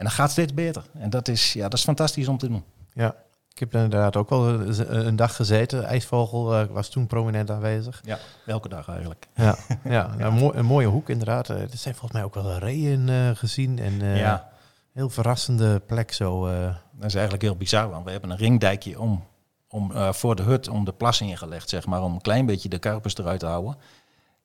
en 0.02 0.08
dat 0.08 0.16
gaat 0.16 0.32
steeds 0.32 0.54
beter. 0.54 0.84
En 0.94 1.10
dat 1.10 1.28
is, 1.28 1.54
ja, 1.54 1.62
dat 1.64 1.74
is 1.74 1.84
fantastisch 1.84 2.28
om 2.28 2.38
te 2.38 2.48
doen. 2.48 2.64
Ja. 2.94 3.16
Ik 3.54 3.60
heb 3.60 3.74
inderdaad 3.74 4.16
ook 4.16 4.30
wel 4.30 4.48
een 4.48 5.08
een 5.08 5.16
dag 5.16 5.36
gezeten. 5.36 5.84
IJsvogel 5.86 6.56
eh, 6.56 6.66
was 6.66 6.90
toen 6.90 7.08
prominent 7.08 7.50
aanwezig. 7.52 8.02
Ja, 8.06 8.18
elke 8.46 8.70
dag 8.70 8.88
eigenlijk. 8.90 9.28
Ja, 9.36 9.56
ja 9.84 10.10
een, 10.20 10.34
mooi- 10.34 10.58
een 10.58 10.66
mooie 10.66 10.88
hoek 10.88 11.10
inderdaad. 11.10 11.50
Eh, 11.50 11.62
Er 11.62 11.68
zijn 11.78 11.96
volgens 11.96 12.12
mij 12.14 12.24
ook 12.24 12.34
wel 12.34 12.58
reeën 12.58 13.10
eh, 13.10 13.30
gezien. 13.34 13.80
En 13.80 14.02
eh, 14.02 14.18
ja, 14.18 14.50
heel 14.94 15.10
verrassende 15.10 15.80
plek 15.80 16.12
zo. 16.14 16.48
eh. 16.48 16.76
dat 16.92 17.06
is 17.06 17.14
eigenlijk 17.14 17.44
heel 17.44 17.56
bizar. 17.56 17.90
Want 17.90 18.06
we 18.06 18.12
hebben 18.12 18.30
een 18.30 18.38
ringdijkje 18.38 19.00
om, 19.00 19.24
om, 19.70 19.92
eh, 19.92 20.14
voor 20.14 20.36
de 20.36 20.44
hut, 20.44 20.68
om 20.70 20.86
de 20.86 20.94
plas 20.94 21.22
ingelegd, 21.22 21.70
zeg 21.70 21.86
maar. 21.86 22.04
Om 22.04 22.14
een 22.14 22.22
klein 22.22 22.46
beetje 22.46 22.70
de 22.70 22.80
karpers 22.80 23.18
eruit 23.18 23.40
te 23.40 23.46
houden. 23.46 23.76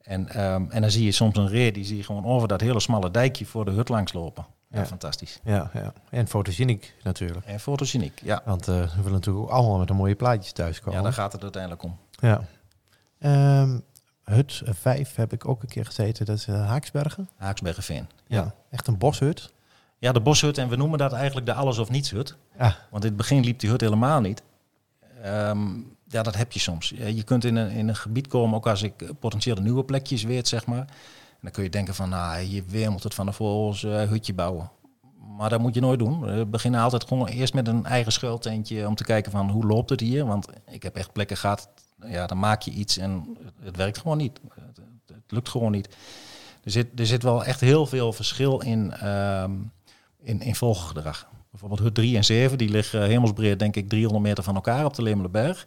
En, 0.03 0.29
ehm, 0.29 0.65
en 0.71 0.81
dan 0.81 0.91
zie 0.91 1.05
je 1.05 1.13
soms 1.13 1.37
een 1.37 1.49
ree, 1.49 1.73
die 1.73 1.85
zie 1.85 1.97
je 1.97 2.03
gewoon 2.05 2.25
over 2.25 2.49
dat 2.49 2.61
hele 2.61 2.81
smalle 2.81 3.11
dijkje 3.11 3.47
voor 3.47 3.65
de 3.65 3.71
hut 3.71 3.89
langs 3.89 4.13
lopen. 4.13 4.47
Ja, 4.71 4.79
Ja. 4.79 4.87
fantastisch. 4.87 5.41
ja, 5.45 5.71
ja. 5.75 5.93
En 6.11 6.29
fotogeniek 6.29 6.95
natuurlijk. 7.03 7.47
En 7.47 7.61
fotogeniek, 7.61 8.21
ja. 8.23 8.43
Want 8.45 8.69
eh, 8.69 8.75
we 8.81 8.97
willen 8.97 9.13
natuurlijk 9.13 9.45
ook 9.47 9.51
allemaal 9.53 9.79
met 9.79 9.91
een 9.91 9.97
mooie 9.97 10.15
plaatjes 10.15 10.53
thuiskomen. 10.53 10.97
Ja, 10.99 11.03
daar 11.03 11.13
gaat 11.13 11.33
het 11.33 11.43
uiteindelijk 11.43 11.83
om. 11.83 11.97
Ja. 12.11 12.41
Ehm, 13.19 13.79
hut 14.25 14.63
5 14.65 15.15
heb 15.15 15.33
ik 15.33 15.49
ook 15.49 15.63
een 15.63 15.69
keer 15.69 15.85
gezeten. 15.87 16.27
Dat 16.27 16.37
is 16.37 16.47
eh, 16.47 16.67
Haaksbergen. 16.67 17.29
Haaksbergenveen. 17.37 18.09
Ja. 18.27 18.55
Echt 18.71 18.87
een 18.87 18.99
boshut. 18.99 19.53
Ja, 19.99 20.13
de 20.13 20.21
boshut. 20.21 20.59
En 20.59 20.69
we 20.69 20.77
noemen 20.77 20.99
dat 20.99 21.13
eigenlijk 21.13 21.47
de 21.47 21.53
alles 21.53 21.79
of 21.79 21.91
niets 21.91 22.11
hut. 22.11 22.37
Ah, 22.57 22.73
Want 22.91 23.03
in 23.05 23.09
het 23.09 23.19
begin 23.19 23.45
liep 23.45 23.59
die 23.59 23.71
hut 23.71 23.81
helemaal 23.81 24.21
niet. 24.21 24.43
Ehm, 25.23 25.67
ja, 26.09 26.23
dat 26.23 26.37
heb 26.37 26.53
je 26.53 26.61
soms. 26.61 26.93
Eh, 26.93 27.17
Je 27.17 27.23
kunt 27.23 27.45
in 27.45 27.57
een, 27.57 27.71
in 27.71 27.89
een 27.89 27.97
gebied 27.97 28.27
komen, 28.27 28.57
ook 28.57 28.67
als 28.67 28.83
ik 28.83 29.13
potentiële 29.21 29.61
nieuwe 29.61 29.85
plekjes 29.85 30.23
weet, 30.23 30.49
zeg 30.49 30.67
maar. 30.67 30.87
Dan 31.47 31.55
kun 31.55 31.65
je 31.65 31.71
denken 31.71 31.95
van, 31.95 32.09
nou, 32.09 32.41
je 32.41 32.63
weer 32.65 32.91
moet 32.91 33.03
het 33.03 33.15
van 33.15 33.27
de 33.27 33.33
vogels 33.33 33.85
eh, 33.85 34.03
hutje 34.03 34.35
bouwen. 34.35 34.71
Maar 35.37 35.51
dat 35.51 35.61
moet 35.61 35.75
je 35.75 35.81
nooit 35.81 35.99
doen. 35.99 36.21
We 36.21 36.47
beginnen 36.47 36.81
altijd 36.81 37.05
gewoon 37.05 37.27
eerst 37.27 37.55
met 37.55 37.69
een 37.69 37.85
eigen 37.85 38.13
schuiltentje 38.13 38.87
om 38.87 38.95
te 38.95 39.05
kijken 39.05 39.33
van 39.33 39.51
hoe 39.51 39.67
loopt 39.67 39.91
het 39.91 40.01
hier. 40.01 40.27
Want 40.27 40.49
ik 40.71 40.83
heb 40.83 40.97
echt 40.97 41.13
plekken 41.13 41.37
gehad, 41.37 41.69
ja, 42.07 42.27
dan 42.27 42.39
maak 42.39 42.63
je 42.63 42.71
iets 42.71 42.97
en 42.97 43.37
het, 43.61 43.77
werkt 43.77 43.99
gewoon 43.99 44.17
niet. 44.17 44.41
Het, 45.07 45.33
lukt 45.33 45.49
gewoon 45.49 45.73
niet. 45.73 45.89
Er 46.65 46.71
zit, 46.71 47.01
er 47.01 47.07
zit 47.07 47.23
wel 47.23 47.45
echt 47.45 47.61
heel 47.61 47.87
veel 47.87 48.13
verschil 48.13 48.61
in, 48.61 48.93
ehm, 48.93 49.53
in, 50.23 50.41
in 50.41 50.55
vogelgedrag. 50.55 51.29
Bijvoorbeeld 51.51 51.81
hut 51.81 51.95
3 51.95 52.17
en 52.17 52.25
7, 52.25 52.59
die 52.59 52.69
liggen 52.69 53.03
hemelsbreed 53.03 53.59
denk 53.59 53.77
ik 53.77 53.89
300 53.89 54.25
meter 54.25 54.45
van 54.45 54.55
elkaar 54.55 54.85
op 54.85 54.95
de 54.95 55.03
Lemelenberg. 55.03 55.67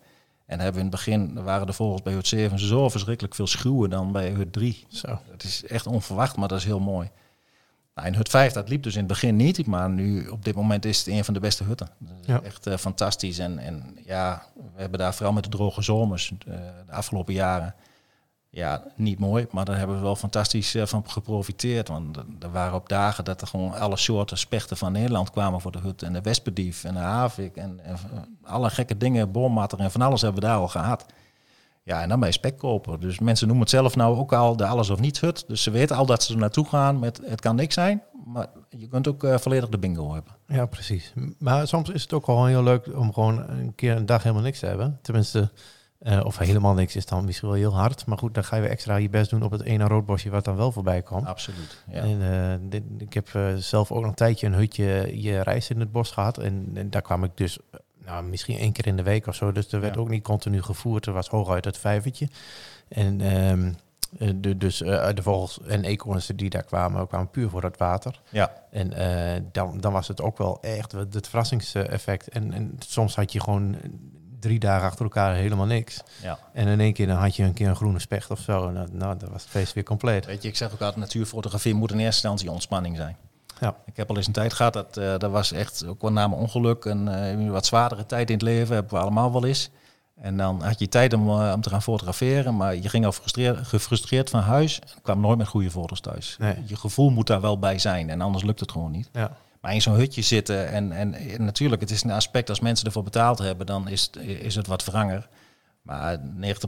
En 0.50 0.60
hebben 0.60 0.82
we 0.82 0.88
in 0.88 0.92
het 0.92 1.06
begin, 1.06 1.44
waren 1.44 1.68
de 1.68 1.74
vogels 1.74 2.02
bij 2.02 2.14
hut 2.14 2.28
7 2.28 2.60
zo 2.60 2.90
verschrikkelijk 2.90 3.36
veel 3.36 3.48
schuwen 3.48 3.90
dan 3.90 4.12
bij 4.12 4.30
hut 4.30 4.54
3. 4.54 4.86
zo. 4.88 5.20
Het 5.32 5.44
is 5.44 5.66
echt 5.66 5.88
onverwacht, 5.88 6.38
maar 6.38 6.48
dat 6.48 6.58
is 6.58 6.64
heel 6.66 6.80
mooi. 6.80 7.10
Nou, 7.96 8.08
in 8.08 8.14
hut 8.14 8.30
5, 8.30 8.54
dat 8.54 8.70
liep 8.70 8.84
dus 8.84 8.94
in 8.94 9.00
het 9.00 9.08
begin 9.08 9.36
niet, 9.36 9.66
maar 9.66 9.90
nu 9.90 10.28
op 10.28 10.46
dit 10.46 10.56
moment 10.56 10.86
is 10.86 10.98
het 10.98 11.08
een 11.08 11.26
van 11.26 11.34
de 11.34 11.40
beste 11.40 11.64
hutten. 11.64 11.90
Dat 11.98 12.16
is 12.22 12.28
Ja. 12.28 12.42
Echt 12.42 12.68
eh, 12.68 12.78
fantastisch. 12.78 13.40
En, 13.40 13.60
en 13.60 13.98
ja, 14.06 14.44
we 14.56 14.82
hebben 14.82 15.00
daar 15.00 15.14
vooral 15.14 15.34
met 15.34 15.44
de 15.44 15.50
droge 15.50 15.82
zomers 15.82 16.34
eh, 16.48 16.56
de 16.86 16.92
afgelopen 16.92 17.34
jaren, 17.34 17.76
ja, 18.52 18.84
niet 18.96 19.20
mooi, 19.20 19.48
maar 19.52 19.66
daar 19.66 19.78
hebben 19.78 19.96
we 19.96 20.02
wel 20.02 20.16
fantastisch 20.16 20.76
eh, 20.76 20.86
van 20.86 21.04
geprofiteerd. 21.10 21.88
Want 21.88 22.18
er- 22.18 22.52
waren 22.52 22.76
op 22.76 22.90
dagen 22.90 23.24
dat 23.26 23.42
er 23.42 23.48
gewoon 23.48 23.74
alle 23.74 23.98
soorten 23.98 24.38
spechten 24.38 24.78
van 24.78 24.92
Nederland 24.92 25.32
kwamen 25.32 25.62
voor 25.62 25.72
de 25.72 25.80
hut. 25.80 26.02
En 26.04 26.14
de 26.14 26.22
wespendief 26.22 26.84
en 26.84 26.94
de 26.94 27.00
havik 27.00 27.56
en, 27.56 27.80
eh, 27.84 27.94
alle 28.44 28.70
gekke 28.70 28.98
dingen, 28.98 29.32
boommatter 29.32 29.80
en 29.80 29.92
van 29.92 30.02
alles 30.02 30.22
hebben 30.22 30.42
we 30.42 30.48
daar 30.48 30.58
al 30.58 30.68
gehad. 30.68 31.06
Ja, 31.84 32.02
en 32.02 32.10
dan 32.10 32.20
bij 32.20 32.32
spekkoper. 32.32 33.00
Dus 33.00 33.20
mensen 33.20 33.48
noemen 33.48 33.66
het 33.66 33.76
zelf 33.76 33.96
nou 33.96 34.18
ook 34.18 34.34
al 34.34 34.56
de 34.56 34.66
alles 34.66 34.90
of 34.90 35.00
niets 35.00 35.20
hut. 35.20 35.44
Dus 35.48 35.64
ze 35.64 35.72
weten 35.72 35.96
al 35.96 36.06
dat 36.06 36.24
ze 36.24 36.34
er 36.34 36.40
naartoe 36.40 36.66
gaan 36.66 37.00
met 37.00 37.22
het 37.26 37.42
kan 37.42 37.56
niks 37.56 37.74
zijn. 37.74 38.02
maar 38.26 38.48
je 38.70 38.88
kunt 38.88 39.08
ook 39.08 39.24
eh, 39.24 39.38
volledig 39.38 39.70
de 39.70 39.78
bingo 39.78 40.14
hebben. 40.14 40.34
Ja, 40.48 40.66
precies. 40.66 41.14
Maar 41.40 41.68
soms 41.68 41.90
is 41.90 42.02
het 42.02 42.14
ook 42.14 42.26
gewoon 42.26 42.48
heel 42.48 42.64
leuk 42.64 42.88
om 42.96 43.14
gewoon 43.14 43.50
een 43.50 43.76
keer 43.76 43.96
een 43.96 44.06
dag 44.06 44.24
helemaal 44.24 44.44
niks 44.44 44.60
te 44.60 44.66
hebben. 44.66 45.00
Tenminste, 45.02 45.52
eh, 46.00 46.26
of 46.26 46.38
helemaal 46.38 46.74
niks 46.74 46.96
is 46.96 47.06
dan 47.06 47.26
misschien 47.26 47.48
wel 47.50 47.58
heel 47.58 47.74
hard. 47.76 48.06
Maar 48.06 48.18
goed, 48.18 48.34
dan 48.34 48.44
ga 48.44 48.56
je 48.56 48.62
weer 48.62 48.72
extra 48.72 48.96
je 48.96 49.10
best 49.10 49.30
doen 49.30 49.44
op 49.44 49.52
het 49.52 49.62
ene 49.64 49.84
roodbosje 49.88 50.30
wat 50.30 50.46
dan 50.46 50.56
wel 50.56 50.72
voorbij 50.72 51.02
komt. 51.02 51.26
Absoluut. 51.28 51.84
Ja. 51.92 52.02
En 52.02 52.22
eh, 52.22 52.70
dit, 52.70 52.84
ik 52.98 53.14
heb 53.14 53.30
eh, 53.34 53.56
zelf 53.56 53.92
ook 53.92 54.00
nog 54.00 54.10
een 54.10 54.16
tijdje 54.16 54.48
een 54.48 54.54
hutje 54.54 55.22
je 55.22 55.42
reis 55.42 55.70
in 55.70 55.80
het 55.80 55.92
bos 55.92 56.12
gehad. 56.12 56.38
En, 56.38 56.72
en 56.74 56.90
daar 56.90 57.02
kwam 57.02 57.24
ik 57.24 57.32
dus 57.36 57.58
nou, 58.06 58.24
misschien 58.24 58.58
één 58.58 58.72
keer 58.72 58.88
in 58.88 58.96
de 58.98 59.04
week 59.04 59.28
of 59.28 59.36
zo. 59.36 59.52
Dus 59.52 59.72
er 59.72 59.80
werd 59.82 59.96
Ja. 59.96 60.02
ook 60.02 60.10
niet 60.10 60.24
continu 60.24 60.62
gevoerd. 60.62 61.06
Er 61.06 61.14
was 61.14 61.28
hooguit 61.28 61.66
het 61.66 61.78
vijvertje. 61.78 62.28
En 62.88 63.22
ehm, 63.22 63.72
eh, 64.20 64.30
de, 64.36 64.58
dus 64.58 64.78
de 64.78 65.20
vogels 65.22 65.60
en 65.68 65.84
eekhoorns 65.84 66.28
die 66.36 66.50
daar 66.50 66.64
kwamen, 66.64 67.08
kwamen 67.08 67.30
puur 67.30 67.50
voor 67.50 67.64
het 67.64 67.78
water. 67.78 68.22
ja. 68.30 68.54
En 68.72 68.94
dan, 69.52 69.80
dan 69.80 69.94
was 69.94 70.08
het 70.08 70.22
ook 70.22 70.38
wel 70.38 70.58
echt 70.62 70.92
het 70.92 71.14
het 71.14 71.28
verrassingseffect. 71.28 72.28
En, 72.28 72.54
en 72.54 72.76
soms 72.80 73.16
had 73.16 73.32
je 73.32 73.40
gewoon 73.42 73.76
drie 74.39 74.60
dagen 74.60 74.88
achter 74.88 75.04
elkaar 75.04 75.36
helemaal 75.36 75.65
niks. 75.65 76.02
ja. 76.21 76.39
En 76.54 76.67
in 76.67 76.80
één 76.80 76.93
keer 76.93 77.08
dan 77.08 77.17
had 77.17 77.36
je 77.36 77.43
een 77.43 77.54
keer 77.54 77.67
een 77.67 77.75
groene 77.75 77.99
specht 77.99 78.32
of 78.32 78.39
zo. 78.39 78.67
En 78.67 78.73
nou, 78.73 79.17
dan 79.17 79.30
was 79.32 79.41
het 79.41 79.52
feest 79.52 79.73
weer 79.73 79.84
compleet. 79.84 80.25
Weet 80.25 80.41
je, 80.41 80.47
ik 80.47 80.58
zeg 80.58 80.73
ook 80.73 80.80
altijd, 80.80 80.95
natuurfotografie 80.95 81.73
moet 81.73 81.91
in 81.91 81.99
eerste 81.99 82.28
instantie 82.28 82.52
ontspanning 82.52 82.95
zijn. 82.95 83.17
Ja. 83.60 83.75
Ik 83.86 83.97
heb 83.97 84.10
al 84.10 84.17
eens 84.17 84.28
een 84.28 84.34
tijd 84.34 84.54
gehad, 84.54 84.73
dat, 84.73 84.97
eh, 84.97 85.17
dat 85.17 85.32
was 85.32 85.52
echt 85.52 85.86
ook 85.86 86.02
wel 86.02 86.12
na 86.12 86.28
mijn 86.28 86.41
ongeluk, 86.41 86.86
een 86.86 87.08
eh, 87.08 87.49
wat 87.49 87.65
zwaardere 87.65 88.06
tijd 88.06 88.30
in 88.30 88.36
het 88.36 88.43
leven, 88.43 88.73
hebben 88.73 88.93
we 88.93 88.99
allemaal 88.99 89.32
wel 89.32 89.45
eens. 89.45 89.69
En 90.21 90.38
dan 90.38 90.63
had 90.63 90.80
je 90.80 90.89
tijd 90.89 91.13
om, 91.13 91.30
eh, 91.30 91.52
om 91.56 91.62
te 91.62 91.69
gaan 91.69 91.82
fotograferen, 91.82 92.56
maar 92.56 92.75
je 92.75 92.89
ging 92.89 93.06
al 93.06 93.12
gefrustreerd, 93.12 93.67
gefrustreerd 93.67 94.30
van 94.30 94.39
huis 94.39 94.80
en 94.80 95.02
kwam 95.02 95.19
nooit 95.19 95.38
met 95.38 95.47
goede 95.47 95.71
foto's 95.71 95.99
thuis. 95.99 96.36
Nee. 96.39 96.56
Je 96.65 96.75
gevoel 96.75 97.10
moet 97.10 97.28
daar 97.28 97.41
wel 97.41 97.60
bij 97.60 97.80
zijn 97.80 98.10
en 98.10 98.21
anders 98.21 98.43
lukt 98.43 98.60
het 98.60 98.71
gewoon 98.71 98.91
niet. 98.91 99.10
Ja, 99.13 99.32
Maar 99.62 99.74
in 99.74 99.82
zo'n 99.82 99.95
hutje 99.95 100.22
zitten 100.22 100.67
en, 100.67 100.91
en, 100.91 101.15
natuurlijk, 101.38 101.82
het 101.82 101.91
is 101.91 102.04
een 102.04 102.12
aspect 102.12 102.50
als 102.50 102.60
mensen 102.60 102.86
ervoor 102.86 103.04
betaald 103.04 103.39
hebben, 103.39 103.65
dan 103.65 103.88
is, 103.88 104.10
is 104.19 104.56
het 104.56 104.67
wat 104.67 104.86
wranger. 104.86 105.28
Maar 105.82 106.17
90% 106.17 106.22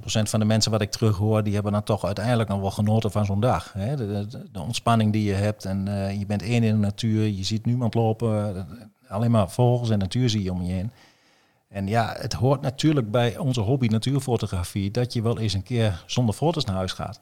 van 0.04 0.40
de 0.40 0.46
mensen 0.46 0.72
wat 0.72 0.82
ik 0.82 0.92
terughoor, 0.92 1.44
die 1.44 1.54
hebben 1.54 1.72
dan 1.72 1.84
toch 1.84 2.06
uiteindelijk 2.06 2.50
nog 2.50 2.60
wel 2.60 2.72
genoten 2.72 3.12
van 3.12 3.26
zo'n 3.26 3.40
dag. 3.40 3.74
Hè? 3.74 3.96
De 4.52 4.62
ontspanning 4.62 5.14
die 5.14 5.24
je 5.24 5.34
hebt 5.34 5.66
en 5.66 5.88
eh, 5.88 6.20
je 6.20 6.26
bent 6.26 6.42
één 6.42 6.64
in 6.64 6.74
de 6.74 6.80
natuur, 6.80 7.28
je 7.28 7.44
ziet 7.44 7.66
niemand 7.66 7.94
lopen, 7.94 8.56
eh, 8.56 8.64
alleen 9.08 9.32
maar 9.32 9.50
vogels 9.50 9.90
en 9.90 10.00
natuur 10.00 10.30
zie 10.30 10.44
je 10.44 10.52
om 10.52 10.62
je 10.62 10.74
heen. 10.74 10.92
En 11.68 11.88
ja, 11.88 12.16
het 12.18 12.34
hoort 12.34 12.62
natuurlijk 12.62 13.12
bij 13.12 13.38
onze 13.38 13.62
hobby 13.62 13.88
natuurfotografie 13.88 14.92
dat 14.92 15.14
je 15.14 15.22
wel 15.22 15.40
eens 15.40 15.54
een 15.54 15.64
keer 15.64 16.04
zonder 16.06 16.36
foto's 16.36 16.66
naar 16.66 16.76
huis 16.76 16.92
gaat. 16.92 17.22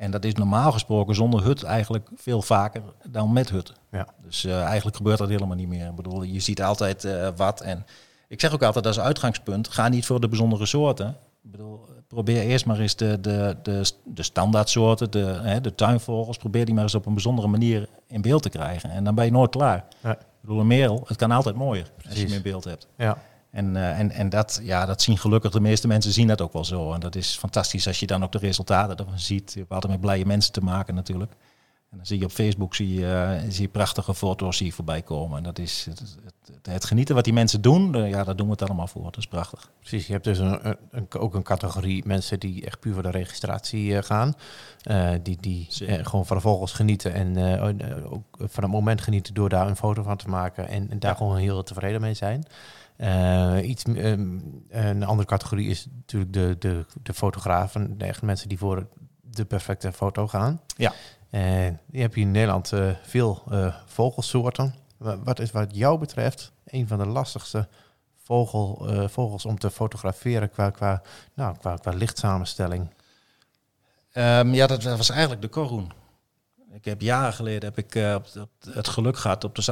En 0.00 0.10
dat 0.10 0.24
is 0.24 0.34
normaal 0.34 0.72
gesproken 0.72 1.14
zonder 1.14 1.42
hut 1.42 1.62
eigenlijk 1.62 2.08
veel 2.14 2.42
vaker 2.42 2.82
dan 3.08 3.32
met 3.32 3.50
hut. 3.50 3.72
ja. 3.90 4.06
Dus 4.22 4.44
eh, 4.44 4.62
eigenlijk 4.62 4.96
gebeurt 4.96 5.18
dat 5.18 5.28
helemaal 5.28 5.56
niet 5.56 5.68
meer. 5.68 5.86
Ik 5.86 5.94
bedoel, 5.94 6.22
je 6.22 6.40
ziet 6.40 6.62
altijd 6.62 7.04
eh, 7.04 7.28
wat. 7.36 7.60
En 7.60 7.86
ik 8.28 8.40
zeg 8.40 8.52
ook 8.52 8.62
altijd 8.62 8.86
als 8.86 9.00
uitgangspunt, 9.00 9.68
ga 9.68 9.88
niet 9.88 10.06
voor 10.06 10.20
de 10.20 10.28
bijzondere 10.28 10.66
soorten. 10.66 11.08
Ik 11.42 11.50
bedoel, 11.50 11.88
probeer 12.08 12.42
eerst 12.42 12.66
maar 12.66 12.78
eens 12.78 12.96
de, 12.96 13.20
de, 13.20 13.56
de, 13.62 13.92
de 14.04 14.22
standaardsoorten, 14.22 15.10
de, 15.10 15.38
hè, 15.42 15.60
de 15.60 15.74
tuinvogels, 15.74 16.36
probeer 16.36 16.64
die 16.64 16.74
maar 16.74 16.82
eens 16.82 16.94
op 16.94 17.06
een 17.06 17.14
bijzondere 17.14 17.48
manier 17.48 17.88
in 18.06 18.22
beeld 18.22 18.42
te 18.42 18.50
krijgen. 18.50 18.90
En 18.90 19.04
dan 19.04 19.14
ben 19.14 19.24
je 19.24 19.30
nooit 19.30 19.50
klaar. 19.50 19.84
Ja. 20.02 20.12
Ik 20.12 20.26
bedoel, 20.40 20.60
een 20.60 20.66
merel, 20.66 21.04
het 21.06 21.16
kan 21.16 21.30
altijd 21.30 21.56
mooier 21.56 21.90
als 22.08 22.18
je 22.18 22.24
hem 22.24 22.34
in 22.34 22.42
beeld 22.42 22.64
hebt. 22.64 22.86
ja. 22.96 23.18
En, 23.50 23.76
eh, 23.76 23.98
en, 23.98 24.10
en 24.10 24.28
dat, 24.28 24.60
ja, 24.62 24.86
dat 24.86 25.02
zien 25.02 25.18
gelukkig 25.18 25.50
de 25.50 25.60
meeste 25.60 25.86
mensen 25.86 26.12
zien 26.12 26.26
dat 26.26 26.40
ook 26.40 26.52
wel 26.52 26.64
zo. 26.64 26.92
En 26.92 27.00
dat 27.00 27.14
is 27.14 27.36
fantastisch 27.38 27.86
als 27.86 28.00
je 28.00 28.06
dan 28.06 28.24
ook 28.24 28.32
de 28.32 28.38
resultaten 28.38 28.96
ervan 28.96 29.18
ziet. 29.18 29.52
Je 29.52 29.58
hebt 29.58 29.72
altijd 29.72 29.92
met 29.92 30.00
blije 30.00 30.26
mensen 30.26 30.52
te 30.52 30.60
maken 30.60 30.94
natuurlijk. 30.94 31.32
En 31.90 31.96
dan 31.96 32.06
zie 32.06 32.18
je 32.18 32.24
op 32.24 32.30
Facebook 32.30 32.74
zie 32.74 32.94
je, 32.94 33.12
eh, 33.12 33.50
zie 33.50 33.62
je 33.62 33.68
prachtige 33.68 34.14
foto's 34.14 34.56
zie 34.56 34.66
je 34.66 34.72
voorbij 34.72 35.02
komen. 35.02 35.36
En 35.36 35.42
dat 35.42 35.58
is 35.58 35.86
het, 35.88 35.98
het, 35.98 36.66
het 36.66 36.84
genieten 36.84 37.14
wat 37.14 37.24
die 37.24 37.32
mensen 37.32 37.60
doen. 37.60 37.94
eh, 37.94 38.08
ja, 38.10 38.24
daar 38.24 38.36
doen 38.36 38.46
we 38.46 38.52
het 38.52 38.62
allemaal 38.62 38.86
voor. 38.86 39.02
Dat 39.02 39.16
is 39.16 39.26
prachtig. 39.26 39.70
Precies, 39.78 40.06
je 40.06 40.12
hebt 40.12 40.24
dus 40.24 40.38
een, 40.38 40.76
een, 40.90 41.06
ook 41.18 41.34
een 41.34 41.42
categorie 41.42 42.02
mensen 42.06 42.40
die 42.40 42.66
echt 42.66 42.80
puur 42.80 42.94
voor 42.94 43.02
de 43.02 43.10
registratie 43.10 44.02
gaan. 44.02 44.34
Die 45.22 45.36
die 45.40 45.66
gewoon 46.02 46.26
van 46.26 46.36
de 46.36 46.42
vogels 46.42 46.72
genieten 46.72 47.14
en 47.14 47.60
ook 48.10 48.20
van 48.38 48.62
het 48.62 48.72
moment 48.72 49.00
genieten 49.00 49.34
door 49.34 49.48
daar 49.48 49.68
een 49.68 49.76
foto 49.76 50.02
van 50.02 50.16
te 50.16 50.28
maken. 50.28 50.68
En, 50.68 50.90
en 50.90 50.98
daar 50.98 51.10
Ja. 51.10 51.16
gewoon 51.16 51.36
heel 51.36 51.62
tevreden 51.62 52.00
mee 52.00 52.14
zijn. 52.14 52.44
Eh, 53.00 53.56
iets, 53.68 53.82
ehm, 53.84 54.38
een 54.68 55.04
andere 55.04 55.28
categorie 55.28 55.68
is 55.68 55.86
natuurlijk 55.96 56.32
de, 56.32 56.56
de, 56.58 56.86
de 57.02 57.14
fotografen. 57.14 57.98
De 57.98 58.04
echt 58.04 58.22
mensen 58.22 58.48
die 58.48 58.58
voor 58.58 58.86
de 59.20 59.44
perfecte 59.44 59.92
foto 59.92 60.28
gaan. 60.28 60.60
Ja. 60.76 60.92
En 61.30 61.80
heb 61.92 62.14
je 62.14 62.20
in 62.20 62.30
Nederland 62.30 62.72
eh, 62.72 62.90
veel 63.02 63.42
eh, 63.50 63.74
vogelsoorten. 63.86 64.74
Wa- 64.96 65.18
Wat 65.18 65.38
is 65.38 65.50
wat 65.50 65.76
jou 65.76 65.98
betreft 65.98 66.52
een 66.64 66.88
van 66.88 66.98
de 66.98 67.06
lastigste 67.06 67.68
vogel, 68.22 68.88
eh, 68.88 69.08
vogels 69.08 69.44
om 69.44 69.58
te 69.58 69.70
fotograferen 69.70 70.50
qua, 70.50 70.70
qua, 70.70 71.02
nou, 71.34 71.56
qua, 71.58 71.76
qua 71.76 71.90
lichtsamenstelling? 71.92 72.90
Ehm, 74.12 74.54
ja, 74.54 74.66
dat 74.66 74.82
was 74.82 75.10
eigenlijk 75.10 75.42
de 75.42 75.48
korhoen. 75.48 75.92
Ik 76.72 76.84
heb 76.84 77.00
jaren 77.00 77.32
geleden 77.32 77.68
heb 77.74 77.78
ik 77.78 77.94
eh, 77.94 78.14
op 78.14 78.24
het- 78.74 78.88
geluk 78.88 79.16
gehad 79.18 79.44
op 79.44 79.54
de 79.54 79.62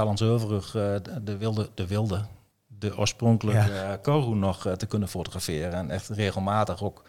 eh, 0.74 0.82
de, 1.02 1.22
de 1.24 1.36
wilde, 1.36 1.68
de 1.74 1.86
wilde, 1.86 2.24
de 2.78 2.98
oorspronkelijke 2.98 3.72
eh 3.72 3.92
korhoen 4.02 4.38
nog 4.38 4.66
eh, 4.66 4.72
te 4.72 4.86
kunnen 4.86 5.08
fotograferen. 5.08 5.72
En 5.72 5.90
echt 5.90 6.08
regelmatig 6.08 6.82
ook. 6.82 7.02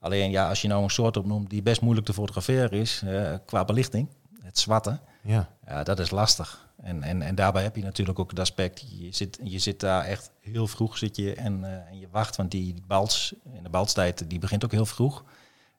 Alleen 0.00 0.30
ja, 0.30 0.48
als 0.48 0.62
je 0.62 0.68
nou 0.68 0.82
een 0.82 0.90
soort 0.90 1.16
opnoemt 1.16 1.50
die 1.50 1.62
best 1.62 1.80
moeilijk 1.80 2.06
te 2.06 2.12
fotograferen 2.12 2.78
is 2.78 3.02
eh, 3.04 3.34
qua 3.46 3.64
belichting, 3.64 4.08
het 4.42 4.58
zwarte, 4.58 4.98
Ja, 5.22 5.48
ja, 5.66 5.82
dat 5.82 5.98
is 5.98 6.10
lastig. 6.10 6.66
En, 6.82 7.02
en, 7.02 7.22
en 7.22 7.34
daarbij 7.34 7.62
heb 7.62 7.76
je 7.76 7.82
natuurlijk 7.82 8.18
ook 8.18 8.30
het 8.30 8.40
aspect, 8.40 8.84
je 8.98 9.12
zit, 9.12 9.38
je 9.42 9.58
zit 9.58 9.80
daar 9.80 10.04
echt 10.04 10.30
heel 10.40 10.66
vroeg 10.66 10.98
zit 10.98 11.16
je 11.16 11.34
en, 11.34 11.64
eh, 11.64 11.90
en 11.90 11.98
je 11.98 12.08
wacht, 12.10 12.36
want 12.36 12.50
die 12.50 12.74
balts, 12.86 13.34
in 13.52 13.62
de 13.62 13.68
baltstijd, 13.68 14.30
die 14.30 14.38
begint 14.38 14.64
ook 14.64 14.72
heel 14.72 14.86
vroeg. 14.86 15.24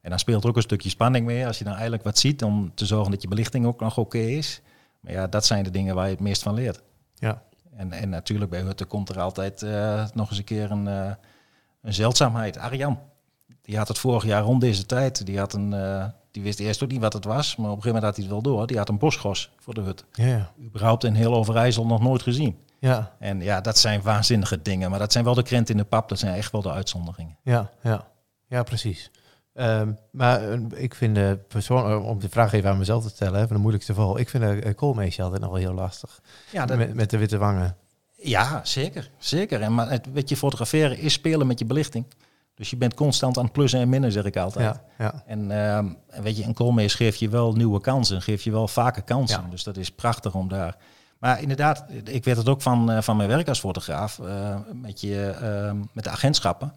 En 0.01 0.09
dan 0.09 0.19
speelt 0.19 0.43
er 0.43 0.49
ook 0.49 0.55
een 0.55 0.61
stukje 0.61 0.89
spanning 0.89 1.25
mee 1.25 1.47
als 1.47 1.57
je 1.57 1.63
dan 1.63 1.73
eigenlijk 1.73 2.03
wat 2.03 2.17
ziet 2.17 2.43
om 2.43 2.71
te 2.75 2.85
zorgen 2.85 3.11
dat 3.11 3.21
je 3.21 3.27
belichting 3.27 3.65
ook 3.65 3.79
nog 3.79 3.97
oké 3.97 4.17
is. 4.17 4.61
Maar 4.99 5.13
ja, 5.13 5.27
dat 5.27 5.45
zijn 5.45 5.63
de 5.63 5.69
dingen 5.69 5.95
waar 5.95 6.05
je 6.05 6.11
het 6.11 6.19
meest 6.19 6.43
van 6.43 6.53
leert. 6.53 6.81
ja, 7.15 7.43
En, 7.75 7.91
en 7.91 8.09
natuurlijk 8.09 8.51
bij 8.51 8.61
Hutte 8.61 8.85
komt 8.85 9.09
er 9.09 9.19
altijd 9.19 9.61
eh, 9.61 10.05
nog 10.13 10.29
eens 10.29 10.37
een 10.37 10.43
keer 10.43 10.71
een, 10.71 10.87
eh, 10.87 11.11
een 11.81 11.93
zeldzaamheid. 11.93 12.57
Arjan, 12.57 12.99
die 13.61 13.77
had 13.77 13.87
het 13.87 13.97
vorig 13.97 14.25
jaar 14.25 14.41
rond 14.43 14.61
deze 14.61 14.85
tijd. 14.85 15.25
Die, 15.25 15.37
had 15.37 15.53
een, 15.53 15.73
eh, 15.73 16.05
die 16.31 16.43
wist 16.43 16.59
eerst 16.59 16.83
ook 16.83 16.91
niet 16.91 17.01
wat 17.01 17.13
het 17.13 17.25
was, 17.25 17.55
maar 17.55 17.69
op 17.69 17.75
een 17.75 17.81
gegeven 17.81 18.01
moment 18.01 18.03
had 18.03 18.15
hij 18.15 18.23
het 18.23 18.33
wel 18.33 18.53
door. 18.53 18.67
Die 18.67 18.77
had 18.77 18.89
een 18.89 18.97
bosgos 18.97 19.51
voor 19.57 19.73
de 19.73 19.81
hut. 19.81 20.05
ja. 20.11 20.51
Überhaupt 20.61 21.03
in 21.03 21.13
heel 21.13 21.33
Overijssel 21.35 21.85
nog 21.85 22.01
nooit 22.01 22.21
gezien. 22.21 22.57
Ja, 22.79 23.15
En 23.19 23.41
ja, 23.41 23.61
dat 23.61 23.77
zijn 23.77 24.01
waanzinnige 24.01 24.61
dingen. 24.61 24.89
Maar 24.89 24.99
dat 24.99 25.11
zijn 25.11 25.23
wel 25.23 25.33
de 25.33 25.43
krent 25.43 25.69
in 25.69 25.77
de 25.77 25.83
pap. 25.83 26.09
Dat 26.09 26.19
zijn 26.19 26.35
echt 26.35 26.51
wel 26.51 26.61
de 26.61 26.71
uitzonderingen. 26.71 27.37
ja, 27.43 27.69
ja, 27.81 28.07
ja 28.47 28.63
precies. 28.63 29.11
Ehm, 29.59 29.91
maar 30.11 30.51
eh, 30.51 30.59
ik 30.75 30.95
vind, 30.95 31.17
eh, 31.17 31.31
eh, 31.31 32.05
om 32.05 32.19
de 32.19 32.29
vraag 32.29 32.53
even 32.53 32.69
aan 32.69 32.77
mezelf 32.77 33.03
te 33.03 33.09
stellen, 33.09 33.47
van 33.47 33.55
de 33.55 33.61
moeilijkste 33.61 33.93
vogel, 33.93 34.19
ik 34.19 34.29
vind 34.29 34.43
de 34.43 34.61
uh, 34.65 34.75
koolmeesje 34.75 35.21
altijd 35.21 35.41
nog 35.41 35.49
wel 35.49 35.59
heel 35.59 35.73
lastig. 35.73 36.21
Ja, 36.51 36.65
met, 36.65 36.93
met 36.93 37.09
de 37.09 37.17
witte 37.17 37.37
wangen. 37.37 37.75
ja 38.15 38.61
zeker. 38.63 39.09
zeker. 39.17 39.61
En 39.61 39.73
maar 39.73 39.89
het, 39.89 40.07
weet 40.13 40.29
je, 40.29 40.37
fotograferen 40.37 40.97
is 40.97 41.13
spelen 41.13 41.47
met 41.47 41.59
je 41.59 41.65
belichting. 41.65 42.05
Dus 42.55 42.69
je 42.69 42.77
bent 42.77 42.93
constant 42.93 43.37
aan 43.37 43.43
het 43.43 43.53
plussen 43.53 43.79
en 43.79 43.89
minnen, 43.89 44.11
zeg 44.11 44.23
ik 44.23 44.37
altijd. 44.37 44.65
Ja, 44.65 45.05
ja, 45.05 45.23
En 45.25 45.51
ehm, 45.51 45.87
en 46.07 46.23
weet 46.23 46.37
je, 46.37 46.43
een 46.43 46.53
koolmees 46.53 46.93
geeft 46.93 47.19
je 47.19 47.29
wel 47.29 47.53
nieuwe 47.53 47.81
kansen, 47.81 48.21
geeft 48.21 48.43
je 48.43 48.51
wel 48.51 48.67
vaker 48.67 49.03
kansen. 49.03 49.41
Ja. 49.41 49.49
Dus 49.49 49.63
dat 49.63 49.77
is 49.77 49.91
prachtig 49.91 50.35
om 50.35 50.47
daar. 50.47 50.77
Maar 51.19 51.41
inderdaad, 51.41 51.85
ik 52.03 52.23
weet 52.23 52.37
het 52.37 52.49
ook 52.49 52.61
van, 52.61 52.91
eh, 52.91 53.01
van 53.01 53.17
mijn 53.17 53.29
werk 53.29 53.47
als 53.47 53.59
fotograaf, 53.59 54.19
eh, 54.19 54.55
met, 54.73 55.01
je, 55.01 55.29
ehm, 55.41 55.77
met 55.93 56.03
de 56.03 56.09
agentschappen. 56.09 56.73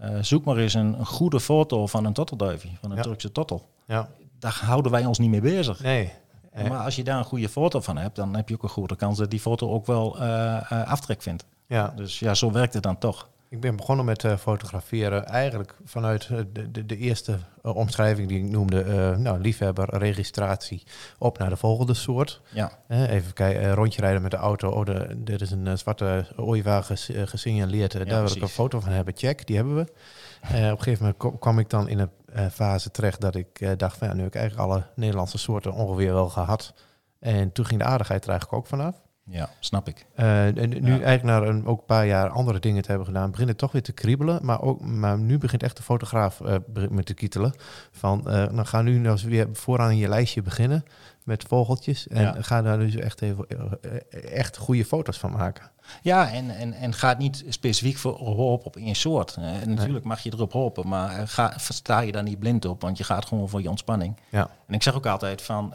Eh, 0.00 0.10
zoek 0.20 0.44
maar 0.44 0.56
eens 0.56 0.74
een, 0.74 0.98
een 0.98 1.06
goede 1.06 1.40
foto 1.40 1.86
van 1.86 2.04
een 2.04 2.12
tottelduifje, 2.12 2.68
van 2.80 2.90
een 2.90 2.96
Ja. 2.96 3.02
Turkse 3.02 3.32
tottel. 3.32 3.68
ja. 3.86 4.08
Daar 4.38 4.60
houden 4.64 4.92
wij 4.92 5.04
ons 5.04 5.18
niet 5.18 5.30
mee 5.30 5.40
bezig. 5.40 5.80
Nee. 5.82 6.12
Eh, 6.52 6.68
Maar 6.68 6.84
als 6.84 6.96
je 6.96 7.04
daar 7.04 7.18
een 7.18 7.24
goede 7.24 7.48
foto 7.48 7.80
van 7.80 7.96
hebt, 7.96 8.16
dan 8.16 8.36
heb 8.36 8.48
je 8.48 8.54
ook 8.54 8.62
een 8.62 8.68
goede 8.68 8.96
kans 8.96 9.18
dat 9.18 9.30
die 9.30 9.40
foto 9.40 9.70
ook 9.70 9.86
wel 9.86 10.18
eh, 10.20 10.56
eh, 10.72 10.88
aftrek 10.88 11.22
vindt. 11.22 11.44
Ja, 11.66 11.92
Dus 11.96 12.18
ja, 12.18 12.34
zo 12.34 12.50
werkt 12.52 12.74
het 12.74 12.82
dan 12.82 12.98
toch. 12.98 13.28
Ik 13.48 13.60
ben 13.60 13.76
begonnen 13.76 14.04
met 14.04 14.24
eh, 14.24 14.36
fotograferen 14.36 15.26
eigenlijk 15.26 15.76
vanuit 15.84 16.28
eh, 16.30 16.38
de, 16.52 16.70
de, 16.70 16.86
de 16.86 16.96
eerste 16.96 17.38
eh, 17.62 17.76
omschrijving 17.76 18.28
die 18.28 18.38
ik 18.44 18.50
noemde, 18.50 18.82
eh, 18.82 19.16
nou, 19.16 19.38
liefhebber, 19.40 19.98
registratie, 19.98 20.82
op 21.18 21.38
naar 21.38 21.48
de 21.48 21.56
volgende 21.56 21.94
soort. 21.94 22.40
Ja, 22.50 22.70
even 22.88 23.32
kijken, 23.32 23.74
rondje 23.74 24.00
rijden 24.00 24.22
met 24.22 24.30
de 24.30 24.36
auto. 24.36 24.70
Oh, 24.70 24.84
de, 24.84 25.14
dit 25.16 25.40
is 25.40 25.50
een 25.50 25.78
zwarte 25.78 26.26
ooievaar 26.36 26.82
ges- 26.82 27.10
gesignaleerd. 27.14 27.92
Ja, 27.92 27.98
daar 27.98 28.22
wil 28.22 28.36
ik 28.36 28.42
een 28.42 28.48
foto 28.48 28.80
van 28.80 28.92
hebben. 28.92 29.16
Check, 29.16 29.46
die 29.46 29.56
hebben 29.56 29.74
we. 29.74 29.80
Op 29.82 30.50
een 30.50 30.78
gegeven 30.78 31.14
moment 31.20 31.38
kwam 31.40 31.58
ik 31.58 31.70
dan 31.70 31.88
in 31.88 31.98
een 31.98 32.50
fase 32.50 32.90
terecht 32.90 33.20
dat 33.20 33.34
ik 33.34 33.78
dacht 33.78 33.96
van 33.96 34.08
ja, 34.08 34.14
nu 34.14 34.20
heb 34.22 34.34
ik 34.34 34.40
eigenlijk 34.40 34.70
alle 34.70 34.82
Nederlandse 34.94 35.38
soorten 35.38 35.72
ongeveer 35.72 36.12
wel 36.12 36.28
gehad. 36.28 36.74
En 37.20 37.52
toen 37.52 37.66
ging 37.66 37.80
de 37.80 37.86
aardigheid 37.86 38.24
er 38.24 38.30
eigenlijk 38.30 38.58
ook 38.60 38.68
vanaf. 38.68 38.94
Ja 39.30 39.48
snap 39.60 39.88
ik. 39.88 40.06
Eh, 40.14 40.46
en 40.46 40.68
nu 40.68 40.94
Ja. 40.94 41.02
eigenlijk 41.02 41.22
na 41.22 41.42
een, 41.42 41.66
ook 41.66 41.78
een 41.78 41.84
paar 41.86 42.06
jaar 42.06 42.28
andere 42.28 42.58
dingen 42.58 42.82
te 42.82 42.88
hebben 42.88 43.06
gedaan, 43.06 43.30
begint 43.30 43.48
het 43.48 43.58
toch 43.58 43.72
weer 43.72 43.82
te 43.82 43.92
kriebelen. 43.92 44.38
Maar, 44.42 44.60
ook, 44.62 44.80
maar 44.80 45.18
nu 45.18 45.38
begint 45.38 45.62
echt 45.62 45.76
de 45.76 45.82
fotograaf 45.82 46.40
be- 46.66 46.88
met 46.90 47.06
te 47.06 47.14
kietelen. 47.14 47.52
Van, 47.90 48.30
eh 48.30 48.46
dan 48.54 48.66
ga 48.66 48.82
nu 48.82 48.98
nou 48.98 49.18
weer 49.24 49.48
vooraan 49.52 49.90
in 49.90 49.96
je 49.96 50.08
lijstje 50.08 50.42
beginnen. 50.42 50.84
Met 51.26 51.44
vogeltjes. 51.48 52.08
En 52.08 52.22
Ja. 52.22 52.34
ga 52.38 52.62
daar 52.62 52.78
dus 52.78 52.94
echt, 52.94 53.22
even, 53.22 53.46
eh, 53.48 54.32
echt 54.32 54.56
goede 54.56 54.84
foto's 54.84 55.18
van 55.18 55.30
maken. 55.30 55.70
Ja, 56.02 56.30
en, 56.32 56.50
en, 56.50 56.72
en 56.72 56.92
gaat 56.92 57.18
niet 57.18 57.44
specifiek 57.48 57.96
voor 57.96 58.12
hoop 58.14 58.66
op 58.66 58.76
één 58.76 58.94
soort. 58.94 59.36
Eh, 59.36 59.62
en 59.62 59.74
natuurlijk 59.74 60.04
mag 60.04 60.20
je 60.20 60.32
erop 60.32 60.52
hopen, 60.52 60.88
maar 60.88 61.18
eh, 61.18 61.22
ga, 61.26 61.54
sta 61.58 62.00
je 62.00 62.12
daar 62.12 62.22
niet 62.22 62.38
blind 62.38 62.64
op, 62.64 62.80
want 62.82 62.98
je 62.98 63.04
gaat 63.04 63.24
gewoon 63.26 63.48
voor 63.48 63.62
je 63.62 63.68
ontspanning. 63.70 64.16
Ja, 64.28 64.50
En 64.66 64.74
ik 64.74 64.82
zeg 64.82 64.94
ook 64.94 65.06
altijd 65.06 65.42
van, 65.42 65.72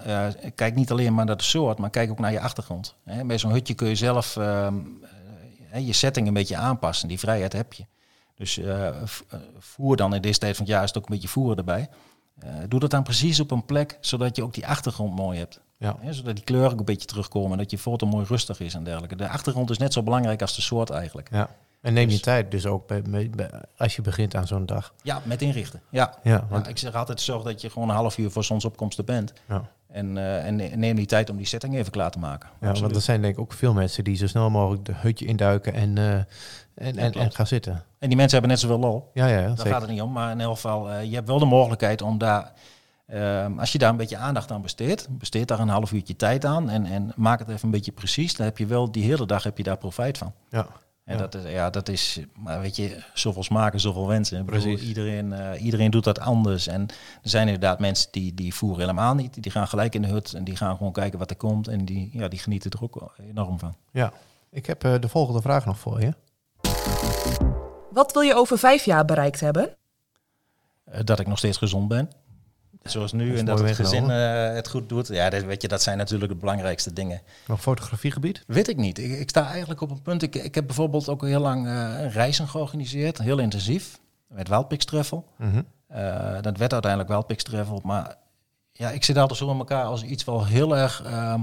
kijk 0.56 0.76
niet 0.76 0.92
alleen 0.92 1.14
maar 1.14 1.26
naar 1.26 1.38
de 1.38 1.44
soort, 1.44 1.78
maar 1.78 1.90
kijk 1.90 2.12
ook 2.12 2.20
naar 2.20 2.32
je 2.32 2.40
achtergrond. 2.40 2.96
Hè, 3.04 3.26
bij 3.26 3.38
zo'n 3.38 3.52
hutje 3.52 3.74
kun 3.74 3.88
je 3.88 3.96
zelf 3.96 4.38
ehm, 4.38 4.76
eh, 5.72 5.86
je 5.88 5.94
setting 5.94 6.28
een 6.28 6.34
beetje 6.34 6.56
aanpassen. 6.56 7.08
Die 7.08 7.20
vrijheid 7.20 7.54
heb 7.54 7.74
je. 7.74 7.86
Dus 8.36 8.60
voer 9.60 9.96
dan 9.96 10.16
in 10.16 10.22
deze 10.22 10.40
tijd 10.40 10.56
van 10.56 10.66
het 10.66 10.74
jaar 10.74 10.84
is 10.84 10.90
het 10.90 10.98
ook 10.98 11.10
een 11.10 11.16
beetje 11.16 11.28
voer 11.28 11.58
erbij. 11.58 11.90
Eh, 12.44 12.54
doe 12.68 12.80
dat 12.80 12.90
dan 12.90 13.04
precies 13.04 13.40
op 13.40 13.52
een 13.52 13.66
plek, 13.66 13.98
zodat 14.02 14.36
je 14.36 14.44
ook 14.44 14.54
die 14.54 14.68
achtergrond 14.68 15.16
mooi 15.16 15.38
hebt. 15.38 15.60
ja. 15.78 15.96
Zodat 16.10 16.36
die 16.36 16.44
kleuren 16.44 16.72
ook 16.72 16.80
een 16.80 16.86
beetje 16.86 17.08
terugkomen, 17.08 17.58
dat 17.58 17.72
je 17.72 17.78
foto 17.78 18.08
mooi 18.08 18.26
rustig 18.26 18.60
is 18.60 18.74
en 18.74 18.84
dergelijke. 18.84 19.16
De 19.16 19.30
achtergrond 19.30 19.70
is 19.70 19.78
net 19.78 19.94
zo 19.94 20.04
belangrijk 20.04 20.42
als 20.42 20.56
de 20.56 20.62
soort 20.62 20.90
eigenlijk. 20.90 21.28
ja. 21.32 21.50
En 21.82 21.94
neem 21.94 22.06
je 22.08 22.12
Dus- 22.14 22.22
tijd 22.22 22.52
dus 22.52 22.66
ook 22.66 22.88
bij, 22.88 23.02
bij- 23.02 23.30
bij- 23.30 23.50
als 23.78 23.96
je 23.96 24.02
begint 24.02 24.36
aan 24.36 24.48
zo'n 24.48 24.66
dag. 24.66 24.94
Ja, 25.04 25.22
met 25.24 25.42
inrichten. 25.42 25.82
Ja. 25.90 26.18
Ja, 26.24 26.46
want, 26.50 26.66
Ja, 26.66 26.72
ik 26.72 26.78
zeg 26.78 26.94
altijd, 26.96 27.22
zorg 27.22 27.44
dat 27.44 27.62
je 27.62 27.70
gewoon 27.70 27.90
een 27.90 27.96
half 27.96 28.18
uur 28.18 28.32
voor 28.32 28.44
zonsopkomst 28.44 28.98
er 28.98 29.04
bent. 29.04 29.34
ja. 29.48 29.70
En, 29.92 30.18
eh, 30.18 30.46
en 30.46 30.56
ne- 30.56 30.72
neem 30.76 30.96
die 30.96 31.06
tijd 31.06 31.30
om 31.30 31.38
die 31.38 31.46
setting 31.46 31.76
even 31.76 31.92
klaar 31.92 32.12
te 32.12 32.20
maken. 32.20 32.50
Ja, 32.62 32.72
want 32.74 32.96
er 32.96 33.02
zijn 33.02 33.22
denk 33.22 33.34
ik 33.34 33.40
ook 33.40 33.54
veel 33.54 33.74
mensen 33.74 34.04
die 34.04 34.16
zo 34.16 34.28
snel 34.28 34.50
mogelijk 34.50 34.86
de 34.86 34.94
hutje 34.96 35.26
induiken 35.26 35.74
en, 35.74 35.98
eh, 35.98 36.14
en, 36.76 36.98
en, 36.98 37.14
en 37.14 37.32
gaan 37.32 37.48
zitten. 37.48 37.84
En 38.00 38.08
die 38.08 38.18
mensen 38.18 38.32
hebben 38.40 38.50
net 38.50 38.60
zoveel 38.60 38.80
lol. 38.80 39.10
Ja, 39.14 39.28
ja, 39.28 39.42
Daar 39.42 39.58
zeker. 39.58 39.72
gaat 39.72 39.82
het 39.82 39.90
niet 39.90 40.02
om. 40.02 40.12
Maar 40.12 40.32
in 40.32 40.42
elk 40.42 40.56
geval, 40.56 40.92
eh, 40.92 41.04
je 41.04 41.16
hebt 41.16 41.28
wel 41.28 41.40
de 41.40 41.46
mogelijkheid 41.46 42.02
om 42.02 42.18
daar, 42.18 42.52
ehm, 43.08 43.60
als 43.60 43.72
je 43.72 43.78
daar 43.78 43.90
een 43.90 43.98
beetje 43.98 44.18
aandacht 44.18 44.52
aan 44.52 44.62
besteedt, 44.62 45.08
besteed 45.10 45.48
daar 45.48 45.60
een 45.60 45.68
half 45.70 45.92
uurtje 45.92 46.16
tijd 46.16 46.46
aan 46.46 46.70
en, 46.70 46.86
en 46.86 47.12
maak 47.16 47.40
het 47.40 47.50
even 47.50 47.66
een 47.66 47.72
beetje 47.72 47.92
precies. 47.92 48.36
Dan 48.36 48.46
heb 48.46 48.58
je 48.58 48.66
wel 48.66 48.92
die 48.92 49.04
hele 49.04 49.26
dag 49.26 49.44
heb 49.44 49.58
je 49.58 49.64
daar 49.64 49.78
profijt 49.78 50.18
van. 50.18 50.34
Ja, 50.50 50.68
En 51.04 51.14
Ja. 51.18 51.20
dat, 51.28 51.36
is, 51.36 51.52
ja, 51.52 51.70
dat 51.70 51.90
is, 51.90 52.20
maar 52.40 52.62
weet 52.62 52.76
je, 52.76 53.04
zoveel 53.14 53.44
smaken, 53.44 53.80
zoveel 53.80 54.08
wensen. 54.08 54.46
Bedoel, 54.46 54.62
Precies. 54.62 54.88
Iedereen, 54.88 55.34
eh, 55.34 55.64
iedereen 55.64 55.92
doet 55.92 56.04
dat 56.04 56.20
anders. 56.20 56.68
En 56.68 56.82
er 57.24 57.30
zijn 57.30 57.46
inderdaad 57.46 57.80
mensen 57.80 58.12
die, 58.12 58.34
die 58.34 58.54
voeren 58.54 58.80
helemaal 58.80 59.16
niet. 59.16 59.44
Die 59.44 59.52
gaan 59.52 59.68
gelijk 59.68 59.96
in 59.96 60.02
de 60.02 60.08
hut 60.08 60.34
en 60.34 60.44
die 60.44 60.56
gaan 60.56 60.78
gewoon 60.78 60.92
kijken 60.92 61.20
wat 61.20 61.30
er 61.30 61.36
komt. 61.36 61.68
En 61.68 61.86
die, 61.86 62.10
ja, 62.14 62.28
die 62.28 62.40
genieten 62.40 62.72
er 62.72 62.84
ook 62.84 63.14
enorm 63.30 63.60
van. 63.60 63.76
ja. 63.92 64.14
Ik 64.54 64.66
heb 64.66 64.84
eh, 64.84 64.94
de 65.00 65.08
volgende 65.10 65.42
vraag 65.42 65.66
nog 65.66 65.80
voor 65.80 66.02
je. 66.02 66.14
Wat 67.92 68.14
wil 68.14 68.22
je 68.22 68.36
over 68.36 68.58
vijf 68.58 68.86
jaar 68.86 69.06
bereikt 69.06 69.40
hebben? 69.40 69.76
Eh, 70.84 71.00
dat 71.04 71.20
ik 71.20 71.28
nog 71.28 71.38
steeds 71.38 71.58
gezond 71.58 71.88
ben. 71.88 72.10
Zoals 72.84 73.12
nu 73.12 73.30
dat 73.30 73.40
en 73.40 73.46
dat 73.46 73.60
het 73.60 73.76
gezin 73.76 74.10
eh, 74.10 74.54
het 74.54 74.68
goed 74.68 74.90
doet. 74.90 75.08
Ja, 75.08 75.30
dat, 75.30 75.44
weet 75.44 75.62
je, 75.62 75.68
dat 75.68 75.82
zijn 75.82 75.98
natuurlijk 75.98 76.32
de 76.32 76.38
belangrijkste 76.38 76.94
dingen. 76.94 77.22
Nog 77.48 77.62
fotografiegebied? 77.62 78.44
Weet 78.48 78.68
ik 78.68 78.78
niet. 78.78 78.98
Ik, 78.98 79.20
ik 79.20 79.30
sta 79.30 79.50
eigenlijk 79.50 79.82
op 79.82 79.92
een 79.92 80.02
punt. 80.02 80.22
Ik, 80.22 80.36
ik 80.36 80.56
heb 80.56 80.66
bijvoorbeeld 80.66 81.10
ook 81.10 81.22
heel 81.22 81.40
lang 81.40 81.68
eh, 81.68 82.14
reizen 82.14 82.48
georganiseerd. 82.48 83.18
Heel 83.18 83.40
intensief. 83.40 84.00
Met 84.28 84.50
Travel. 84.86 85.28
Mhm. 85.36 85.62
Eh, 85.88 86.42
dat 86.42 86.58
werd 86.58 86.74
uiteindelijk 86.74 87.28
Travel. 87.28 87.82
Maar 87.84 88.16
ja, 88.72 88.90
ik 88.90 89.04
zit 89.04 89.18
altijd 89.18 89.40
zo 89.40 89.52
in 89.52 89.58
elkaar 89.58 89.86
als 89.86 90.04
iets 90.04 90.24
wel 90.24 90.46
heel 90.46 90.78
erg 90.78 91.04
ehm, 91.04 91.42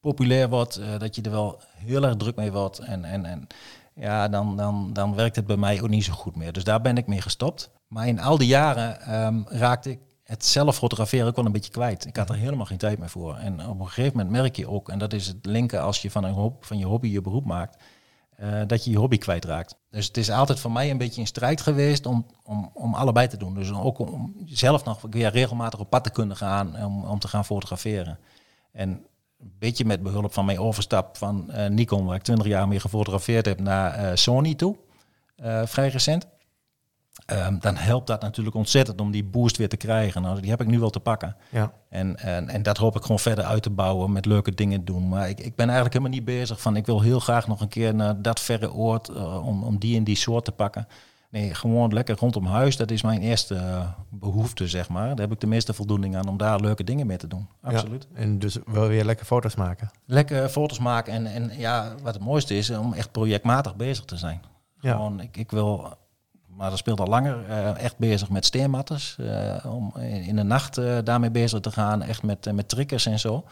populair 0.00 0.48
wordt. 0.48 0.80
dat 0.98 1.16
je 1.16 1.22
er 1.22 1.30
wel 1.30 1.60
heel 1.74 2.02
erg 2.02 2.16
druk 2.16 2.36
mee 2.36 2.52
wordt. 2.52 2.78
En, 2.78 3.04
en, 3.04 3.24
en 3.24 3.46
ja, 3.94 4.28
dan, 4.28 4.56
dan, 4.56 4.92
dan 4.92 5.14
werkt 5.14 5.36
het 5.36 5.46
bij 5.46 5.56
mij 5.56 5.82
ook 5.82 5.88
niet 5.88 6.04
zo 6.04 6.12
goed 6.12 6.36
meer. 6.36 6.52
Dus 6.52 6.64
daar 6.64 6.80
ben 6.80 6.96
ik 6.96 7.06
mee 7.06 7.20
gestopt. 7.20 7.70
Maar 7.88 8.06
in 8.06 8.20
al 8.20 8.38
die 8.38 8.48
jaren 8.48 9.00
ehm, 9.00 9.42
raakte 9.46 9.90
ik 9.90 9.98
het 10.22 10.44
zelf 10.44 10.76
fotograferen 10.76 11.26
ook 11.26 11.36
wel 11.36 11.44
een 11.44 11.52
beetje 11.52 11.70
kwijt. 11.70 12.06
Ik 12.06 12.16
had 12.16 12.28
er 12.28 12.36
helemaal 12.36 12.66
geen 12.66 12.78
tijd 12.78 12.98
meer 12.98 13.08
voor. 13.08 13.36
En 13.36 13.68
op 13.68 13.80
een 13.80 13.86
gegeven 13.88 14.16
moment 14.16 14.30
merk 14.30 14.56
je 14.56 14.68
ook, 14.68 14.88
en 14.88 14.98
dat 14.98 15.12
is 15.12 15.26
het 15.26 15.46
linken 15.46 15.82
als 15.82 16.02
je 16.02 16.10
van, 16.10 16.24
een 16.24 16.32
hob, 16.32 16.64
van 16.64 16.78
je 16.78 16.84
hobby 16.84 17.08
je 17.08 17.20
beroep 17.20 17.44
maakt, 17.44 17.82
eh, 18.36 18.62
dat 18.66 18.84
je 18.84 18.90
je 18.90 18.98
hobby 18.98 19.18
kwijtraakt. 19.18 19.76
Dus 19.90 20.06
het 20.06 20.16
is 20.16 20.30
altijd 20.30 20.60
voor 20.60 20.72
mij 20.72 20.90
een 20.90 20.98
beetje 20.98 21.20
een 21.20 21.26
strijd 21.26 21.60
geweest 21.60 22.06
om, 22.06 22.26
om, 22.42 22.70
om 22.74 22.94
allebei 22.94 23.28
te 23.28 23.36
doen. 23.36 23.54
Dus 23.54 23.72
ook 23.72 23.98
om 23.98 24.34
zelf 24.46 24.84
nog 24.84 25.00
weer 25.10 25.30
regelmatig 25.30 25.80
op 25.80 25.90
pad 25.90 26.04
te 26.04 26.10
kunnen 26.10 26.36
gaan 26.36 26.84
om, 26.84 27.04
om 27.04 27.18
te 27.18 27.28
gaan 27.28 27.44
fotograferen. 27.44 28.18
En 28.72 29.06
een 29.40 29.52
beetje 29.58 29.84
met 29.84 30.02
behulp 30.02 30.32
van 30.32 30.44
mijn 30.44 30.58
overstap 30.58 31.16
van 31.16 31.50
eh, 31.50 31.68
Nikon, 31.70 32.06
waar 32.06 32.16
ik 32.16 32.22
20 32.22 32.46
jaar 32.46 32.68
mee 32.68 32.80
gefotografeerd 32.80 33.46
heb, 33.46 33.60
naar 33.60 33.92
eh, 33.92 34.10
Sony 34.14 34.54
toe, 34.54 34.76
eh, 35.36 35.66
vrij 35.66 35.88
recent. 35.88 36.26
Ehm, 37.26 37.58
dan 37.58 37.76
helpt 37.76 38.06
dat 38.06 38.20
natuurlijk 38.22 38.56
ontzettend 38.56 39.00
om 39.00 39.10
die 39.10 39.24
boost 39.24 39.56
weer 39.56 39.68
te 39.68 39.76
krijgen. 39.76 40.22
Nou, 40.22 40.40
die 40.40 40.50
heb 40.50 40.60
ik 40.60 40.66
nu 40.66 40.78
wel 40.78 40.90
te 40.90 41.00
pakken. 41.00 41.36
Ja, 41.50 41.72
En, 41.88 42.16
en, 42.16 42.48
en 42.48 42.62
dat 42.62 42.76
hoop 42.76 42.96
ik 42.96 43.02
gewoon 43.02 43.18
verder 43.18 43.44
uit 43.44 43.62
te 43.62 43.70
bouwen, 43.70 44.12
met 44.12 44.26
leuke 44.26 44.54
dingen 44.54 44.84
doen. 44.84 45.08
Maar 45.08 45.28
ik, 45.28 45.40
ik 45.40 45.54
ben 45.54 45.66
eigenlijk 45.66 45.94
helemaal 45.94 46.16
niet 46.16 46.24
bezig 46.24 46.60
van, 46.60 46.76
ik 46.76 46.86
wil 46.86 47.00
heel 47.00 47.20
graag 47.20 47.46
nog 47.46 47.60
een 47.60 47.68
keer 47.68 47.94
naar 47.94 48.22
dat 48.22 48.40
verre 48.40 48.72
oord 48.72 49.08
eh, 49.08 49.46
om, 49.46 49.62
om 49.62 49.78
die 49.78 49.96
en 49.96 50.04
die 50.04 50.16
soort 50.16 50.44
te 50.44 50.52
pakken. 50.52 50.86
Nee, 51.30 51.54
gewoon 51.54 51.92
lekker 51.92 52.16
rondom 52.18 52.46
huis. 52.46 52.76
Dat 52.76 52.90
is 52.90 53.02
mijn 53.02 53.20
eerste 53.20 53.54
eh, 53.54 53.88
behoefte, 54.10 54.68
zeg 54.68 54.88
maar. 54.88 55.08
Daar 55.08 55.18
heb 55.18 55.32
ik 55.32 55.40
de 55.40 55.46
meeste 55.46 55.72
voldoening 55.74 56.16
aan 56.16 56.28
om 56.28 56.36
daar 56.36 56.60
leuke 56.60 56.84
dingen 56.84 57.06
mee 57.06 57.16
te 57.16 57.26
doen. 57.26 57.48
Absoluut. 57.62 58.06
Ja. 58.14 58.20
En 58.20 58.38
dus 58.38 58.58
wel 58.66 58.88
weer 58.88 59.04
lekker 59.04 59.26
foto's 59.26 59.54
maken. 59.54 59.90
Lekker 60.04 60.48
foto's 60.48 60.78
maken 60.78 61.12
en, 61.12 61.26
en 61.26 61.58
ja, 61.58 61.94
wat 62.02 62.14
het 62.14 62.22
mooiste 62.22 62.56
is, 62.56 62.70
om 62.70 62.92
echt 62.92 63.12
projectmatig 63.12 63.76
bezig 63.76 64.04
te 64.04 64.16
zijn. 64.16 64.40
Ja. 64.80 64.92
Gewoon, 64.92 65.20
ik, 65.20 65.36
ik 65.36 65.50
wil, 65.50 65.96
maar 66.56 66.70
dat 66.70 66.78
speelt 66.78 67.00
al 67.00 67.06
langer, 67.06 67.44
eh, 67.48 67.82
echt 67.82 67.98
bezig 67.98 68.30
met 68.30 68.44
steermatters. 68.44 69.16
eh, 69.18 69.74
om 69.74 69.92
in, 70.00 70.36
de 70.36 70.42
nacht 70.42 70.78
eh, 70.78 70.98
daarmee 71.04 71.30
bezig 71.30 71.60
te 71.60 71.70
gaan, 71.70 72.02
echt 72.02 72.22
met, 72.22 72.52
met 72.52 72.68
triggers 72.68 73.06
en 73.06 73.18
zo. 73.18 73.44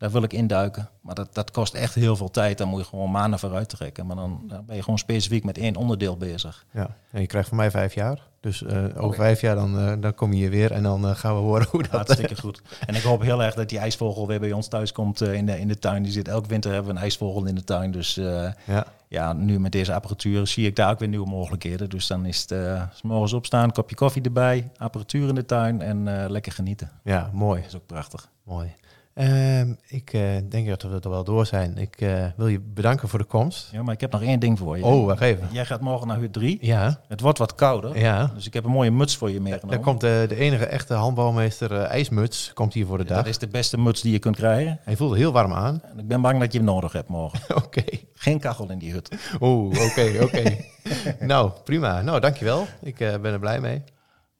Daar 0.00 0.10
wil 0.10 0.22
ik 0.22 0.32
induiken. 0.32 0.88
Maar 1.00 1.14
dat, 1.14 1.34
dat 1.34 1.50
kost 1.50 1.74
echt 1.74 1.94
heel 1.94 2.16
veel 2.16 2.30
tijd. 2.30 2.58
Daar 2.58 2.66
moet 2.66 2.80
je 2.80 2.86
gewoon 2.86 3.10
maanden 3.10 3.38
vooruit 3.38 3.68
trekken. 3.68 4.06
Maar 4.06 4.16
dan, 4.16 4.42
dan 4.48 4.64
ben 4.66 4.76
je 4.76 4.82
gewoon 4.82 4.98
specifiek 4.98 5.44
met 5.44 5.58
één 5.58 5.76
onderdeel 5.76 6.16
bezig. 6.16 6.64
Ja. 6.72 6.96
En 7.10 7.20
je 7.20 7.26
krijgt 7.26 7.48
van 7.48 7.56
mij 7.56 7.70
vijf 7.70 7.94
jaar. 7.94 8.28
Dus 8.40 8.62
eh, 8.62 8.84
over 8.96 9.16
vijf 9.16 9.40
jaar 9.40 9.54
dan, 9.54 9.78
eh, 9.78 9.92
dan 10.00 10.14
kom 10.14 10.32
je 10.32 10.38
hier 10.38 10.50
weer 10.50 10.72
en 10.72 10.82
dan 10.82 11.08
eh, 11.08 11.14
gaan 11.14 11.34
we 11.34 11.40
horen 11.40 11.66
hoe 11.70 11.82
dat... 11.82 11.90
Hartstikke 11.90 12.40
goed. 12.40 12.62
En 12.86 12.94
ik 12.94 13.02
hoop 13.02 13.22
heel 13.22 13.42
erg 13.42 13.54
dat 13.54 13.68
die 13.68 13.78
ijsvogel 13.78 14.26
weer 14.26 14.40
bij 14.40 14.52
ons 14.52 14.68
thuis 14.68 14.92
komt 14.92 15.20
in, 15.20 15.46
de, 15.46 15.58
in 15.58 15.68
de 15.68 15.78
tuin. 15.78 16.02
Die 16.02 16.12
zit 16.12 16.28
elke 16.28 16.48
winter 16.48 16.72
hebben 16.72 16.90
we 16.90 16.96
een 16.96 17.04
ijsvogel 17.04 17.44
in 17.44 17.54
de 17.54 17.64
tuin. 17.64 17.90
Dus 17.90 18.14
Ja, 18.14 18.86
ja, 19.08 19.32
nu 19.32 19.60
met 19.60 19.72
deze 19.72 19.94
apparatuur 19.94 20.46
zie 20.46 20.66
ik 20.66 20.76
daar 20.76 20.90
ook 20.90 20.98
weer 20.98 21.08
nieuwe 21.08 21.28
mogelijkheden. 21.28 21.88
Dus 21.88 22.06
dan 22.06 22.26
is 22.26 22.40
het 22.40 22.54
s 22.94 23.02
morgens 23.02 23.32
opstaan, 23.32 23.72
kopje 23.72 23.96
koffie 23.96 24.22
erbij, 24.22 24.70
apparatuur 24.76 25.28
in 25.28 25.34
de 25.34 25.44
tuin 25.44 25.82
en 25.82 26.30
lekker 26.30 26.52
genieten. 26.52 26.90
ja, 27.04 27.30
mooi. 27.32 27.60
Dat 27.60 27.68
is 27.68 27.76
ook 27.76 27.86
prachtig. 27.86 28.28
Mooi. 28.42 28.72
Ehm, 29.14 29.74
ik 29.86 30.12
eh, 30.12 30.22
denk 30.48 30.68
dat 30.68 30.82
we 30.82 30.98
er 31.00 31.10
wel 31.10 31.24
door 31.24 31.46
zijn. 31.46 31.78
Ik 31.78 32.00
eh, 32.00 32.24
wil 32.36 32.46
je 32.46 32.60
bedanken 32.60 33.08
voor 33.08 33.18
de 33.18 33.24
komst. 33.24 33.68
Ja, 33.72 33.82
maar 33.82 33.94
ik 33.94 34.00
heb 34.00 34.12
nog 34.12 34.22
één 34.22 34.40
ding 34.40 34.58
voor 34.58 34.76
je. 34.78 34.84
Oh, 34.84 35.06
wacht 35.06 35.20
even. 35.20 35.48
Jij 35.50 35.64
gaat 35.66 35.80
morgen 35.80 36.06
naar 36.06 36.18
hut 36.18 36.32
3. 36.32 36.58
Ja, 36.60 37.00
Het 37.08 37.20
wordt 37.20 37.38
wat 37.38 37.54
kouder. 37.54 37.98
ja. 37.98 38.30
Dus 38.34 38.46
ik 38.46 38.54
heb 38.54 38.64
een 38.64 38.70
mooie 38.70 38.90
muts 38.90 39.16
voor 39.16 39.30
je 39.30 39.40
meegenomen. 39.40 39.70
Daar 39.70 39.84
komt 39.84 40.00
de, 40.00 40.24
de 40.28 40.34
enige 40.36 40.66
echte 40.66 40.94
handbalmeester 40.94 41.72
eh, 41.72 41.90
IJsmuts 41.90 42.52
komt 42.52 42.74
hier 42.74 42.86
voor 42.86 42.98
de 42.98 43.04
dag. 43.04 43.16
Dat 43.16 43.26
is 43.26 43.38
de 43.38 43.48
beste 43.48 43.78
muts 43.78 44.00
die 44.00 44.12
je 44.12 44.18
kunt 44.18 44.36
krijgen. 44.36 44.78
Hij 44.82 44.96
voelde 44.96 45.16
heel 45.16 45.32
warm 45.32 45.52
aan. 45.52 45.82
En 45.84 45.98
ik 45.98 46.08
ben 46.08 46.20
bang 46.20 46.40
dat 46.40 46.52
je 46.52 46.58
hem 46.58 46.66
nodig 46.66 46.92
hebt 46.92 47.08
morgen. 47.08 47.56
Oké. 47.64 47.84
Geen 48.14 48.40
kachel 48.40 48.70
in 48.70 48.78
die 48.78 48.92
hut. 48.92 49.08
Oeh, 49.40 49.80
oké, 49.84 50.18
oké. 50.22 50.56
nou, 51.26 51.50
prima. 51.64 52.02
Nou, 52.02 52.20
dankjewel. 52.20 52.66
Ik 52.82 53.00
eh, 53.00 53.18
ben 53.18 53.32
er 53.32 53.38
blij 53.38 53.60
mee. 53.60 53.82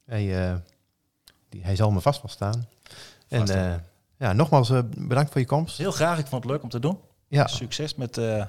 Hij, 0.06 0.48
eh, 0.48 0.54
die, 1.48 1.64
hij 1.64 1.76
zal 1.76 1.90
me 1.90 2.00
vast 2.00 2.22
wel 2.22 2.30
staan. 2.30 2.66
En 3.28 3.38
Vast 3.38 3.52
wel. 3.54 3.80
Eh, 4.20 4.26
ja, 4.28 4.32
nogmaals 4.32 4.70
eh, 4.70 4.78
bedankt 4.98 5.30
voor 5.32 5.40
je 5.40 5.46
komst. 5.46 5.78
Heel 5.78 5.92
graag. 5.92 6.18
Ik 6.18 6.26
vond 6.26 6.42
het 6.42 6.52
leuk 6.52 6.62
om 6.62 6.68
te 6.68 6.78
doen. 6.80 6.98
Ja, 7.28 7.46
Succes 7.46 7.94
met 7.94 8.14
de 8.14 8.46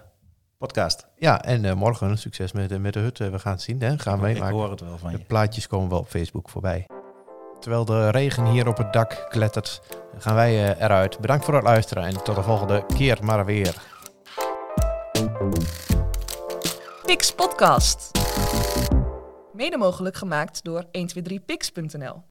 podcast. 0.58 1.08
ja 1.16 1.44
en 1.44 1.66
eh, 1.66 1.74
morgen 1.74 2.18
succes 2.18 2.52
met, 2.52 2.70
de- 2.70 2.80
met 2.80 2.94
de 2.94 3.00
hut. 3.00 3.20
Eh, 3.20 3.30
we 3.30 3.40
gaan 3.40 3.52
het 3.52 3.62
zien, 3.62 3.82
hè? 3.82 3.98
Gaan 4.00 4.20
we 4.20 4.28
ik 4.28 4.34
meemaken. 4.34 4.56
hoor 4.56 4.70
het 4.72 4.82
wel 4.82 4.98
van 4.98 5.12
De 5.12 5.18
je. 5.18 5.24
plaatjes 5.24 5.68
komen 5.68 5.90
wel 5.90 6.00
op 6.00 6.08
Facebook 6.08 6.50
voorbij. 6.50 6.86
Terwijl 7.60 7.86
de 7.86 8.10
regen 8.10 8.46
hier 8.46 8.68
op 8.68 8.78
het 8.78 8.94
dak 8.94 9.26
klettert, 9.30 9.82
gaan 10.18 10.36
wij 10.36 10.74
eh, 10.76 10.84
eruit. 10.84 11.20
Bedankt 11.20 11.46
voor 11.46 11.54
het 11.54 11.64
luisteren 11.64 12.04
en 12.04 12.24
tot 12.24 12.36
de 12.36 12.44
volgende 12.44 12.86
keer 12.96 13.18
maar 13.24 13.46
weer. 13.46 13.76
Pix 17.06 17.34
Podcast. 17.34 18.12
Mede 19.54 19.78
mogelijk 19.78 20.16
gemaakt 20.16 20.64
door 20.64 20.84
123pix.nl. 20.86 22.24